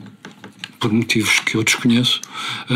por 0.79 0.93
motivos 0.93 1.41
que 1.41 1.55
eu 1.55 1.63
desconheço, 1.63 2.21
eh, 2.69 2.73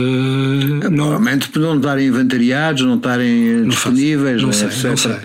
não, 0.89 1.11
Normalmente 1.11 1.47
por 1.47 1.61
não 1.61 1.77
estarem 1.77 2.07
inventariados, 2.07 2.83
não 2.83 2.95
estarem 2.95 3.69
disponíveis, 3.69 4.41
não 4.41 4.49
né, 4.49 4.53
sei, 4.53 4.67
etc. 4.67 4.85
não 4.85 4.97
sei. 4.97 5.15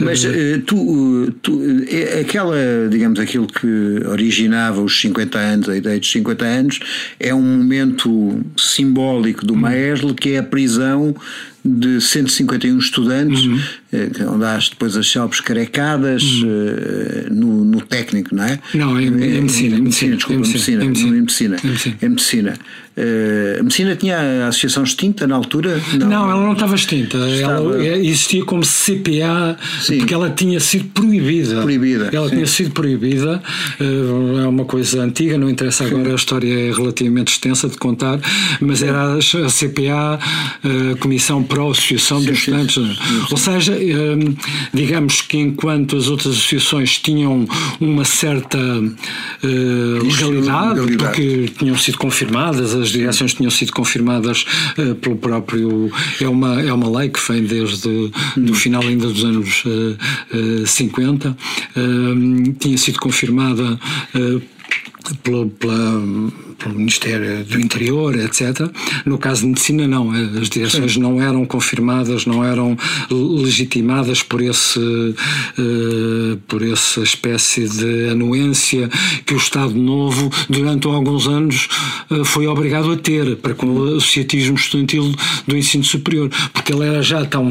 Mas 0.00 0.24
eh, 0.24 0.60
tu, 0.66 1.32
tu 1.40 1.62
eh, 1.88 2.20
aquela, 2.20 2.56
digamos, 2.90 3.18
aquilo 3.18 3.46
que 3.46 3.66
originava 4.08 4.82
os 4.82 5.00
50 5.00 5.38
anos, 5.38 5.68
a 5.70 5.76
ideia 5.76 5.98
dos 5.98 6.10
50 6.10 6.44
anos, 6.44 6.80
é 7.18 7.34
um 7.34 7.40
momento 7.40 8.42
simbólico 8.58 9.42
Hum. 9.42 9.46
do 9.46 9.56
Maeslo, 9.56 10.14
que 10.14 10.32
é 10.32 10.38
a 10.38 10.42
prisão 10.42 11.14
de 11.64 12.00
151 12.00 12.78
estudantes, 12.78 13.44
Uhum. 13.44 13.58
Eh, 13.94 14.24
onde 14.28 14.44
há 14.44 14.58
depois 14.58 14.96
as 14.96 15.10
célebres 15.10 15.40
carecadas 15.40 16.22
Uhum. 16.22 16.48
eh, 16.48 17.26
no, 17.30 17.64
técnico, 17.82 18.34
não 18.34 18.44
é? 18.44 18.58
Não, 18.74 19.00
em- 19.00 19.06
em 19.06 19.40
medicina, 19.42 19.76
Em 19.76 19.80
medicina, 19.82 20.16
desculpa, 20.16 20.42
em 20.42 20.46
medicina, 20.48 20.84
medicina. 20.84 21.16
em 21.16 21.20
medicina. 21.20 21.56
medicina. 21.56 21.56
Em 21.62 21.68
medicina. 21.68 21.96
Em 22.02 22.08
medicina. 22.08 22.58
Eh, 22.96 23.56
a 23.58 23.62
medicina 23.64 23.96
tinha 23.96 24.16
a 24.44 24.48
associação 24.48 24.84
extinta 24.84 25.26
na 25.26 25.34
altura? 25.34 25.80
Não, 25.98 26.30
ela 26.30 26.40
não 26.40 26.52
estava 26.52 26.74
extinta. 26.76 27.16
Ela 27.18 27.84
é, 27.84 27.98
existia 27.98 28.44
como 28.44 28.62
CPA, 28.64 29.56
Sim. 29.82 29.98
porque 29.98 30.14
ela 30.14 30.30
tinha 30.30 30.60
sido 30.60 30.84
proibida. 30.94 31.60
Proibida, 31.62 32.10
Ela 32.12 32.28
sim. 32.28 32.36
tinha 32.36 32.46
sido 32.46 32.70
proibida. 32.70 33.42
eh, 33.80 34.44
É 34.44 34.46
uma 34.46 34.64
coisa 34.64 35.02
antiga, 35.02 35.36
não 35.36 35.50
interessa 35.50 35.84
agora, 35.84 36.12
a 36.12 36.14
história 36.14 36.52
é 36.52 36.72
relativamente 36.72 37.32
extensa 37.32 37.68
de 37.68 37.76
contar, 37.76 38.20
mas 38.60 38.82
era 38.82 39.14
a 39.14 39.18
CPA, 39.48 40.18
a 40.62 40.96
Comissão 40.98 41.42
Pró-Associação 41.42 42.18
dos 42.18 42.26
sim, 42.44 42.52
Estudantes. 42.56 42.76
Ou 43.30 43.36
seja, 43.36 43.76
digamos 44.72 45.20
que 45.22 45.38
enquanto 45.38 45.96
as 45.96 46.08
outras 46.08 46.34
associações 46.34 46.98
tinham 46.98 47.46
uma 47.80 48.04
certa 48.04 48.58
eh, 48.58 49.46
legalidade, 50.02 50.80
legalidade. 50.80 50.96
porque 50.96 51.48
tinham 51.58 51.76
sido 51.76 51.98
confirmadas, 51.98 52.74
as 52.74 52.90
direções 52.90 53.34
tinham 53.34 53.50
sido 53.50 53.72
confirmadas 53.72 54.44
eh, 54.78 54.94
pelo 54.94 55.16
próprio. 55.16 55.90
É 56.20 56.28
uma, 56.28 56.60
é 56.60 56.72
uma 56.72 56.98
lei 56.98 57.08
que 57.08 57.20
vem 57.32 57.42
desde 57.44 58.10
do 58.36 58.54
final 58.54 58.82
ainda 58.82 59.06
dos 59.08 59.24
anos 59.24 59.62
eh, 59.66 59.96
eh, 60.62 60.66
50, 60.66 61.36
eh, 61.76 62.52
tinha 62.58 62.78
sido 62.78 62.98
confirmada. 63.00 63.78
pelo, 65.22 65.50
pela- 65.50 66.02
pelo 66.58 66.74
Ministério 66.74 67.44
do 67.44 67.60
Interior, 67.60 68.16
etc. 68.18 68.70
No 69.04 69.18
caso 69.18 69.42
de 69.42 69.48
medicina, 69.48 69.86
não. 69.86 70.10
As 70.10 70.48
direções 70.48 70.96
não 70.96 71.20
eram 71.20 71.44
confirmadas, 71.44 72.26
não 72.26 72.44
eram 72.44 72.76
legitimadas 73.10 74.22
por 74.22 74.40
esse 74.40 74.80
eh, 75.58 76.36
por 76.48 76.62
essa 76.62 77.02
espécie 77.02 77.68
de 77.68 78.08
anuência 78.10 78.88
que 79.24 79.34
o 79.34 79.36
Estado 79.36 79.74
Novo, 79.74 80.30
durante 80.48 80.86
alguns 80.86 81.26
anos, 81.26 81.68
eh, 82.10 82.24
foi 82.24 82.46
obrigado 82.46 82.90
a 82.90 82.96
ter 82.96 83.36
para 83.36 83.54
com 83.54 83.66
o 83.66 83.96
associatismo 83.96 84.56
estudantil 84.56 85.14
do 85.46 85.56
ensino 85.56 85.84
superior, 85.84 86.30
porque 86.52 86.72
ele 86.72 86.86
era 86.86 87.02
já 87.02 87.24
tão, 87.24 87.48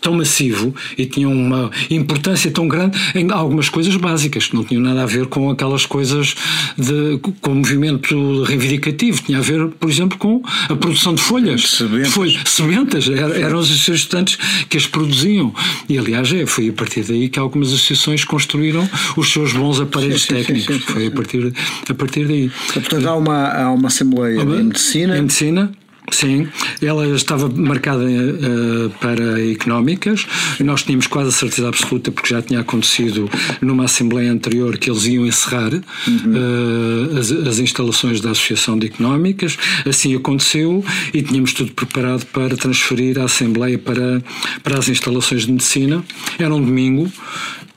tão 0.00 0.14
massivo 0.14 0.74
e 0.96 1.06
tinha 1.06 1.28
uma 1.28 1.70
importância 1.90 2.50
tão 2.50 2.68
grande 2.68 2.98
em 3.14 3.30
algumas 3.30 3.68
coisas 3.68 3.96
básicas, 3.96 4.46
que 4.46 4.54
não 4.54 4.64
tinham 4.64 4.82
nada 4.82 5.02
a 5.02 5.06
ver 5.06 5.26
com 5.26 5.50
aquelas 5.50 5.86
coisas 5.86 6.34
de, 6.76 7.18
com 7.40 7.52
o 7.52 7.54
movimento 7.56 8.41
reivindicativo, 8.44 9.22
tinha 9.22 9.38
a 9.38 9.40
ver, 9.40 9.68
por 9.68 9.90
exemplo, 9.90 10.18
com 10.18 10.42
a 10.68 10.76
produção 10.76 11.14
de 11.14 11.22
folhas. 11.22 11.62
Sebentas. 11.70 12.12
Folhas, 12.12 12.40
sementas, 12.46 13.08
era- 13.08 13.38
eram 13.38 13.58
os 13.58 13.88
estudantes 13.88 14.38
que 14.68 14.76
as 14.76 14.86
produziam. 14.86 15.54
E 15.88 15.98
aliás, 15.98 16.32
é, 16.32 16.46
foi 16.46 16.68
a 16.68 16.72
partir 16.72 17.02
daí 17.02 17.28
que 17.28 17.38
algumas 17.38 17.68
associações 17.68 18.24
construíram 18.24 18.88
os 19.16 19.32
seus 19.32 19.52
bons 19.52 19.80
aparelhos 19.80 20.22
Sim, 20.22 20.28
sim, 20.28 20.34
técnicos. 20.34 20.76
sim, 20.76 20.80
foi 20.82 21.06
a 21.06 21.10
partir, 21.10 21.52
a 21.88 21.94
partir 21.94 22.26
daí. 22.26 22.50
Portanto, 22.72 23.06
há 23.08 23.16
uma, 23.16 23.48
há 23.48 23.72
uma 23.72 23.88
Assembleia 23.88 24.38
de 24.38 24.44
Medicina. 24.46 25.16
Em 25.18 25.22
medicina. 25.22 25.72
Sim, 26.12 26.46
ela 26.80 27.08
estava 27.08 27.48
marcada 27.48 28.04
eh, 28.04 28.90
para 29.00 29.42
económicas. 29.50 30.26
Nós 30.60 30.82
tínhamos 30.82 31.06
quase 31.06 31.30
a 31.30 31.32
certeza 31.32 31.68
absoluta, 31.68 32.12
porque 32.12 32.28
já 32.34 32.42
tinha 32.42 32.60
acontecido 32.60 33.30
numa 33.62 33.84
Assembleia 33.84 34.30
anterior, 34.30 34.76
que 34.76 34.90
eles 34.90 35.06
iam 35.06 35.26
encerrar 35.26 35.72
eh, 35.74 37.18
as, 37.18 37.32
as 37.32 37.58
instalações 37.58 38.20
da 38.20 38.30
Associação 38.30 38.78
de 38.78 38.88
Económicas. 38.88 39.56
Assim 39.88 40.14
aconteceu 40.14 40.84
e 41.14 41.22
tínhamos 41.22 41.54
tudo 41.54 41.72
preparado 41.72 42.26
para 42.26 42.56
transferir 42.56 43.18
a 43.18 43.24
Assembleia 43.24 43.78
para, 43.78 44.22
para 44.62 44.78
as 44.78 44.88
instalações 44.88 45.46
de 45.46 45.52
medicina. 45.52 46.04
Era 46.38 46.54
um 46.54 46.62
domingo. 46.62 47.10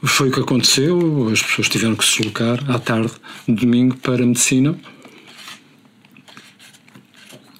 Foi 0.04 0.30
o 0.30 0.32
que 0.32 0.40
aconteceu, 0.40 1.30
as 1.32 1.42
pessoas 1.42 1.70
tiveram 1.70 1.96
que 1.96 2.06
se 2.06 2.18
deslocar 2.18 2.60
à 2.70 2.78
tarde, 2.78 3.12
de 3.48 3.56
domingo, 3.56 3.96
para 3.98 4.24
a 4.24 4.28
medicina. 4.28 4.78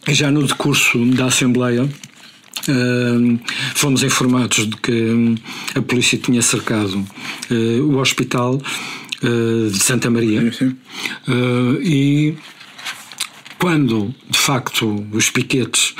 Já 0.08 0.30
no 0.30 0.44
decurso 0.44 1.04
da 1.14 1.26
Assembleia 1.26 1.90
hum, 2.70 3.40
fomos 3.74 4.04
informados 4.04 4.68
de 4.68 4.78
que 4.78 4.92
hum, 4.92 5.36
a 5.74 5.82
polícia 5.82 6.18
tinha 6.18 6.42
cercado 6.44 7.04
eh, 7.50 7.80
o 7.82 7.98
hospital 7.98 8.62
eh, 9.24 9.70
de 9.72 9.80
Santa 9.80 10.10
Maria. 10.12 10.52
Eh, 10.52 11.80
e 11.82 12.38
quando 13.58 14.14
de 14.30 14.38
facto 14.38 15.08
os 15.12 15.32
piquetes 15.32 15.96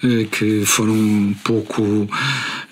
que 0.32 0.66
foram 0.66 0.92
um 0.92 1.34
pouco 1.42 2.06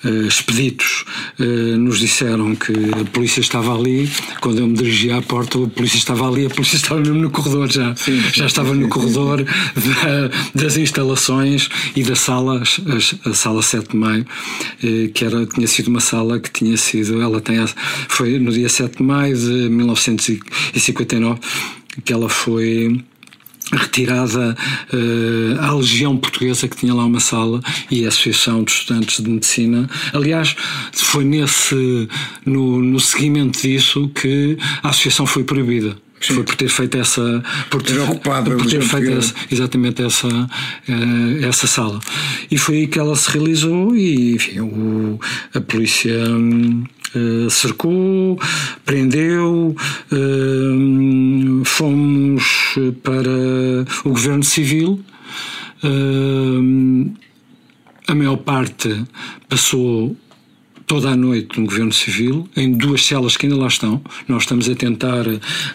eh, 0.04 0.26
expeditos 0.26 1.04
eh, 1.40 1.44
nos 1.76 1.98
disseram 1.98 2.54
que 2.54 2.72
a 3.00 3.04
polícia 3.10 3.40
estava 3.40 3.74
ali. 3.76 4.08
Quando 4.40 4.58
eu 4.58 4.66
me 4.66 4.74
dirigi 4.74 5.10
à 5.10 5.20
porta 5.22 5.62
a 5.62 5.66
polícia 5.68 5.96
estava 5.98 6.28
ali 6.28 6.46
a 6.46 6.50
polícia 6.50 6.76
estava 6.76 7.00
mesmo 7.00 7.14
no 7.20 7.30
corredor 7.30 7.70
já 7.70 7.94
já 8.32 8.46
estava 8.46 8.74
no 8.74 8.88
corredor 8.88 9.42
da- 9.44 10.30
das 10.54 10.76
instalações 10.76 11.68
e 11.96 12.02
da 12.02 12.14
sala 12.16 12.62
a, 12.62 13.30
a 13.30 13.34
sala 13.34 13.62
7 13.62 13.90
de 13.90 13.96
maio 13.96 14.26
eh, 14.82 15.08
que 15.12 15.24
era, 15.24 15.46
tinha 15.46 15.66
sido 15.66 15.88
uma 15.88 16.00
sala 16.00 16.40
que 16.40 16.50
tinha 16.50 16.76
sido 16.76 17.20
ela 17.20 17.40
tem 17.40 17.64
foi 18.08 18.38
no 18.38 18.50
dia 18.52 18.68
7 18.68 18.98
de 18.98 19.02
maio 19.02 19.36
de 19.36 19.68
1959 19.70 21.40
que 22.04 22.12
ela 22.12 22.28
foi 22.28 23.00
retirada 23.76 24.56
eh, 24.92 25.58
à 25.60 25.72
Legião 25.72 26.16
Portuguesa 26.16 26.68
que 26.68 26.76
tinha 26.76 26.94
lá 26.94 27.04
uma 27.04 27.20
sala 27.20 27.60
e 27.90 28.04
a 28.04 28.08
Associação 28.08 28.62
de 28.64 28.72
Estudantes 28.72 29.22
de 29.22 29.30
Medicina. 29.30 29.88
Aliás, 30.12 30.56
foi 30.92 31.24
nesse 31.24 32.08
no, 32.44 32.80
no 32.80 33.00
seguimento 33.00 33.60
disso 33.60 34.08
que 34.14 34.56
a 34.82 34.90
associação 34.90 35.26
foi 35.26 35.44
proibida. 35.44 35.96
Foi 36.20 36.42
por 36.42 36.54
ter 36.54 36.68
feito 36.68 36.96
essa 36.96 37.42
por 37.68 37.82
ter, 37.82 37.98
ocupado 38.00 38.56
por 38.56 38.66
ter 38.66 38.80
feito 38.80 39.10
essa, 39.10 39.34
exatamente 39.50 40.02
essa 40.02 40.28
eh, 40.88 41.46
essa 41.46 41.66
sala 41.66 42.00
e 42.50 42.56
foi 42.56 42.76
aí 42.76 42.86
que 42.86 42.98
ela 42.98 43.14
se 43.14 43.30
realizou 43.30 43.94
e 43.94 44.34
enfim 44.34 44.60
o, 44.60 45.20
a 45.52 45.60
polícia 45.60 46.14
hum, 46.30 46.84
cercou 47.50 48.38
prendeu 48.84 49.74
hum, 50.12 51.62
fomos 51.64 52.74
para 53.02 53.30
o 54.04 54.10
governo 54.10 54.42
civil. 54.42 55.00
Hum, 55.82 57.14
a 58.06 58.14
maior 58.14 58.36
parte 58.38 59.04
passou 59.48 60.16
toda 60.86 61.10
a 61.10 61.16
noite 61.16 61.58
no 61.58 61.66
Governo 61.66 61.92
Civil, 61.92 62.48
em 62.56 62.72
duas 62.72 63.04
celas 63.04 63.36
que 63.36 63.46
ainda 63.46 63.58
lá 63.58 63.66
estão. 63.66 64.02
Nós 64.28 64.42
estamos 64.42 64.68
a 64.68 64.74
tentar 64.74 65.24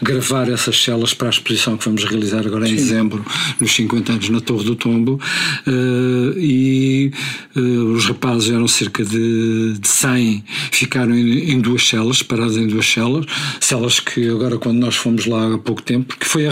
gravar 0.02 0.50
essas 0.50 0.82
celas 0.82 1.14
para 1.14 1.28
a 1.28 1.32
exposição 1.32 1.78
que 1.78 1.86
vamos 1.86 2.04
realizar 2.04 2.46
agora 2.46 2.68
em 2.68 2.76
dezembro, 2.76 3.26
nos 3.60 3.74
50 3.74 4.14
anos 4.14 4.30
na 4.30 4.40
Torre 4.40 4.66
do 4.66 4.76
Tombo. 4.76 5.20
Eh, 5.68 6.40
e 6.40 7.12
eh, 7.56 7.60
os 7.60 8.06
rapazes 8.06 8.52
eram 8.52 8.68
cerca 8.68 9.04
de, 9.04 9.78
de 9.80 9.88
100, 9.88 10.44
ficaram 10.72 11.16
em, 11.16 11.52
em 11.52 11.60
duas 11.60 11.88
celas, 11.88 12.22
parados 12.22 12.58
em 12.58 12.68
duas 12.68 12.86
celas. 12.86 13.26
Celas 13.60 14.00
que 14.00 14.30
agora, 14.30 14.58
quando 14.58 14.78
nós 14.78 14.96
fomos 14.96 15.26
lá 15.26 15.56
há 15.56 15.58
pouco 15.58 15.82
tempo, 15.82 16.16
que 16.18 16.28
foi 16.28 16.48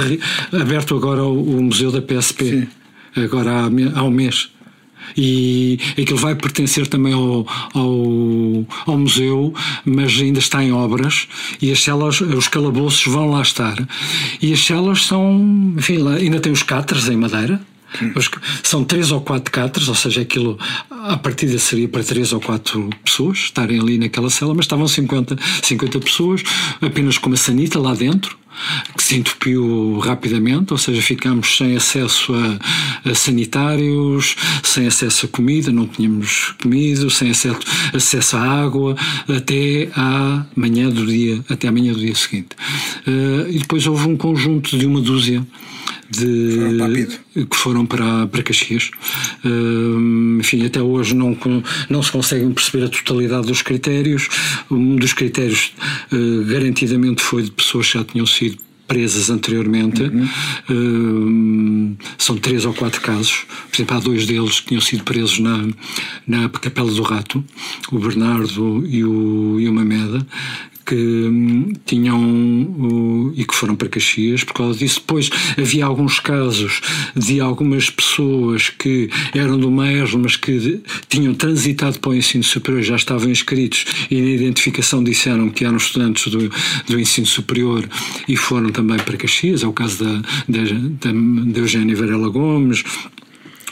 aberto 0.51 0.95
agora 0.95 1.23
o, 1.23 1.61
Museu 1.61 1.91
da 1.91 2.01
PSP, 2.01 2.67
agora 3.15 3.51
há, 3.51 3.99
há 3.99 4.03
um 4.03 4.11
mês 4.11 4.49
e 5.15 5.79
aquilo 5.91 6.17
vai 6.17 6.35
pertencer 6.35 6.87
também 6.87 7.13
ao, 7.13 7.45
ao, 7.73 8.65
ao 8.85 8.97
museu, 8.97 9.53
mas 9.85 10.19
ainda 10.19 10.39
está 10.39 10.63
em 10.63 10.71
obras 10.71 11.27
e 11.61 11.71
as 11.71 11.83
celas, 11.83 12.21
os 12.21 12.47
calabouços 12.47 13.05
vão 13.05 13.29
lá 13.29 13.41
estar. 13.41 13.77
E 14.41 14.53
as 14.53 14.63
celas 14.63 15.05
são, 15.05 15.73
enfim, 15.77 16.05
ainda 16.07 16.39
tem 16.39 16.51
os 16.51 16.63
cátaros 16.63 17.07
em 17.09 17.15
madeira. 17.15 17.61
São 18.63 18.83
três 18.83 19.11
ou 19.11 19.21
quatro 19.21 19.51
cátaros, 19.51 19.87
ou 19.87 19.95
seja, 19.95 20.21
aquilo 20.21 20.57
a 20.89 21.17
partida 21.17 21.57
seria 21.57 21.87
para 21.87 22.03
três 22.03 22.33
ou 22.33 22.41
quatro 22.41 22.89
pessoas 23.03 23.37
estarem 23.37 23.79
ali 23.79 23.97
naquela 23.97 24.29
cela, 24.29 24.53
mas 24.53 24.65
estavam 24.65 24.87
50, 24.87 25.37
50 25.63 25.99
pessoas, 25.99 26.43
apenas 26.81 27.17
com 27.17 27.29
uma 27.29 27.37
sanita 27.37 27.79
lá 27.79 27.93
dentro 27.93 28.37
que 28.95 29.03
se 29.03 29.17
entupiu 29.17 29.99
rapidamente, 29.99 30.73
ou 30.73 30.77
seja, 30.77 31.01
ficámos 31.01 31.57
sem 31.57 31.75
acesso 31.75 32.33
a, 32.33 33.11
a 33.11 33.15
sanitários, 33.15 34.35
sem 34.63 34.87
acesso 34.87 35.27
a 35.27 35.29
comida, 35.29 35.71
não 35.71 35.87
tínhamos 35.87 36.55
comido, 36.61 37.09
sem 37.09 37.29
acesso, 37.29 37.59
acesso 37.93 38.37
à 38.37 38.41
água, 38.41 38.95
até 39.27 39.89
à 39.95 40.45
manhã 40.55 40.89
do 40.89 41.05
dia, 41.05 41.43
até 41.49 41.67
à 41.67 41.71
manhã 41.71 41.93
do 41.93 41.99
dia 41.99 42.15
seguinte. 42.15 42.49
Eh, 43.05 43.51
e 43.51 43.59
depois 43.59 43.85
houve 43.85 44.07
um 44.07 44.17
conjunto 44.17 44.77
de 44.77 44.85
uma 44.85 45.01
dúzia 45.01 45.45
de 46.09 46.77
Foram 46.77 47.45
que 47.45 47.55
foram 47.55 47.85
para, 47.85 48.27
para 48.27 48.43
Caxias. 48.43 48.91
Hum, 49.43 50.37
enfim, 50.39 50.65
até 50.65 50.81
hoje 50.81 51.15
não, 51.15 51.37
não 51.89 52.01
se 52.01 52.11
conseguem 52.11 52.51
perceber 52.51 52.85
a 52.85 52.89
totalidade 52.89 53.47
dos 53.47 53.61
critérios. 53.61 54.29
Um 54.69 54.95
dos 54.95 55.13
critérios 55.13 55.73
eh, 56.11 56.43
garantidamente 56.45 57.21
foi 57.21 57.43
de 57.43 57.51
pessoas 57.51 57.87
que 57.87 57.97
já 57.97 58.03
tinham 58.03 58.25
sido 58.25 58.57
presas 58.87 59.29
anteriormente. 59.29 60.01
Hum, 60.69 61.95
são 62.17 62.37
três 62.37 62.65
ou 62.65 62.73
quatro 62.73 63.01
casos. 63.01 63.45
Por 63.69 63.75
exemplo, 63.75 63.97
há 63.97 63.99
dois 63.99 64.25
deles 64.25 64.59
que 64.61 64.67
tinham 64.67 64.81
sido 64.81 65.03
presos 65.03 65.39
na, 65.39 65.67
na 66.25 66.49
Capela 66.49 66.91
do 66.91 67.01
Rato, 67.01 67.43
o 67.91 67.99
Bernardo 67.99 68.85
e 68.87 69.03
o, 69.03 69.59
e 69.59 69.67
o 69.67 69.73
Mameda, 69.73 70.25
que 70.87 70.95
hum, 70.95 71.73
tinham, 71.85 73.33
e 73.35 73.43
que 73.43 73.53
foram 73.53 73.75
para 73.75 73.89
Caxias 73.89 74.45
por 74.45 74.53
causa 74.53 74.79
disso. 74.79 75.01
Depois 75.01 75.29
havia 75.57 75.85
alguns 75.85 76.19
casos 76.19 76.79
de 77.13 77.41
algumas 77.41 77.89
pessoas 77.89 78.69
que 78.69 79.09
eram 79.35 79.59
do 79.59 79.69
MES, 79.69 80.13
mas 80.13 80.37
que 80.37 80.81
tinham 81.09 81.33
transitado 81.33 81.99
para 81.99 82.11
o 82.11 82.15
ensino 82.15 82.43
superior, 82.43 82.81
já 82.81 82.95
estavam 82.95 83.29
inscritos 83.29 83.85
e 84.09 84.21
na 84.21 84.29
identificação 84.29 85.03
disseram 85.03 85.49
que 85.49 85.65
eram 85.65 85.75
estudantes 85.75 86.31
do, 86.31 86.49
do 86.87 86.99
ensino 86.99 87.27
superior 87.27 87.87
e 88.27 88.37
foram 88.37 88.69
também 88.69 88.97
para 88.97 89.17
Caxias. 89.17 89.63
É 89.63 89.67
o 89.67 89.73
caso 89.73 90.03
da, 90.03 90.13
da, 90.47 90.63
da, 90.63 91.51
da 91.51 91.59
Eugénia 91.59 91.95
Varela 91.95 92.29
Gomes 92.29 92.83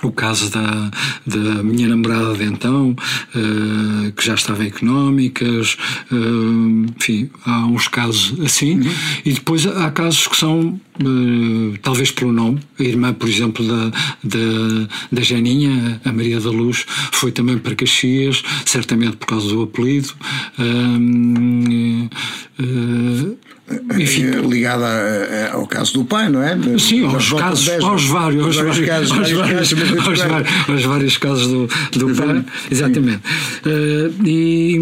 o 0.05 0.11
caso 0.11 0.49
da, 0.49 0.91
da 1.25 1.63
minha 1.63 1.87
namorada 1.87 2.35
de 2.35 2.45
então, 2.45 2.91
uh, 2.91 4.11
que 4.11 4.25
já 4.25 4.35
estava 4.35 4.63
em 4.63 4.67
económicas, 4.67 5.77
uh, 6.11 6.85
enfim, 6.97 7.29
há 7.45 7.65
uns 7.65 7.87
casos 7.87 8.39
assim, 8.41 8.79
uhum. 8.79 8.91
e 9.25 9.33
depois 9.33 9.65
há 9.65 9.91
casos 9.91 10.27
que 10.27 10.37
são, 10.37 10.79
uh, 11.01 11.77
talvez 11.81 12.11
pelo 12.11 12.31
nome, 12.31 12.59
a 12.79 12.83
irmã, 12.83 13.13
por 13.13 13.27
exemplo, 13.27 13.65
da, 13.65 13.89
da, 14.23 14.87
da 15.11 15.21
Janinha, 15.21 15.99
a 16.05 16.11
Maria 16.11 16.39
da 16.39 16.49
Luz, 16.49 16.85
foi 17.11 17.31
também 17.31 17.57
para 17.57 17.75
Caxias, 17.75 18.43
certamente 18.65 19.17
por 19.17 19.27
causa 19.27 19.47
do 19.49 19.63
apelido. 19.63 20.13
Enfim. 23.97 24.25
Eh, 24.25 24.41
ligada 24.41 24.85
ao 25.51 25.65
caso 25.65 25.93
do 25.93 26.05
pai, 26.05 26.29
não 26.29 26.43
é? 26.43 26.55
Sim, 26.77 27.05
aos, 27.05 27.33
casos, 27.33 27.69
aos 27.83 28.05
vários, 28.05 28.45
aos 28.45 28.55
vários, 28.57 28.79
casos, 28.79 29.11
aos 29.11 29.31
vários, 29.31 29.73
aos 30.07 30.19
vários, 30.19 30.69
aos 30.69 30.83
vários 30.83 31.17
casos 31.17 31.47
do, 31.47 31.67
do 31.97 32.15
pai, 32.15 32.45
exatamente. 32.69 33.21
Uh, 33.65 34.13
e, 34.23 34.75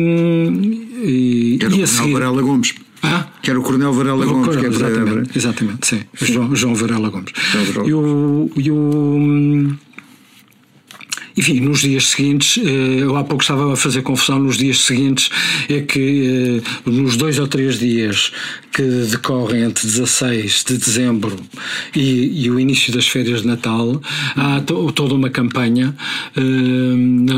e, 1.01 1.59
Era 1.61 1.75
e 1.75 1.83
a 1.83 1.87
seguir, 1.87 2.13
Varela 2.13 2.41
Gomes. 2.41 2.75
Ah? 3.01 3.27
Que 3.41 3.51
era 3.51 3.59
o 3.59 3.63
Coronel 3.63 3.93
Varela 3.93 4.25
Gomes. 4.25 4.47
Coronel, 4.47 4.71
que 4.71 4.83
é 4.83 4.87
exatamente, 4.87 5.37
exatamente, 5.37 5.87
sim. 5.87 6.01
João, 6.13 6.55
João 6.55 6.75
Varela 6.75 7.09
Gomes. 7.09 7.31
João 7.73 7.87
E 7.87 7.93
o, 7.93 8.51
e 8.57 8.71
o 8.71 9.77
enfim, 11.35 11.59
nos 11.59 11.81
dias 11.81 12.07
seguintes, 12.07 12.63
eh, 12.63 13.03
eu 13.03 13.15
há 13.15 13.23
pouco 13.23 13.43
estava 13.43 13.73
a 13.73 13.75
fazer 13.75 14.01
confusão, 14.01 14.39
nos 14.39 14.57
dias 14.57 14.81
seguintes 14.81 15.29
é 15.69 15.81
que 15.81 16.61
eh, 16.63 16.89
nos 16.89 17.17
dois 17.17 17.39
ou 17.39 17.47
três 17.47 17.79
dias 17.79 18.31
que 18.71 18.83
decorrem 18.83 19.63
entre 19.63 19.85
16 19.85 20.63
de 20.67 20.77
dezembro 20.77 21.35
e, 21.95 22.43
e 22.43 22.51
o 22.51 22.59
início 22.59 22.93
das 22.93 23.07
férias 23.07 23.41
de 23.41 23.47
Natal, 23.47 24.01
há 24.35 24.61
toda 24.61 25.13
uma 25.13 25.29
campanha 25.29 25.95
uh, 26.35 26.41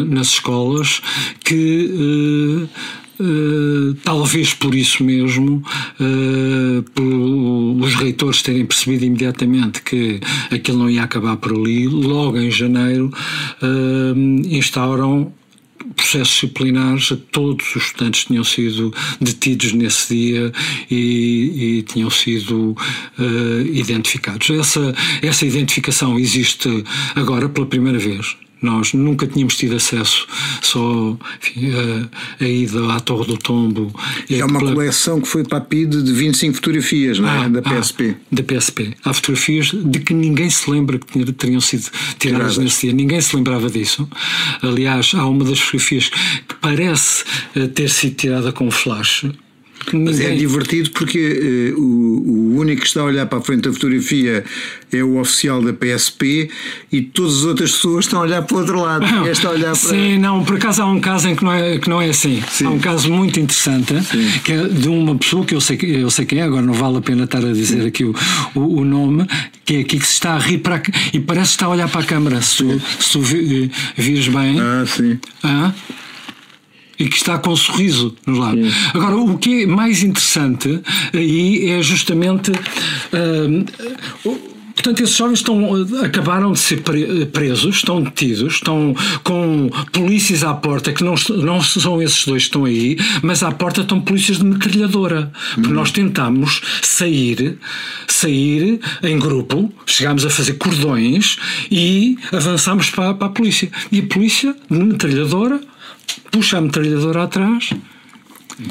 nas 0.05 0.27
escolas 0.27 1.01
que 1.43 2.67
Uh, 3.17 3.93
talvez 4.03 4.53
por 4.53 4.75
isso 4.75 5.03
mesmo, 5.03 5.63
uh, 5.99 6.83
por 6.93 7.85
os 7.85 7.95
reitores 7.95 8.41
terem 8.41 8.65
percebido 8.65 9.05
imediatamente 9.05 9.81
que 9.81 10.19
aquilo 10.51 10.79
não 10.79 10.89
ia 10.89 11.03
acabar 11.03 11.37
por 11.37 11.53
ali, 11.53 11.87
logo 11.87 12.37
em 12.37 12.51
janeiro 12.51 13.09
uh, 13.61 14.47
instauram 14.47 15.31
processos 15.95 16.33
disciplinares 16.33 17.11
a 17.11 17.17
todos 17.31 17.75
os 17.75 17.83
estudantes 17.83 18.21
que 18.21 18.27
tinham 18.27 18.43
sido 18.43 18.93
detidos 19.21 19.73
nesse 19.73 20.15
dia 20.15 20.51
e, 20.89 21.77
e 21.77 21.81
tinham 21.83 22.09
sido 22.09 22.75
uh, 23.17 23.61
identificados. 23.73 24.49
Essa, 24.49 24.93
essa 25.21 25.45
identificação 25.45 26.19
existe 26.19 26.83
agora 27.15 27.47
pela 27.47 27.65
primeira 27.65 27.99
vez. 27.99 28.35
Nós 28.65 28.93
nunca 28.93 29.27
tínhamos 29.27 29.55
tido 29.55 29.75
acesso 29.75 30.27
só 30.61 31.17
enfim, 31.39 31.71
a, 32.39 32.43
a 32.43 32.47
ida 32.47 32.93
à 32.93 32.99
Torre 32.99 33.27
do 33.27 33.37
Tombo. 33.37 33.93
É 34.29 34.43
uma 34.43 34.59
pela... 34.59 34.73
coleção 34.73 35.21
que 35.21 35.27
foi 35.27 35.43
para 35.43 35.59
a 35.59 35.61
PID 35.61 36.01
de 36.01 36.11
25 36.11 36.55
fotografias, 36.55 37.19
não 37.19 37.29
é? 37.29 37.45
Ah, 37.45 37.47
da 37.47 37.61
PSP. 37.61 38.15
Ah, 38.17 38.35
da 38.35 38.43
PSP. 38.43 38.93
Há 39.03 39.13
fotografias 39.13 39.67
de 39.67 39.99
que 39.99 40.13
ninguém 40.13 40.49
se 40.49 40.69
lembra 40.69 40.97
que 40.97 41.31
teriam 41.33 41.61
sido 41.61 41.89
tiradas 42.19 42.57
nesse 42.57 42.87
dia. 42.87 42.93
Ninguém 42.93 43.21
se 43.21 43.35
lembrava 43.35 43.69
disso. 43.69 44.07
Aliás, 44.61 45.11
há 45.13 45.25
uma 45.25 45.45
das 45.45 45.59
fotografias 45.59 46.09
que 46.47 46.55
parece 46.59 47.23
eh, 47.55 47.67
ter 47.67 47.89
sido 47.89 48.15
tirada 48.15 48.51
com 48.51 48.69
flash 48.71 49.25
mas 49.93 50.19
é 50.19 50.35
divertido 50.35 50.89
porque 50.91 51.73
uh, 51.75 51.79
o, 51.79 52.55
o, 52.55 52.59
único 52.59 52.81
que 52.81 52.87
está 52.87 53.01
a 53.01 53.05
olhar 53.05 53.25
para 53.25 53.39
a 53.39 53.41
frente 53.41 53.61
da 53.61 53.73
fotografia 53.73 54.43
é 54.91 55.03
o 55.03 55.19
oficial 55.19 55.61
da 55.61 55.73
PSP 55.73 56.49
e 56.91 57.01
todas 57.01 57.37
as 57.37 57.43
outras 57.43 57.71
pessoas 57.73 58.05
estão 58.05 58.19
a 58.19 58.23
olhar 58.23 58.41
para 58.41 58.55
o 58.55 58.59
outro 58.59 58.79
lado. 58.79 59.05
Não, 59.05 59.27
está 59.27 59.49
a 59.49 59.51
olhar 59.51 59.77
para... 59.77 59.89
Sim, 59.89 60.17
não, 60.17 60.43
por 60.43 60.55
acaso 60.55 60.81
há 60.81 60.85
um 60.85 60.99
caso 60.99 61.27
em 61.29 61.35
que 61.35 61.43
não 61.43 61.51
é, 61.53 61.77
que 61.77 61.89
não 61.89 62.01
é 62.01 62.09
assim. 62.09 62.41
Sim. 62.49 62.65
Há 62.65 62.69
um 62.69 62.79
caso 62.79 63.11
muito 63.11 63.39
interessante 63.39 63.93
sim. 64.03 64.39
que 64.43 64.51
é 64.51 64.67
de 64.67 64.87
uma 64.87 65.15
pessoa 65.15 65.45
que 65.45 65.53
eu 65.53 65.61
sei, 65.61 65.77
eu 65.81 66.09
sei 66.09 66.25
quem 66.25 66.39
é, 66.39 66.43
agora 66.43 66.61
não 66.61 66.73
vale 66.73 66.97
a 66.97 67.01
pena 67.01 67.25
estar 67.25 67.39
a 67.45 67.51
dizer 67.51 67.81
sim. 67.81 67.87
aqui 67.87 68.03
o, 68.03 68.15
o, 68.55 68.79
o, 68.79 68.85
nome, 68.85 69.27
que 69.63 69.77
é 69.77 69.79
aqui 69.81 69.99
que 69.99 70.07
se 70.07 70.13
está 70.13 70.33
a 70.33 70.39
rir 70.39 70.59
para, 70.59 70.81
e 71.13 71.19
parece 71.19 71.49
que 71.49 71.55
está 71.55 71.65
a 71.67 71.69
olhar 71.69 71.89
para 71.89 72.01
a 72.01 72.05
câmara. 72.05 72.41
Se 72.41 72.57
tu, 72.57 72.81
se 72.99 73.11
tu 73.11 73.21
vires 73.21 74.27
bem. 74.27 74.59
Ah, 74.59 74.83
sim. 74.85 75.19
Ah, 75.43 75.73
e 76.97 77.07
que 77.07 77.17
está 77.17 77.37
com 77.37 77.51
um 77.51 77.55
sorriso 77.55 78.15
nos 78.25 78.37
lábios. 78.37 78.73
Sim. 78.73 78.79
Agora, 78.93 79.17
o 79.17 79.37
que 79.37 79.63
é 79.63 79.67
mais 79.67 80.03
interessante 80.03 80.81
aí 81.13 81.69
é 81.69 81.81
justamente. 81.81 82.51
Uh, 82.51 84.54
Portanto, 84.85 85.01
esses 85.01 85.15
jovens 85.15 85.39
estão, 85.39 86.03
acabaram 86.03 86.51
de 86.51 86.59
ser 86.59 86.83
presos, 87.33 87.77
estão 87.77 88.03
detidos, 88.03 88.53
estão 88.53 88.95
com 89.23 89.67
polícias 89.91 90.43
à 90.43 90.53
porta, 90.53 90.93
que 90.93 91.03
não, 91.03 91.15
não 91.41 91.59
são 91.59 91.99
esses 92.03 92.23
dois 92.23 92.43
que 92.43 92.49
estão 92.49 92.65
aí, 92.65 92.95
mas 93.23 93.41
à 93.41 93.51
porta 93.51 93.81
estão 93.81 93.99
polícias 93.99 94.37
de 94.37 94.43
metralhadora. 94.43 95.31
Porque 95.55 95.69
uhum. 95.69 95.73
nós 95.73 95.89
tentámos 95.89 96.61
sair, 96.83 97.57
sair 98.07 98.79
em 99.01 99.17
grupo, 99.17 99.73
chegámos 99.87 100.23
a 100.23 100.29
fazer 100.29 100.53
cordões 100.53 101.39
e 101.71 102.19
avançámos 102.31 102.91
para, 102.91 103.15
para 103.15 103.25
a 103.25 103.31
polícia. 103.31 103.71
E 103.91 104.01
a 104.01 104.03
polícia 104.03 104.55
de 104.69 104.77
metralhadora 104.77 105.61
puxa 106.29 106.59
a 106.59 106.61
metralhadora 106.61 107.23
atrás. 107.23 107.71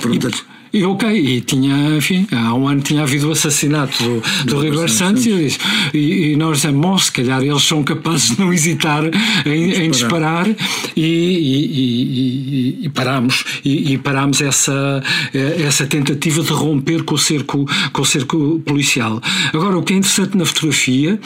Pergunta-lhe. 0.00 0.36
E 0.36 0.63
ok, 0.82 1.08
e 1.08 1.40
tinha, 1.40 1.96
enfim, 1.96 2.26
há 2.32 2.54
um 2.54 2.66
ano 2.66 2.80
tinha 2.80 3.02
havido 3.02 3.28
o 3.28 3.32
assassinato 3.32 4.02
do, 4.02 4.20
do, 4.44 4.54
do 4.54 4.60
River 4.60 4.90
Santos 4.90 5.26
e, 5.26 5.56
e, 5.92 6.32
e 6.32 6.36
nós 6.36 6.58
dizemos, 6.58 7.04
se 7.04 7.12
calhar 7.12 7.42
eles 7.42 7.62
são 7.62 7.84
capazes 7.84 8.30
de 8.30 8.40
não 8.40 8.52
hesitar 8.52 9.04
em, 9.46 9.72
em 9.72 9.90
disparar 9.90 10.48
e, 10.96 11.02
e, 11.02 12.84
e 12.84 12.88
parámos, 12.88 13.44
e, 13.64 13.98
parámos 13.98 14.40
essa, 14.40 15.02
essa 15.32 15.86
tentativa 15.86 16.42
de 16.42 16.52
romper 16.52 17.02
com 17.04 17.14
o 17.14 17.18
cerco, 17.18 17.66
com 17.92 18.02
o 18.02 18.04
cerco 18.04 18.60
policial. 18.64 19.20
Agora, 19.52 19.76
o 19.76 19.82
que 19.82 19.92
é 19.92 19.96
interessante 19.96 20.36
na 20.36 20.44
fotografia, 20.44 21.18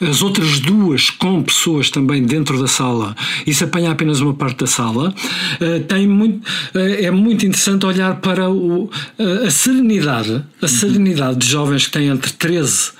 as 0.00 0.22
outras 0.22 0.60
duas 0.60 1.10
com 1.10 1.42
pessoas 1.42 1.90
também 1.90 2.22
dentro 2.24 2.60
da 2.60 2.66
sala, 2.66 3.14
e 3.46 3.54
se 3.54 3.64
apanha 3.64 3.90
apenas 3.90 4.20
uma 4.20 4.34
parte 4.34 4.60
da 4.60 4.66
sala, 4.66 5.14
eh, 5.60 5.78
tem 5.80 6.06
muito, 6.06 6.46
eh, 6.74 7.06
é 7.06 7.10
muito 7.10 7.46
interessante 7.46 7.86
olhar 7.86 8.16
para 8.16 8.50
o, 8.50 8.90
a 9.46 9.50
serenidade, 9.50 10.42
a 10.60 10.68
serenidade 10.68 11.38
de 11.38 11.46
jovens 11.46 11.86
que 11.86 11.92
têm 11.92 12.08
entre 12.08 12.32
13 12.32 12.92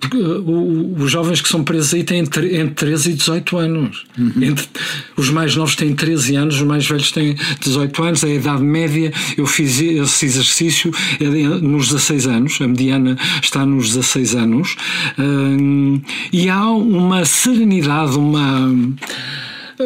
porque 0.00 0.16
uh, 0.16 0.94
os 0.96 1.10
jovens 1.10 1.40
que 1.40 1.48
são 1.48 1.64
presos 1.64 1.92
aí 1.92 2.04
têm 2.04 2.20
entre, 2.20 2.56
entre 2.56 2.74
13 2.74 3.10
e 3.10 3.14
18 3.14 3.56
anos. 3.56 4.04
Uhum. 4.16 4.32
Entre, 4.42 4.68
os 5.16 5.30
mais 5.30 5.56
novos 5.56 5.74
têm 5.74 5.94
13 5.94 6.36
anos, 6.36 6.54
os 6.56 6.62
mais 6.62 6.86
velhos 6.86 7.10
têm 7.10 7.36
18 7.60 8.02
anos. 8.02 8.24
A 8.24 8.28
idade 8.28 8.62
média, 8.62 9.12
eu 9.36 9.46
fiz 9.46 9.80
esse 9.80 10.26
exercício 10.26 10.92
é 11.20 11.24
nos 11.24 11.88
16 11.88 12.26
anos, 12.26 12.60
a 12.60 12.68
mediana 12.68 13.16
está 13.42 13.66
nos 13.66 13.88
16 13.88 14.34
anos. 14.34 14.76
Um, 15.18 16.00
e 16.32 16.48
há 16.48 16.70
uma 16.70 17.24
serenidade, 17.24 18.16
uma 18.16 18.72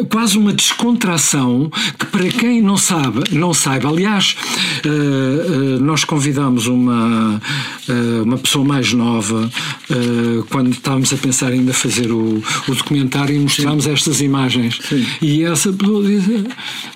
quase 0.09 0.37
uma 0.37 0.53
descontração 0.53 1.71
que 1.97 2.05
para 2.07 2.27
quem 2.29 2.61
não 2.61 2.77
sabe, 2.77 3.23
não 3.31 3.53
saiba. 3.53 3.89
Aliás, 3.89 4.35
eh, 4.83 4.87
eh, 4.87 5.79
nós 5.79 6.03
convidamos 6.03 6.67
uma, 6.67 7.41
eh, 7.87 8.21
uma 8.23 8.37
pessoa 8.37 8.65
mais 8.65 8.93
nova 8.93 9.49
quando 10.49 10.71
estávamos 10.71 11.13
a 11.13 11.17
pensar 11.17 11.51
ainda 11.51 11.73
fazer 11.73 12.11
o, 12.11 12.41
o 12.67 12.75
documentário 12.75 13.35
e 13.35 13.39
mostramos 13.39 13.85
estas 13.85 14.21
imagens. 14.21 14.79
Sim. 14.89 15.05
E 15.21 15.43
essa 15.43 15.71
pessoa 15.71 16.03
diz: 16.03 16.23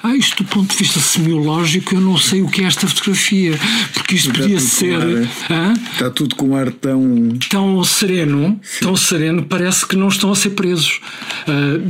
Ah, 0.02 0.16
isto 0.16 0.44
do 0.44 0.50
ponto 0.50 0.72
de 0.72 0.78
vista 0.78 1.00
semiológico, 1.00 1.94
eu 1.94 2.02
não 2.02 2.18
sei 2.18 2.42
o 2.42 2.48
que 2.48 2.62
é 2.62 2.66
esta 2.66 2.88
fotografia, 2.88 3.60
porque 3.94 4.16
isto 4.16 4.30
Está 4.30 4.42
podia 4.42 4.60
ser. 4.60 5.30
Ar, 5.50 5.74
Está 5.94 6.10
tudo 6.10 6.36
com 6.36 6.50
um 6.50 6.56
ar 6.56 6.72
tão. 6.72 7.38
tão 7.50 7.84
sereno, 7.84 8.60
Sim. 8.64 8.86
tão 8.86 8.96
sereno, 8.96 9.44
parece 9.44 9.86
que 9.86 9.96
não 9.96 10.08
estão 10.08 10.32
a 10.32 10.36
ser 10.36 10.52
presos. 10.52 11.00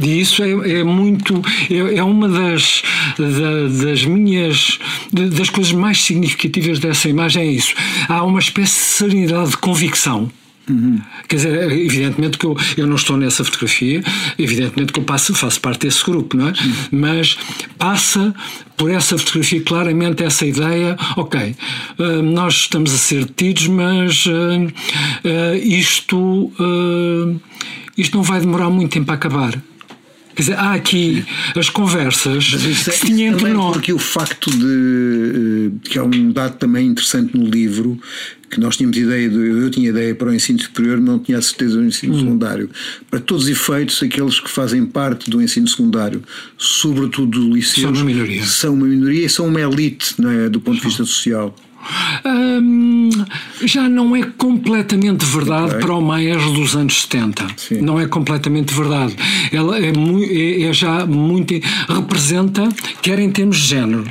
e 0.02 0.20
isso 0.20 0.44
é, 0.44 0.80
é 0.80 0.84
muito. 0.98 1.42
É, 1.70 1.98
é 1.98 2.04
uma 2.04 2.28
das, 2.28 2.84
da, 3.18 3.86
das 3.86 4.06
minhas. 4.06 4.80
das 5.12 5.50
coisas 5.50 5.72
mais 5.72 6.04
significativas 6.04 6.80
dessa 6.80 7.08
imagem, 7.08 7.44
é 7.44 7.52
isso. 7.52 7.74
Há 8.08 8.24
uma 8.24 8.40
espécie 8.40 8.74
de 8.74 8.86
serenidade 8.86 9.52
de 9.52 9.58
convicção 9.58 10.32
Quer 11.30 11.36
dizer, 11.38 11.72
evidentemente 11.72 12.38
que 12.38 12.46
eu, 12.46 12.58
eu 12.76 12.86
não 12.86 12.98
estou 12.98 13.16
nessa 13.16 13.44
fotografia, 13.44 14.04
evidentemente 14.38 14.92
que 14.92 15.00
eu 15.00 15.04
passo, 15.04 15.34
faço 15.34 15.62
parte 15.62 15.88
desse 15.88 16.04
grupo, 16.04 16.36
não 16.36 16.50
é? 16.50 16.54
Mas 16.92 17.38
passa 17.78 18.36
por 18.76 18.92
essa 18.92 19.18
fotografia 19.18 19.62
claramente 19.62 20.24
essa 20.24 20.46
ideia, 20.46 20.98
ok, 21.16 21.56
eh, 22.00 22.22
nós 22.22 22.54
estamos 22.56 22.94
a 22.94 22.98
ser 22.98 23.24
detidos, 23.26 23.68
mas 23.68 24.26
eh, 24.28 24.74
eh, 25.24 25.58
isto, 25.58 26.52
isto 27.98 28.18
não 28.18 28.24
vai 28.24 28.42
demorar 28.42 28.70
muito 28.70 28.92
tempo 28.92 29.10
a 29.10 29.16
acabar. 29.16 29.62
Quer 30.38 30.42
dizer, 30.44 30.54
há 30.60 30.74
aqui 30.74 31.26
as 31.58 31.68
conversas 31.70 32.50
Mas 32.54 32.64
isso 32.64 32.84
que 32.86 32.90
é- 32.92 32.94
se 32.94 33.06
tinha 33.08 33.28
entre 33.30 33.50
nós. 33.52 33.74
Porque 33.74 33.92
o 33.92 33.98
facto 34.00 34.50
de. 34.52 35.72
eh, 35.86 35.90
que 35.90 35.98
é 35.98 36.04
um 36.04 36.32
dado 36.32 36.58
também 36.58 36.86
interessante 36.88 37.36
no 37.36 37.44
livro, 37.46 38.00
que 38.50 38.60
nós 38.60 38.78
tínhamos 38.78 38.96
ideia, 38.98 39.28
de, 39.28 39.36
eu 39.36 39.70
tinha 39.72 39.90
ideia 39.90 40.14
para 40.16 40.30
o 40.30 40.34
ensino 40.34 40.60
superior, 40.62 40.98
mas 40.98 41.06
não 41.08 41.20
tinha 41.20 41.38
a 41.38 41.42
certeza 41.42 41.78
do 41.78 41.84
ensino 41.84 42.14
Hum. 42.16 42.20
secundário. 42.20 42.70
Para 43.10 43.20
todos 43.20 43.44
os 43.46 43.50
efeitos, 43.50 44.02
aqueles 44.02 44.40
que 44.40 44.50
fazem 44.50 44.86
parte 44.86 45.30
do 45.30 45.42
ensino 45.42 45.68
secundário, 45.68 46.22
sobretudo 46.58 47.40
do 47.42 47.54
liceu, 47.56 47.84
São 47.84 47.92
uma 47.94 48.04
minoria. 48.04 48.46
São 48.46 48.74
uma 48.76 48.86
minoria 48.88 49.26
e 49.26 49.30
são 49.30 49.48
uma 49.48 49.60
elite, 49.62 50.14
não 50.20 50.30
é? 50.32 50.48
Do 50.50 50.62
ponto 50.62 50.78
de 50.80 50.84
vista 50.86 51.04
social. 51.04 51.54
Hum, 52.26 53.10
já 53.64 53.88
não 53.90 54.16
é 54.16 54.24
completamente 54.38 55.26
verdade 55.26 55.72
Ok. 55.72 55.80
para 55.80 55.94
o 55.96 56.02
Maestro 56.02 56.52
dos 56.54 56.76
anos 56.76 57.02
70. 57.04 57.48
Sim. 57.58 57.82
Não 57.82 58.00
é 58.00 58.08
completamente 58.08 58.74
verdade. 58.74 59.16
Ela 59.52 59.78
é, 59.80 59.92
é- 59.92 60.62
é 60.64 60.74
já 60.74 61.06
muito. 61.06 61.54
representa, 61.88 62.68
quer 63.02 63.20
em 63.20 63.30
termos 63.32 63.58
de 63.58 63.68
género. 63.68 64.06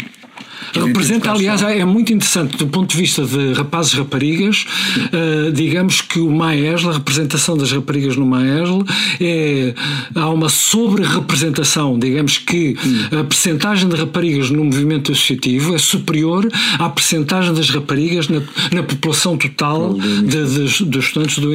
Representa, 0.75 1.31
aliás, 1.31 1.63
é 1.63 1.85
muito 1.85 2.13
interessante 2.13 2.57
do 2.57 2.67
ponto 2.67 2.91
de 2.91 2.97
vista 3.01 3.25
de 3.25 3.53
rapazes 3.55 3.93
e 3.93 3.97
raparigas. 3.97 4.67
eh, 5.13 5.51
digamos 5.53 6.01
que 6.01 6.19
o 6.19 6.31
Maesle, 6.31 6.89
a 6.89 6.93
representação 6.93 7.57
das 7.57 7.71
raparigas 7.73 8.17
no 8.17 8.27
Maesle, 8.27 8.85
é, 9.21 9.75
há 10.15 10.29
uma 10.31 10.49
sobre-representação. 10.49 11.99
Digamos 11.99 12.39
que 12.39 12.77
a 13.19 13.25
percentagem 13.25 13.89
de 13.89 13.97
raparigas 13.97 14.51
no 14.51 14.65
movimento 14.65 15.13
associativo 15.13 15.75
é 15.75 15.79
superior 15.79 16.49
à 16.79 16.89
percentagem 16.89 17.55
das 17.55 17.71
raparigas 17.71 18.29
na, 18.29 18.43
na 18.73 18.83
população 18.83 19.37
total 19.37 19.95
de- 19.95 20.45
dos, 20.83 21.05
estudantes 21.05 21.39
do, 21.39 21.51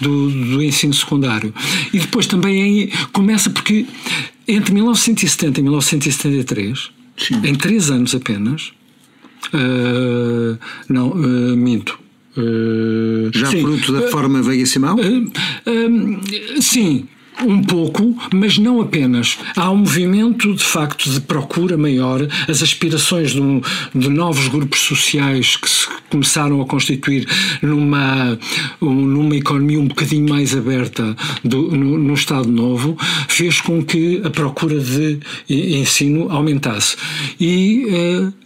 do, 0.00 0.30
do 0.56 0.62
ensino 0.62 0.92
secundário. 0.94 1.52
E 1.92 1.98
depois 1.98 2.26
também 2.26 2.90
começa 3.12 3.50
porque 3.50 3.86
entre 4.46 4.72
1970 4.74 5.60
e 5.60 5.62
1973 5.62 6.90
Sim. 7.20 7.40
em 7.44 7.54
três 7.54 7.90
anos 7.90 8.14
apenas. 8.14 8.72
ah, 9.52 10.58
não, 10.88 11.12
ah, 11.12 11.56
minto. 11.56 11.98
Ah, 12.36 13.30
Já 13.32 13.46
sim, 13.50 13.62
fruto 13.62 13.92
da 13.92 14.08
forma 14.08 14.40
Veiga 14.42 14.64
Simão? 14.66 14.96
ah, 14.98 15.70
ah, 15.70 16.60
sim, 16.60 17.06
um 17.46 17.62
pouco, 17.62 18.14
mas 18.32 18.58
não 18.58 18.80
apenas. 18.80 19.38
Há 19.56 19.70
um 19.70 19.78
movimento, 19.78 20.54
de 20.54 20.64
facto, 20.64 21.08
de 21.10 21.20
procura 21.20 21.76
maior, 21.76 22.26
as 22.48 22.62
aspirações 22.62 23.32
de, 23.32 23.40
um- 23.40 23.60
de 23.94 24.08
novos 24.08 24.48
grupos 24.48 24.80
sociais 24.80 25.56
que 25.56 25.68
se 25.68 25.86
começaram 26.10 26.60
a 26.60 26.66
constituir 26.66 27.26
numa, 27.62 28.38
um- 28.80 28.94
numa 29.06 29.36
economia 29.36 29.80
um 29.80 29.86
bocadinho 29.88 30.28
mais 30.28 30.54
aberta 30.56 31.16
do- 31.44 31.70
no, 31.76 31.98
no 31.98 32.14
Estado 32.14 32.48
Novo, 32.48 32.96
fez 33.28 33.60
com 33.60 33.82
que 33.82 34.20
a 34.24 34.30
procura 34.30 34.78
de 34.78 35.18
ensino 35.48 36.30
aumentasse. 36.30 36.96
E, 37.40 37.86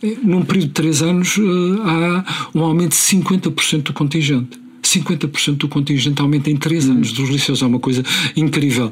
eh, 0.02 0.16
num 0.22 0.42
período 0.42 0.68
de 0.68 0.72
três 0.74 1.02
anos, 1.02 1.36
eh, 1.38 1.42
há 1.84 2.48
um 2.54 2.62
aumento 2.62 2.90
de 2.90 2.96
50% 2.96 3.82
do 3.84 3.92
contingente. 3.92 4.63
50% 5.00 5.56
do 5.56 5.68
contingente 5.68 6.20
aumenta 6.20 6.50
em 6.50 6.56
3 6.56 6.88
anos 6.90 7.12
dos 7.12 7.28
liceus, 7.28 7.62
é 7.62 7.66
uma 7.66 7.80
coisa 7.80 8.02
incrível. 8.36 8.90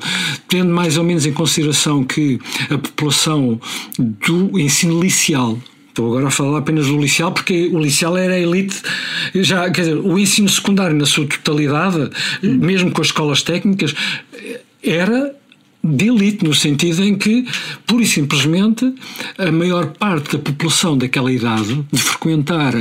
Tendo 0.48 0.72
mais 0.72 0.96
ou 0.96 1.04
menos 1.04 1.26
em 1.26 1.32
consideração 1.32 2.04
que 2.04 2.38
a 2.70 2.78
população 2.78 3.60
do 3.98 4.58
ensino 4.58 5.00
liceal 5.00 5.58
Estou 5.92 6.06
agora 6.06 6.28
a 6.28 6.30
falar 6.30 6.60
apenas 6.60 6.86
do 6.86 6.98
liceal, 6.98 7.32
porque 7.32 7.68
o 7.70 7.78
liceal 7.78 8.16
era 8.16 8.32
a 8.32 8.40
elite. 8.40 8.80
Já, 9.34 9.70
quer 9.70 9.82
dizer, 9.82 9.98
o 9.98 10.18
ensino 10.18 10.48
secundário, 10.48 10.96
na 10.96 11.04
sua 11.04 11.26
totalidade, 11.26 12.08
mesmo 12.42 12.90
com 12.90 13.02
as 13.02 13.08
escolas 13.08 13.42
técnicas, 13.42 13.94
era 14.82 15.36
de 15.84 16.06
elite, 16.08 16.44
no 16.44 16.54
sentido 16.54 17.02
em 17.04 17.16
que, 17.16 17.44
pura 17.86 18.02
e 18.02 18.06
simplesmente, 18.06 18.92
a 19.38 19.50
maior 19.50 19.86
parte 19.98 20.36
da 20.36 20.38
população 20.42 20.96
daquela 20.96 21.32
idade 21.32 21.84
de 21.92 22.00
frequentar 22.00 22.72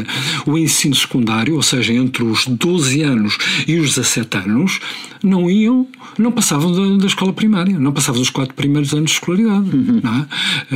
o 0.46 0.58
ensino 0.58 0.96
secundário, 0.96 1.56
ou 1.56 1.62
seja, 1.64 1.94
entre 1.94 2.24
os 2.24 2.46
12 2.46 3.02
anos 3.02 3.38
e 3.68 3.78
os 3.80 3.96
17 3.96 4.38
anos, 4.38 4.80
não 5.24 5.50
iam, 5.50 5.88
não 6.18 6.32
passavam 6.32 6.72
da, 6.72 6.98
da 7.02 7.06
escola 7.08 7.32
primária, 7.34 7.78
não 7.80 7.92
passavam 7.92 8.20
dos 8.22 8.30
quatro 8.30 8.54
primeiros 8.56 8.94
anos 8.94 9.12
de 9.12 9.18
escolaridade. 9.18 9.68
não 10.04 10.16
é? 10.16 10.26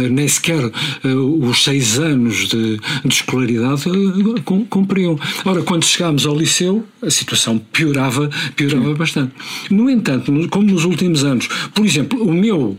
Eh, 0.06 0.10
Nem 0.10 0.28
sequer 0.28 0.64
eh, 1.04 1.08
os 1.14 1.64
seis 1.64 1.98
anos 2.00 2.48
de, 2.48 2.78
de 3.04 3.14
escolaridade 3.14 3.84
eh, 3.90 4.42
cum- 4.44 4.66
cumpriam. 4.66 5.20
Ora, 5.44 5.62
quando 5.64 5.84
chegámos 5.84 6.26
ao 6.26 6.38
liceu, 6.38 6.86
a 7.02 7.10
situação 7.10 7.58
piorava, 7.58 8.30
piorava 8.56 8.94
bastante. 8.94 9.32
No 9.70 9.90
entanto, 9.90 10.32
como 10.50 10.68
nos 10.72 10.86
últimos 10.86 11.24
anos, 11.24 11.48
por 11.74 11.86
exemplo, 11.86 12.15
o 12.22 12.34
meu, 12.34 12.78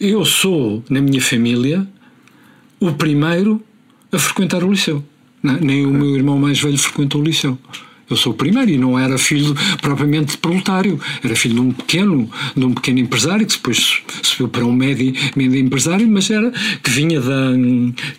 eu 0.00 0.24
sou, 0.24 0.82
na 0.88 1.00
minha 1.00 1.20
família, 1.20 1.86
o 2.80 2.92
primeiro 2.92 3.62
a 4.12 4.18
frequentar 4.18 4.64
o 4.64 4.70
liceu. 4.70 5.04
É? 5.44 5.64
Nem 5.64 5.86
o 5.86 5.90
meu 5.90 6.16
irmão 6.16 6.38
mais 6.38 6.60
velho 6.60 6.78
frequentou 6.78 7.20
o 7.20 7.24
liceu. 7.24 7.58
Eu 8.08 8.16
sou 8.16 8.32
o 8.32 8.36
primeiro 8.36 8.70
e 8.70 8.78
não 8.78 8.96
era 8.96 9.18
filho 9.18 9.54
propriamente 9.82 10.32
de 10.32 10.38
proletário, 10.38 11.00
era 11.24 11.34
filho 11.34 11.54
de 11.54 11.60
um 11.60 11.72
pequeno, 11.72 12.30
de 12.56 12.64
um 12.64 12.72
pequeno 12.72 13.00
empresário 13.00 13.44
que 13.44 13.56
depois 13.56 14.00
subiu 14.22 14.48
para 14.48 14.64
um 14.64 14.72
médio, 14.72 15.12
médio 15.34 15.58
empresário, 15.58 16.08
mas 16.08 16.30
era 16.30 16.52
que 16.82 16.90
vinha 16.90 17.20
da 17.20 17.52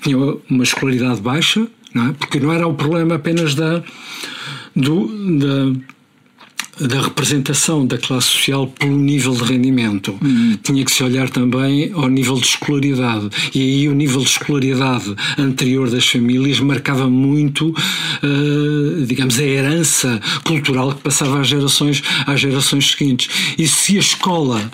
tinha 0.01 0.18
uma 0.49 0.63
escolaridade 0.63 1.22
baixa, 1.22 1.65
não 1.93 2.09
é? 2.09 2.13
Porque 2.13 2.38
não 2.38 2.51
era 2.51 2.68
o 2.68 2.74
problema 2.74 3.15
apenas 3.15 3.55
da 3.55 3.82
do, 4.76 5.07
da 5.39 5.80
da 6.80 7.01
representação 7.01 7.86
da 7.86 7.97
classe 7.97 8.28
social 8.28 8.67
pelo 8.67 8.97
nível 8.97 9.34
de 9.34 9.43
rendimento. 9.43 10.17
Tinha 10.63 10.84
que 10.86 10.91
se 10.91 11.03
olhar 11.03 11.30
também 11.30 11.91
ao 11.93 12.07
nível 12.07 12.36
de 12.36 12.45
escolaridade. 12.45 13.30
E 13.53 13.61
aí 13.61 13.88
o 13.88 13.93
nível 13.93 14.21
de 14.21 14.30
escolaridade 14.30 15.15
anterior 15.38 15.89
das 15.89 16.07
famílias 16.07 16.59
marcava 16.59 17.09
muito, 17.09 17.73
eh, 18.23 19.05
digamos, 19.05 19.39
a 19.39 19.43
herança 19.43 20.21
cultural 20.43 20.93
que 20.93 21.01
passava 21.01 21.39
às 21.39 21.47
gerações, 21.47 22.01
às 22.25 22.39
gerações 22.39 22.91
seguintes. 22.91 23.30
E 23.57 23.67
se 23.67 23.97
a 23.97 23.99
escola 23.99 24.71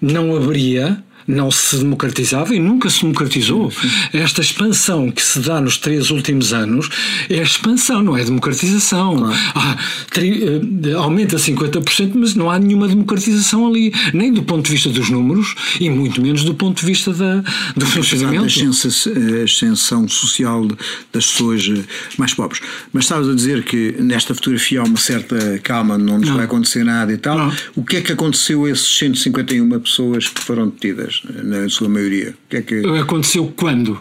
não 0.00 0.36
abria, 0.36 1.02
não 1.28 1.50
se 1.50 1.76
democratizava 1.76 2.54
e 2.54 2.58
nunca 2.58 2.88
se 2.88 3.02
democratizou. 3.02 3.70
Esta 4.14 4.40
expansão 4.40 5.10
que 5.10 5.22
se 5.22 5.38
dá 5.40 5.60
nos 5.60 5.76
três 5.76 6.10
últimos 6.10 6.52
anos 6.54 6.88
é 7.28 7.36
expansão, 7.42 8.02
não 8.02 8.16
é 8.16 8.24
democratização. 8.24 9.30
Ah, 9.54 9.76
tri- 10.10 10.42
eh, 10.42 10.92
aumenta 10.94 11.36
50%, 11.36 12.12
mas 12.14 12.34
não 12.34 12.50
há 12.50 12.58
nenhuma 12.58 12.88
democratização 12.88 13.66
ali, 13.68 13.92
nem 14.14 14.32
do 14.32 14.42
ponto 14.42 14.64
de 14.66 14.72
vista 14.72 14.88
dos 14.88 15.10
números 15.10 15.54
e 15.78 15.90
muito 15.90 16.22
menos 16.22 16.42
do 16.44 16.54
ponto 16.54 16.80
de 16.80 16.86
vista 16.86 17.12
da, 17.12 17.44
do 17.76 17.84
funcionamento. 17.86 18.44
a 18.44 19.44
ascensão 19.44 20.08
social 20.08 20.66
de- 20.66 20.76
das 21.12 21.26
pessoas 21.26 21.68
eh, 21.68 21.82
mais 22.16 22.32
pobres. 22.34 22.60
Mas 22.92 23.04
estavas 23.04 23.28
a 23.28 23.34
dizer 23.34 23.64
que 23.64 23.94
nesta 24.00 24.34
fotografia 24.34 24.80
há 24.80 24.84
uma 24.84 24.96
certa 24.96 25.58
calma, 25.62 25.98
não 25.98 26.18
nos 26.18 26.28
Não. 26.28 26.36
vai 26.36 26.44
acontecer 26.46 26.84
nada 26.84 27.12
e 27.12 27.18
tal. 27.18 27.36
Não. 27.38 27.52
O 27.76 27.84
que 27.84 27.96
é 27.96 28.00
que 28.00 28.12
aconteceu 28.12 28.64
a 28.64 28.70
esses 28.70 28.86
151 28.98 29.78
pessoas 29.80 30.28
que 30.28 30.40
foram 30.42 30.68
detidas, 30.68 31.17
na 31.24 31.68
sua 31.68 31.88
maioria? 31.88 32.34
Que 32.48 32.56
é 32.58 32.62
que, 32.62 32.86
Aconteceu 33.00 33.52
quando? 33.56 34.00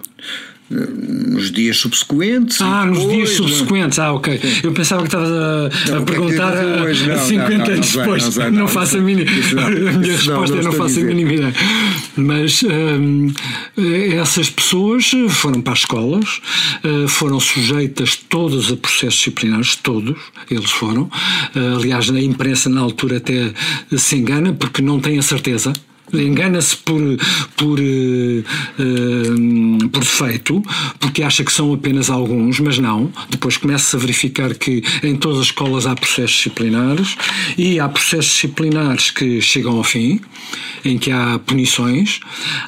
nos 0.70 1.50
dias 1.52 1.78
subsequentes? 1.78 2.60
Ah, 2.60 2.86
nos 2.86 3.00
depois, 3.00 3.16
dias 3.16 3.40
não? 3.40 3.48
subsequentes. 3.48 4.00
Ah, 4.00 4.12
ok. 4.12 4.40
Eu 4.64 4.74
pensava 4.74 5.02
que 5.04 5.08
estavas 5.08 5.30
a, 5.32 5.70
Não, 5.92 5.98
a 5.98 6.02
é 6.02 6.06
perguntar 6.06 6.58
a, 6.58 6.84
hoje? 6.84 7.06
Não, 7.08 7.14
a 7.14 7.18
não, 7.18 7.26
50 7.26 7.50
não, 7.50 7.58
não 7.68 7.74
anos 7.74 7.96
depois. 7.96 8.36
não 8.52 8.68
faço 8.68 8.98
a 8.98 9.00
mínima. 9.00 9.32
A 9.66 9.70
minha 9.70 10.12
resposta 10.12 10.56
não 10.56 10.60
é 10.60 10.64
não 10.64 10.72
a 10.72 10.74
faço 10.74 10.84
a 10.84 10.88
dizer. 10.88 11.06
mínima 11.06 11.34
ideia. 11.34 11.54
Mas 12.18 12.64
hum, 12.64 13.32
essas 14.20 14.50
pessoas 14.50 15.10
foram 15.30 15.62
para 15.62 15.72
as 15.72 15.80
escolas, 15.80 16.42
eh, 16.84 17.08
foram 17.08 17.40
sujeitas 17.40 18.18
todas 18.18 18.70
a 18.70 18.76
processos 18.76 19.16
disciplinares, 19.20 19.76
todos, 19.78 20.18
eles 20.52 20.70
foram. 20.72 21.10
Eh, 21.56 21.76
Aliás, 21.78 22.10
a 22.10 22.20
imprensa 22.20 22.70
na 22.70 22.82
altura 22.82 23.18
até 23.18 23.54
se 23.96 24.18
engana 24.18 24.52
porque 24.52 24.82
não 24.82 25.00
tem 25.00 25.18
a 25.18 25.22
certeza. 25.22 25.72
Engana-se 26.14 26.78
por, 26.78 27.02
por, 27.56 27.80
eh, 27.80 28.44
por 29.92 30.00
defeito, 30.00 30.64
porque 31.00 31.24
acha 31.24 31.44
que 31.44 31.52
são 31.52 31.74
apenas 31.74 32.10
alguns, 32.10 32.60
mas 32.60 32.78
não. 32.80 33.12
Depois 33.30 33.58
começa 33.58 33.98
a 33.98 34.00
verificar 34.00 34.54
que 34.56 34.84
em 35.04 35.16
todas 35.16 35.40
as 35.40 35.46
escolas 35.46 35.86
há 35.86 35.96
processos 35.96 36.38
disciplinares 36.38 37.16
e 37.58 37.80
há 37.80 37.90
processos 37.90 38.32
disciplinares 38.32 39.12
que 39.12 39.42
chegam 39.42 39.78
ao 39.78 39.84
fim, 39.84 40.20
em 40.86 40.98
que 40.98 41.12
há 41.12 41.40
punições. 41.40 42.20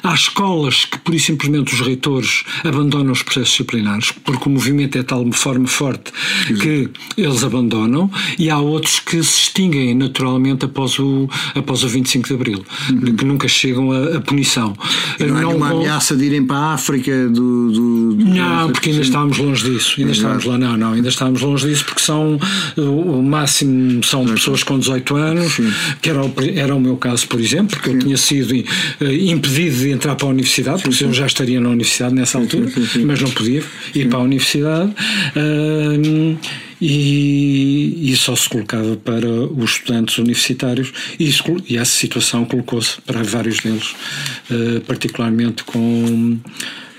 Há 0.02 0.14
escolas 0.14 0.84
que, 0.84 0.98
por 0.98 1.14
e 1.14 1.20
simplesmente, 1.20 1.74
os 1.74 1.80
reitores 1.80 2.44
abandonam 2.64 3.12
os 3.12 3.22
processos 3.22 3.50
disciplinares, 3.50 4.12
porque 4.12 4.48
o 4.48 4.52
movimento 4.52 4.96
é 4.96 5.00
de 5.00 5.06
tal 5.06 5.30
forma 5.32 5.66
forte 5.66 6.12
que 6.60 6.88
eles 7.16 7.42
abandonam, 7.44 8.10
e 8.38 8.50
há 8.50 8.58
outros 8.58 9.00
que 9.00 9.22
se 9.22 9.42
extinguem 9.42 9.94
naturalmente 9.94 10.64
após 10.64 10.98
o, 10.98 11.28
após 11.54 11.82
o 11.84 11.88
25 11.88 12.28
de 12.28 12.34
Abril, 12.34 12.64
que 13.16 13.24
nunca 13.30 13.48
chegam 13.48 13.92
a, 13.92 14.16
a 14.16 14.20
punição. 14.20 14.74
E 15.18 15.24
não 15.24 15.36
há 15.36 15.40
nenhuma 15.40 15.68
vão- 15.68 15.78
ameaça 15.78 16.16
de 16.16 16.24
irem 16.24 16.44
para 16.44 16.56
a 16.56 16.74
África 16.74 17.28
do. 17.28 17.70
do, 17.72 18.14
do 18.14 18.24
não, 18.24 18.70
porque 18.72 18.90
ainda 18.90 19.02
estávamos 19.02 19.38
longe 19.38 19.70
disso. 19.70 19.94
Ainda 19.98 20.12
Exato. 20.12 20.38
estávamos 20.38 20.44
lá, 20.44 20.58
não, 20.58 20.76
não, 20.76 20.92
ainda 20.92 21.08
estávamos 21.08 21.40
longe 21.40 21.68
disso 21.68 21.84
porque 21.84 22.02
são 22.02 22.38
o 22.76 23.22
máximo 23.22 24.02
são 24.04 24.24
pessoas 24.26 24.62
com 24.62 24.78
18 24.78 25.16
anos, 25.16 25.60
que 26.00 26.10
era 26.10 26.22
o, 26.24 26.32
era 26.54 26.74
o 26.74 26.80
meu 26.80 26.96
caso, 26.96 27.26
por 27.28 27.40
exemplo, 27.40 27.76
porque 27.76 27.90
eu 27.90 27.98
tinha 27.98 28.16
sido 28.16 28.54
eh, 28.54 29.14
impedido 29.26 29.76
de 29.76 29.90
entrar 29.90 30.14
para 30.16 30.26
a 30.26 30.30
universidade, 30.30 30.82
porque 30.82 31.04
eu 31.04 31.12
já 31.12 31.26
estaria 31.26 31.60
na 31.60 31.68
universidade 31.68 32.14
nessa 32.14 32.38
altura, 32.38 32.68
sim, 32.70 32.86
sim. 32.86 33.04
mas 33.04 33.20
não 33.20 33.30
podia 33.30 33.62
ir 33.94 34.08
para 34.08 34.18
a 34.18 34.22
universidade. 34.22 34.92
Ahm, 35.36 36.36
e, 36.80 38.10
e 38.10 38.16
só 38.16 38.34
se 38.34 38.48
colocava 38.48 38.96
para 38.96 39.28
os 39.28 39.72
estudantes 39.72 40.18
universitários 40.18 40.92
e, 41.18 41.30
e 41.68 41.76
essa 41.76 41.92
situação 41.92 42.44
colocou-se 42.44 43.00
para 43.02 43.22
vários 43.22 43.60
deles, 43.60 43.94
eh, 44.50 44.80
particularmente 44.86 45.62
com 45.64 46.38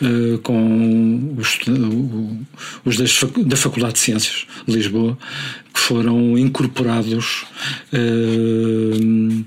eh, 0.01 0.37
com 0.41 1.35
os, 1.37 1.59
o- 1.67 2.37
os 2.85 2.97
das 2.97 3.19
da 3.45 3.55
Faculdade 3.55 3.93
de 3.93 3.99
Ciências 3.99 4.45
de 4.67 4.73
Lisboa, 4.75 5.17
que 5.73 5.79
foram 5.79 6.37
incorporados. 6.37 7.45
eh, 7.93 9.43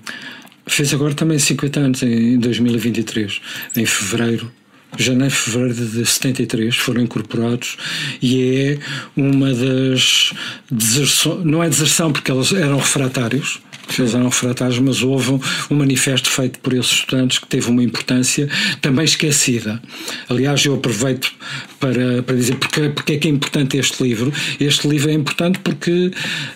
fez 0.66 0.94
agora 0.94 1.12
também 1.14 1.38
50 1.38 1.80
anos, 1.80 2.02
em 2.02 2.38
2023, 2.38 3.40
em 3.76 3.84
fevereiro. 3.84 4.50
Janeiro, 4.96 5.34
fevereiro 5.34 5.74
de 5.74 6.06
73 6.06 6.76
foram 6.76 7.02
incorporados 7.02 7.76
e 8.22 8.78
é 8.78 8.78
uma 9.16 9.52
das 9.52 10.32
deserções, 10.70 11.44
não 11.44 11.62
é 11.62 11.68
deserção 11.68 12.12
porque 12.12 12.30
eles 12.30 12.52
eram 12.52 12.76
refratários, 12.76 13.60
eles 13.98 14.14
eram 14.14 14.26
refratários, 14.26 14.78
mas 14.78 15.02
houve 15.02 15.32
um, 15.70 15.74
manifesto 15.74 16.28
feito 16.28 16.58
por 16.60 16.72
esses 16.72 16.92
estudantes 16.92 17.38
que 17.38 17.46
teve 17.46 17.68
uma 17.70 17.82
importância 17.82 18.48
também 18.80 19.04
esquecida. 19.04 19.80
Aliás, 20.28 20.64
eu 20.64 20.74
aproveito 20.74 21.32
para, 21.78 22.22
para 22.22 22.36
dizer 22.36 22.56
porque, 22.56 22.88
porque 22.88 23.12
é 23.14 23.18
que 23.18 23.28
é 23.28 23.30
importante 23.30 23.76
este 23.76 24.02
livro. 24.02 24.32
Este 24.58 24.88
livro 24.88 25.10
é 25.10 25.14
importante 25.14 25.58
porque, 25.60 26.10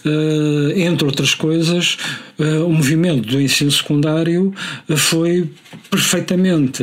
eh, 0.05 0.81
entre 0.83 1.07
outras 1.07 1.35
coisas, 1.35 1.99
eh, 2.39 2.59
o 2.59 2.71
movimento 2.71 3.29
do 3.29 3.41
ensino 3.41 3.71
secundário 3.71 4.55
foi 4.97 5.51
perfeitamente 5.91 6.83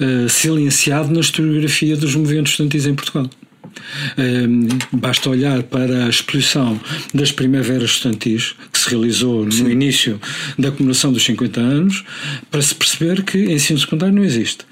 eh, 0.00 0.28
silenciado 0.28 1.12
na 1.12 1.20
historiografia 1.20 1.96
dos 1.96 2.14
movimentos 2.14 2.52
estudantis 2.52 2.86
em 2.86 2.94
Portugal. 2.94 3.30
Basta 4.92 5.30
olhar 5.30 5.62
para 5.64 6.06
a 6.06 6.08
exposição 6.08 6.80
das 7.14 7.32
primaveras 7.32 7.90
estudantis 7.90 8.54
que 8.72 8.78
se 8.78 8.90
realizou 8.90 9.44
no 9.44 9.70
início 9.70 10.20
da 10.58 10.70
comemoração 10.70 11.12
dos 11.12 11.24
50 11.24 11.60
anos 11.60 12.04
para 12.50 12.62
se 12.62 12.74
perceber 12.74 13.22
que 13.22 13.38
ensino 13.52 13.78
secundário 13.78 14.14
não 14.14 14.24
existe. 14.24 14.64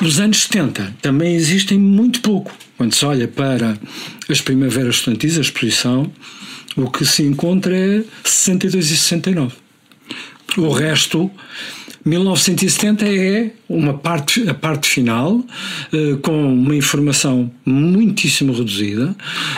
Nos 0.00 0.18
anos 0.18 0.42
70 0.42 0.96
também 1.00 1.34
existem 1.34 1.78
muito 1.78 2.20
pouco. 2.20 2.52
Quando 2.76 2.94
se 2.94 3.04
olha 3.04 3.28
para 3.28 3.78
as 4.28 4.40
primaveras 4.40 4.96
estudantis, 4.96 5.38
a 5.38 5.40
exposição, 5.40 6.10
o 6.76 6.90
que 6.90 7.06
se 7.06 7.22
encontra 7.22 7.76
é 7.76 8.02
62 8.24 8.90
e 8.90 8.96
69. 8.96 9.54
O 10.56 10.70
resto, 10.70 11.30
1970 12.04 13.04
é 13.06 13.50
uma 13.68 13.94
parte, 13.94 14.46
a 14.48 14.54
parte 14.54 14.88
final, 14.88 15.42
eh, 15.92 16.16
com 16.20 16.54
uma 16.54 16.76
informação 16.76 17.50
muitíssimo 17.64 18.52
reduzida 18.52 19.16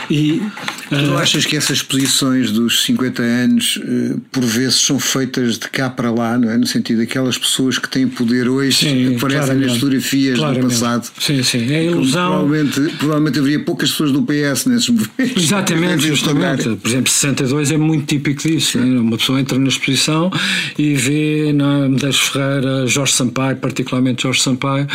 e 0.09 0.41
Tu 0.89 0.95
eh, 0.95 1.17
achas 1.21 1.45
que 1.45 1.57
essas 1.57 1.79
exposições 1.79 2.53
dos 2.53 2.85
50 2.85 3.23
anos, 3.23 3.81
eh, 3.83 4.17
por 4.31 4.45
vezes, 4.45 4.77
são 4.77 5.01
feitas 5.01 5.59
de 5.59 5.69
cá 5.69 5.91
para 5.91 6.11
lá, 6.11 6.39
não 6.39 6.51
é? 6.51 6.57
No 6.57 6.67
sentido 6.67 6.99
daquelas 6.99 7.37
pessoas 7.37 7.79
que 7.79 7.89
têm 7.89 8.07
poder 8.07 8.49
hoje, 8.49 8.89
sim, 8.89 9.17
aparecem 9.17 9.57
nas 9.57 9.75
fotografias 9.75 10.39
do 10.39 10.61
passado. 10.61 11.11
Sim, 11.19 11.43
sim. 11.43 11.73
É 11.73 11.85
ilusão. 11.85 12.47
Provavelmente, 12.47 12.97
provavelmente 12.99 13.39
haveria 13.41 13.61
poucas 13.61 13.91
pessoas 13.91 14.13
do 14.13 14.23
PS 14.23 14.67
nesses 14.67 14.89
movimentos. 14.89 15.43
Exatamente, 15.43 16.07
justamente. 16.07 16.63
Por 16.77 16.89
exemplo, 16.89 17.11
62 17.11 17.73
é 17.73 17.77
muito 17.77 18.07
típico 18.07 18.43
disso. 18.43 18.79
né? 18.79 19.01
Uma 19.01 19.17
pessoa 19.17 19.41
entra 19.41 19.59
na 19.59 19.69
exposição 19.69 20.31
e 20.79 20.95
vê 20.95 21.53
na 21.53 21.89
Medeiros 21.89 22.17
Ferreira, 22.37 22.87
Jorge 22.87 23.13
Sampaio, 23.13 23.57
particularmente 23.57 24.23
Jorge 24.23 24.43
Sampaio, 24.43 24.87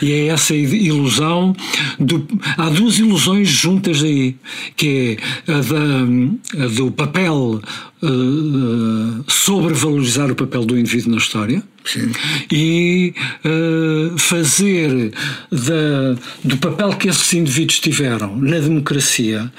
e 0.00 0.12
é 0.12 0.26
essa 0.28 0.54
ilusão. 0.54 1.54
Do, 1.98 2.26
há 2.56 2.68
duas 2.70 2.98
ilusões 2.98 3.48
juntas 3.48 4.02
aí, 4.02 4.36
que 4.76 5.18
é 5.46 5.52
a, 5.52 5.60
da, 5.60 6.64
a 6.64 6.68
do 6.68 6.90
papel. 6.90 7.60
eh, 8.02 9.22
sobrevalorizar 9.26 10.30
o 10.30 10.34
papel 10.34 10.64
do 10.64 10.78
indivíduo 10.78 11.12
na 11.12 11.16
história 11.16 11.62
Sim. 11.84 12.12
e 12.52 13.14
eh, 13.42 14.10
fazer 14.18 15.12
da, 15.50 16.20
do 16.44 16.58
papel 16.58 16.90
que 16.90 17.08
esses 17.08 17.32
indivíduos 17.32 17.80
tiveram 17.80 18.36
na 18.36 18.58
democracia. 18.58 19.50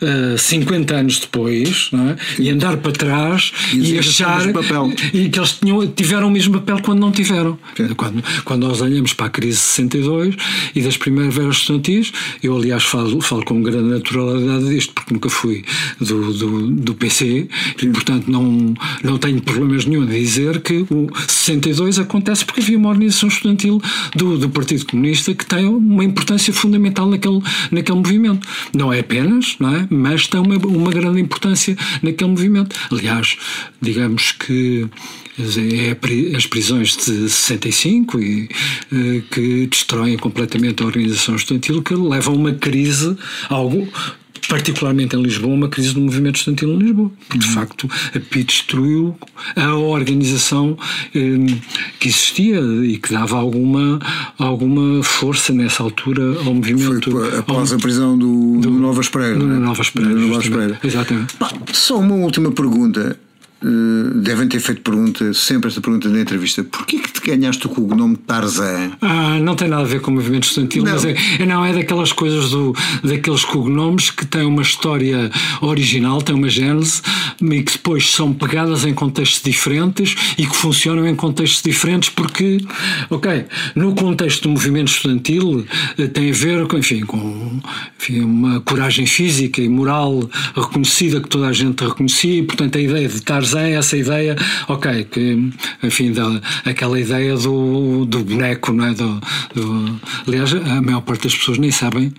Eh, 0.00 0.36
50 0.36 0.94
anos 0.94 1.18
depois 1.20 1.90
é? 1.92 2.42
e 2.42 2.50
andar 2.50 2.76
para 2.76 2.92
trás 2.92 3.52
E 3.72 3.94
e, 3.94 3.98
achar 3.98 4.42
e 5.12 5.28
que 5.28 5.38
eles 5.38 5.52
tinham, 5.52 5.86
tiveram 5.86 6.28
o 6.28 6.30
mesmo 6.30 6.54
papel 6.54 6.80
quando 6.82 7.00
não 7.00 7.12
tiveram 7.12 7.58
quando, 7.96 8.22
quando 8.44 8.66
nós 8.66 8.80
olhamos 8.80 9.12
para 9.12 9.26
a 9.26 9.30
crise 9.30 9.58
de 9.58 9.64
62 9.64 10.36
e 10.74 10.82
das 10.82 10.96
primaveras 10.96 11.56
estudantis 11.56 12.12
eu 12.42 12.56
aliás 12.56 12.84
falo, 12.84 13.20
falo 13.20 13.44
com 13.44 13.62
grande 13.62 13.88
naturalidade 13.88 14.68
disto 14.68 14.92
porque 14.92 15.14
nunca 15.14 15.28
fui 15.28 15.64
do, 16.00 16.32
do, 16.32 16.70
do 16.70 16.94
PC 16.94 17.48
e 17.80 17.86
portanto 17.88 18.30
não, 18.30 18.74
não 19.02 19.18
tenho 19.18 19.40
problemas 19.40 19.86
nenhum 19.86 20.04
de 20.06 20.18
dizer 20.18 20.60
que 20.60 20.86
o 20.90 21.08
62 21.26 21.98
acontece 21.98 22.44
porque 22.44 22.60
havia 22.60 22.76
uma 22.76 22.90
organização 22.90 23.28
estudantil 23.28 23.80
do, 24.14 24.38
do 24.38 24.48
Partido 24.50 24.84
Comunista 24.86 25.34
que 25.34 25.46
tem 25.46 25.66
uma 25.66 26.04
importância 26.04 26.52
fundamental 26.52 27.08
naquele, 27.08 27.40
naquele 27.70 27.98
movimento. 27.98 28.46
Não 28.74 28.92
é 28.92 29.00
apenas, 29.00 29.56
não 29.58 29.74
é? 29.74 29.85
Mas 29.90 30.26
tem 30.26 30.40
uma, 30.40 30.56
uma 30.56 30.90
grande 30.90 31.20
importância 31.20 31.76
naquele 32.02 32.30
movimento. 32.30 32.76
Aliás, 32.90 33.36
digamos 33.80 34.32
que 34.32 34.88
é 35.38 36.36
as 36.36 36.46
prisões 36.46 36.96
de 36.96 37.28
65 37.28 38.18
e, 38.18 38.48
eh, 38.90 39.22
que 39.30 39.66
destroem 39.66 40.16
completamente 40.16 40.82
a 40.82 40.86
organização 40.86 41.36
estudantil 41.36 41.82
que 41.82 41.94
levam 41.94 42.34
a 42.34 42.36
uma 42.38 42.52
crise 42.54 43.16
algo 43.50 43.86
particularmente 44.48 45.16
em 45.16 45.22
Lisboa, 45.22 45.54
uma 45.54 45.68
crise 45.68 45.92
do 45.94 46.00
movimento 46.00 46.36
estudantil 46.36 46.70
em 46.74 46.78
Lisboa. 46.78 47.10
Porque, 47.28 47.38
de 47.38 47.50
facto, 47.52 47.88
a 48.14 48.20
PI 48.20 48.44
destruiu 48.44 49.16
a 49.54 49.74
organização 49.74 50.76
eh, 51.14 51.54
que 52.00 52.08
existia 52.08 52.60
e 52.60 52.98
que 52.98 53.12
dava 53.12 53.36
alguma, 53.36 53.98
alguma 54.38 55.02
força 55.02 55.52
nessa 55.52 55.82
altura 55.82 56.22
ao 56.38 56.44
Foi 56.44 56.54
movimento. 56.54 57.10
pa- 57.10 57.38
após 57.38 57.72
ao, 57.72 57.78
a 57.78 57.80
prisão 57.80 58.18
do, 58.18 58.58
do 58.60 58.70
Novas 58.70 59.08
Pereira. 59.08 59.38
do 59.38 59.46
não 59.46 59.56
é? 59.56 59.58
Novas 59.58 59.90
Pereira. 59.90 60.14
Do 60.14 60.26
Novas. 60.28 60.48
Pereira. 60.48 60.80
Exatamente. 60.82 61.34
Só 61.72 61.98
uma 61.98 62.14
última 62.14 62.50
pergunta. 62.52 63.18
Uh, 63.62 64.10
devem 64.20 64.46
ter 64.46 64.60
feito 64.60 64.82
pergunta, 64.82 65.32
sempre 65.32 65.68
esta 65.68 65.80
pergunta 65.80 66.10
na 66.10 66.20
entrevista. 66.20 66.62
Porquê 66.62 66.98
que 66.98 67.10
te 67.10 67.20
ganhaste 67.22 67.66
o 67.66 67.70
cognome 67.70 68.14
Tarzan? 68.14 68.92
Ah, 69.00 69.38
não 69.40 69.56
tem 69.56 69.66
nada 69.66 69.82
a 69.82 69.86
ver 69.86 70.00
com 70.02 70.10
o 70.10 70.14
movimento 70.14 70.44
estudantil, 70.44 70.84
Não. 70.84 70.92
mas 70.92 71.06
é, 71.06 71.16
é- 71.40 71.46
não, 71.46 71.64
é 71.64 71.72
daquelas 71.72 72.12
coisas 72.12 72.50
do, 72.50 72.74
daqueles 73.02 73.44
cognomes 73.46 74.10
que 74.10 74.26
têm 74.26 74.44
uma 74.44 74.60
história 74.60 75.30
original, 75.62 76.20
têm 76.20 76.34
uma 76.34 76.50
gênese 76.50 77.00
e 77.40 77.62
que 77.62 77.72
depois 77.72 78.12
são 78.12 78.30
pegadas 78.32 78.84
em 78.84 78.92
contextos 78.92 79.42
diferentes 79.42 80.14
e 80.36 80.46
que 80.46 80.54
funcionam 80.54 81.06
em 81.06 81.14
contextos 81.14 81.62
diferentes 81.62 82.10
porque, 82.10 82.58
ok, 83.08 83.46
no 83.74 83.94
contexto 83.94 84.42
do 84.42 84.50
movimento 84.50 84.88
estudantil 84.88 85.64
eh, 85.96 86.06
tem 86.06 86.28
a 86.28 86.34
ver 86.34 86.66
com, 86.66 86.76
enfim, 86.76 87.00
com 87.06 87.58
enfim, 87.98 88.20
uma 88.20 88.60
coragem 88.60 89.06
física 89.06 89.62
e 89.62 89.68
moral 89.68 90.28
reconhecida 90.54 91.20
que 91.20 91.28
toda 91.28 91.46
a 91.48 91.52
gente 91.54 91.82
reconhecia 91.82 92.38
e, 92.38 92.42
portanto, 92.42 92.76
a 92.76 92.80
ideia 92.80 93.08
de 93.08 93.22
Tarzan 93.22 93.45
é 93.54 93.72
essa 93.72 93.96
ideia, 93.96 94.36
ok, 94.68 95.04
que, 95.04 95.50
enfim, 95.82 96.12
da, 96.12 96.40
aquela 96.64 96.98
ideia 97.00 97.36
do, 97.36 98.04
do 98.06 98.24
boneco, 98.24 98.72
não 98.72 98.86
é? 98.86 98.94
Do, 98.94 99.20
do- 99.54 100.00
aliás, 100.26 100.52
a 100.54 100.80
maior 100.82 101.00
parte 101.02 101.24
das 101.24 101.34
pessoas 101.36 101.58
nem 101.58 101.70
sabem 101.70 102.12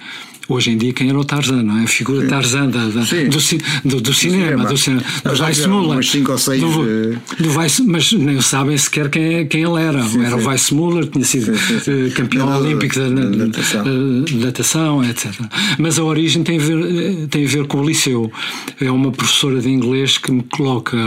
hoje 0.48 0.72
em 0.72 0.78
dia 0.78 0.94
quem 0.94 1.10
era 1.10 1.20
o 1.20 1.26
Tarzan, 1.26 1.64
não 1.64 1.78
é? 1.80 1.84
A 1.84 1.88
figura 1.88 2.26
Tarzan 2.28 2.70
da, 2.70 2.86
da, 2.88 3.06
Sim. 3.06 3.28
do, 3.30 3.40
ci- 3.42 3.60
do, 3.84 4.00
do 4.02 4.14
cinema, 4.14 4.66
do 4.66 4.78
cinema, 4.78 5.04
do 5.24 5.36
Já 5.36 5.46
Weiss 5.46 5.58
tiveram 5.58 5.76
Muller. 5.76 5.92
umas 5.98 6.10
cinco 6.10 6.32
ou 6.32 6.38
seis, 6.38 6.62
Do, 6.62 6.86
eh, 6.88 7.18
do 7.40 7.58
Weiss, 7.58 7.80
mas 7.86 8.12
nem 8.14 8.42
sabem 8.42 8.78
sequer 8.78 9.10
quem, 9.10 9.46
quem 9.48 9.64
ele 9.64 9.82
era. 9.82 10.00
era 10.00 10.36
o 10.36 10.40
sim. 10.42 10.48
Weiss 10.48 10.72
Muller, 10.72 11.06
tinha 11.08 11.26
sido 11.26 11.46
Sim, 11.58 11.58
sim, 11.58 11.80
sim. 11.80 12.06
eh, 12.08 12.10
campeão 12.12 12.58
olímpico 12.60 12.96
da, 12.96 13.10
da 13.10 13.24
natação. 13.30 13.82
eh, 13.86 14.24
de 14.26 14.36
natação, 14.38 15.04
etc. 15.04 15.32
Mas 15.78 16.00
a 16.00 16.04
origem 16.04 16.44
tem 16.44 16.58
a, 16.58 16.62
ver, 16.62 17.28
tem 17.30 17.46
a 17.46 17.48
ver 17.50 17.66
com 17.68 17.82
o 17.82 17.86
liceu. 17.88 18.32
É 18.80 18.90
uma 18.92 19.12
professora 19.12 19.60
de 19.60 19.70
inglês 19.70 20.18
que 20.18 20.32
me 20.32 20.44
coloca, 20.44 20.98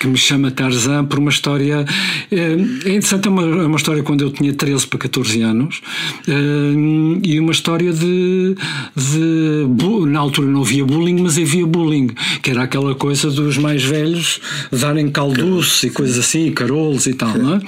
que 0.00 0.06
me 0.06 0.16
chama 0.16 0.50
Tarzan 0.50 1.04
por 1.04 1.18
uma 1.18 1.30
história. 1.30 1.84
É 2.30 2.52
interessante, 2.54 3.26
é 3.28 3.30
uma, 3.30 3.42
é 3.42 3.66
uma 3.66 3.76
história 3.76 4.02
quando 4.02 4.22
eu 4.22 4.30
tinha 4.30 4.52
13 4.52 4.86
para 4.86 4.98
14 5.00 5.42
anos 5.42 5.80
e 7.22 7.38
uma 7.40 7.52
história 7.52 7.92
de. 7.92 8.54
De 8.96 9.66
na 10.06 10.20
altura 10.20 10.48
não 10.48 10.62
havia 10.62 10.84
bullying, 10.84 11.22
mas 11.22 11.38
havia 11.38 11.66
bullying, 11.66 12.08
que 12.42 12.50
era 12.50 12.62
aquela 12.62 12.94
coisa 12.94 13.30
dos 13.30 13.56
mais 13.56 13.82
velhos 13.82 14.40
darem 14.72 15.10
calduço 15.10 15.86
e 15.86 15.90
coisas 15.90 16.18
assim, 16.18 16.50
carolos 16.52 17.06
e 17.06 17.14
tal, 17.14 17.36
não 17.36 17.56
é? 17.56 17.60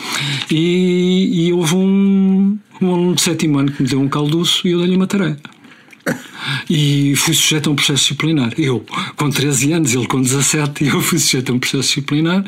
E, 0.50 1.46
e 1.46 1.52
houve 1.52 1.74
um, 1.74 2.58
um 2.80 2.94
aluno 2.94 3.14
de 3.14 3.22
sétimo 3.22 3.58
ano 3.58 3.72
que 3.72 3.82
me 3.82 3.88
deu 3.88 4.00
um 4.00 4.08
calduço 4.08 4.66
e 4.66 4.72
eu 4.72 4.78
dei-lhe 4.78 4.96
uma 4.96 5.06
tarefa. 5.06 5.38
E 6.68 7.14
fui 7.16 7.34
sujeito 7.34 7.68
a 7.68 7.72
um 7.72 7.76
processo 7.76 8.00
disciplinar. 8.02 8.52
Eu, 8.58 8.84
com 9.16 9.28
13 9.28 9.72
anos, 9.72 9.94
ele 9.94 10.06
com 10.06 10.20
17, 10.20 10.84
e 10.84 10.88
eu 10.88 11.00
fui 11.00 11.18
sujeito 11.18 11.52
a 11.52 11.54
um 11.54 11.58
processo 11.58 11.88
disciplinar 11.88 12.44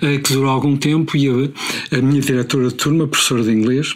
eh, 0.00 0.18
que 0.18 0.32
durou 0.32 0.50
algum 0.50 0.76
tempo. 0.76 1.16
E 1.16 1.28
a, 1.28 1.98
a 1.98 2.02
minha 2.02 2.20
diretora 2.20 2.68
de 2.68 2.74
turma, 2.74 3.06
professora 3.06 3.42
de 3.42 3.50
inglês, 3.50 3.94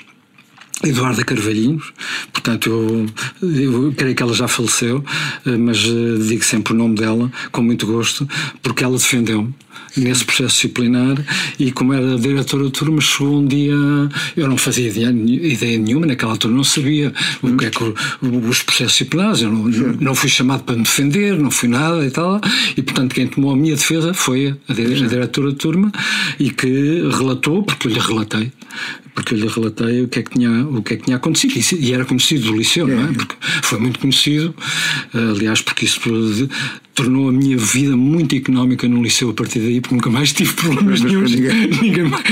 Eduarda 0.83 1.23
Carvalhinhos, 1.25 1.93
portanto 2.33 2.71
eu, 2.71 3.07
eu 3.63 3.93
creio 3.97 4.15
que 4.15 4.23
ela 4.23 4.33
já 4.33 4.49
faleceu, 4.49 5.05
eh, 5.47 5.57
mas 5.57 5.79
eh, 5.85 6.23
digo 6.27 6.43
sempre 6.43 6.73
o 6.73 6.77
nome 6.77 6.95
dela 6.95 7.31
com 7.53 7.63
muito 7.63 7.87
gosto, 7.87 8.27
porque 8.63 8.83
ela 8.83 8.97
defendeu-me 8.97 9.55
nesse 9.97 10.25
processo 10.25 10.55
disciplinar 10.55 11.17
e 11.59 11.71
como 11.73 11.93
era 11.93 12.17
diretora 12.17 12.65
de 12.65 12.71
turma 12.71 13.01
chegou 13.01 13.41
um 13.41 13.47
dia, 13.47 13.75
eu 14.37 14.49
não 14.49 14.57
fazia 14.57 14.89
ideia, 14.89 15.11
nenhuma, 15.79 16.07
naquela 16.07 16.33
altura 16.33 16.55
não 16.55 16.65
sabia 16.65 17.13
o 17.43 17.57
que 17.57 17.67
é 17.67 17.71
que 17.71 17.83
os 17.83 18.63
processos 18.63 18.93
disciplinares, 18.93 19.43
eu 19.43 19.51
não, 19.51 19.65
não 20.01 20.15
fui 20.15 20.29
chamado 20.31 20.63
para 20.63 20.77
me 20.77 20.83
defender, 20.83 21.37
não 21.37 21.51
fui 21.51 21.69
nada 21.69 22.07
e 22.07 22.11
tal, 22.11 22.41
e 22.77 22.83
portanto 22.83 23.15
quem 23.15 23.27
tomou 23.27 23.53
a 23.53 23.57
minha 23.57 23.75
defesa 23.75 24.15
foi 24.15 24.55
a, 24.69 24.73
dire- 24.73 25.05
a 25.05 25.09
diretora 25.09 25.51
de 25.51 25.57
turma 25.57 25.93
e 26.39 26.51
que 26.51 27.03
relatou, 27.19 27.63
porque 27.63 27.89
eu 27.89 27.93
lhe 27.93 27.99
relatei, 27.99 28.53
porque 29.15 29.35
eu 29.35 29.39
lhe 29.39 29.49
relatei 29.49 30.03
o 30.03 30.09
que 30.09 30.19
é 30.21 30.23
que 30.23 30.31
tinha, 30.31 30.67
o 30.67 30.83
que 30.83 30.95
é 30.95 30.97
que 30.97 31.05
tinha 31.05 31.17
acontecido 31.17 31.55
e, 31.81 31.93
era 31.93 32.05
conhecido 32.05 32.47
do 32.47 32.57
liceu, 32.57 32.87
não 32.87 33.05
é? 33.05 33.13
Porque 33.13 33.37
foi 33.63 33.79
muito 33.79 33.99
conhecido, 33.99 34.55
eh, 35.15 35.19
aliás, 35.19 35.61
porque 35.61 35.85
isso 35.85 36.01
tornou 36.95 37.29
a 37.29 37.33
minha 37.33 37.57
vida 37.57 37.97
muito 37.97 38.35
económica 38.35 38.87
no 38.89 39.03
liceu 39.03 39.31
a 39.31 39.35
partir 39.35 39.61
daí, 39.61 39.81
porque 39.81 39.95
nunca 39.95 40.11
mais 40.11 40.33
tive 40.33 40.53
problemas 40.53 41.01
Mas 41.01 41.11
nenhums, 41.13 41.31
ninguém- 41.35 41.69
ninguém, 41.83 42.05
mais, 42.05 42.25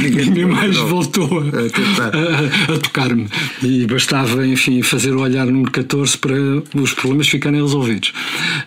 ninguém 0.00 0.26
ninguém 0.26 0.46
mais 0.46 0.76
voltou 0.76 1.40
a, 1.40 1.42
A 1.42 2.74
a- 2.74 2.78
tocar-me. 2.78 3.26
E 3.62 3.86
bastava, 3.86 4.46
enfim, 4.46 4.82
fazer 4.82 5.12
o 5.14 5.20
olhar 5.20 5.46
número 5.46 5.70
14 5.70 6.16
para 6.18 6.34
os 6.74 6.92
problemas 6.92 7.28
ficarem 7.28 7.60
resolvidos. 7.60 8.12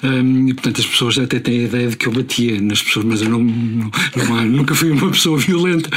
Hum, 0.03 0.47
e, 0.49 0.53
portanto, 0.53 0.81
as 0.81 0.87
pessoas 0.87 1.17
até 1.17 1.39
têm 1.39 1.61
a 1.61 1.63
ideia 1.63 1.87
de 1.89 1.97
que 1.97 2.07
eu 2.07 2.11
batia 2.11 2.59
nas 2.59 2.81
pessoas, 2.81 3.05
mas 3.05 3.21
eu 3.21 3.29
não, 3.29 3.39
não, 3.39 3.91
não 4.27 4.45
nunca 4.45 4.75
fui 4.75 4.91
uma 4.91 5.09
pessoa 5.11 5.37
violenta. 5.37 5.89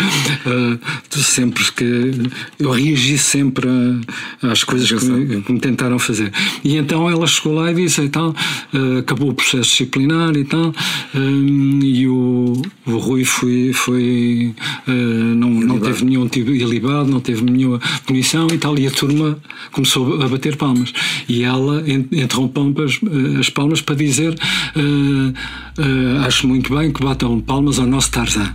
Ah, 0.47 0.79
sempre 1.11 1.65
que 1.73 2.13
eu 2.59 2.71
reagi 2.71 3.19
sempre 3.19 3.69
a- 3.69 4.51
às 4.53 4.63
coisas 4.65 4.91
que 4.91 5.05
me, 5.05 5.43
que 5.43 5.53
me 5.53 5.61
tentaram 5.61 5.99
fazer. 5.99 6.33
E 6.65 6.77
então 6.77 7.09
ela 7.11 7.27
chegou 7.27 7.55
lá 7.55 7.71
e 7.73 7.75
disse 7.75 8.03
e 8.03 8.09
tal, 8.09 8.35
ah, 8.73 8.99
acabou 9.01 9.31
o 9.31 9.35
processo 9.49 9.71
disciplinar 9.71 10.37
e 10.37 10.45
tal, 10.45 10.73
hum, 11.15 11.81
e 11.83 12.07
o, 12.07 12.63
o 12.87 12.99
Rui 12.99 13.25
foi, 13.25 13.73
foi 13.73 14.55
ah, 14.87 14.91
não, 14.91 15.51
não 15.51 15.81
teve 15.81 16.05
nenhum 16.05 16.29
tipo 16.29 16.51
ilibado, 16.51 17.11
não 17.11 17.21
teve 17.21 17.43
nenhuma 17.43 17.81
punição 18.07 18.47
e 18.53 18.59
tal, 18.59 18.79
e 18.79 18.87
a 18.87 18.91
turma 18.91 19.39
começou 19.73 20.23
a 20.23 20.29
bater 20.29 20.57
palmas. 20.57 20.93
E 21.29 21.43
ela 21.43 21.83
interrompeu 21.89 22.85
as, 22.85 23.01
as 23.39 23.51
palmas 23.51 23.81
para 23.81 23.95
dizer: 23.95 24.37
ah, 24.77 26.27
Acho 26.27 26.47
muito 26.47 26.75
bem 26.75 26.93
que 26.93 27.03
batam 27.03 27.41
palmas 27.41 27.79
ao 27.79 27.87
nosso 27.87 28.11
Tarzan. 28.11 28.55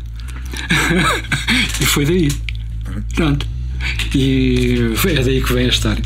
e 1.82 1.86
foi 1.86 2.06
daí. 2.06 2.30
Pronto. 3.16 3.48
E 4.14 4.76
é 5.08 5.24
daí 5.24 5.42
que 5.42 5.54
vem 5.54 5.66
a 5.66 5.70
história. 5.70 6.04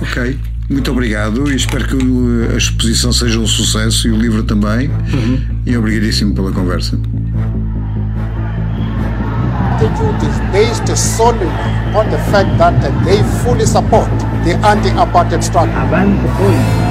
Ok. 0.00 0.55
Muito 0.68 0.90
obrigado 0.90 1.50
e 1.50 1.54
espero 1.54 1.86
que 1.86 1.96
a 2.52 2.56
exposição 2.56 3.12
seja 3.12 3.38
um 3.38 3.46
sucesso 3.46 4.08
e 4.08 4.10
o 4.10 4.16
livro 4.16 4.42
também. 4.42 4.90
E 5.64 5.76
obrigadíssimo 5.76 6.34
pela 6.34 6.52
conversa. 6.52 6.98
based 10.52 10.96
solely 10.96 11.46
on 11.94 12.10
the 12.10 12.18
fact 12.30 12.48
that 12.58 12.80
they 13.04 13.22
fully 13.44 13.66
support 13.66 14.08
the 14.44 14.54
anti-apartheid 14.64 15.42
struggle. 15.44 16.85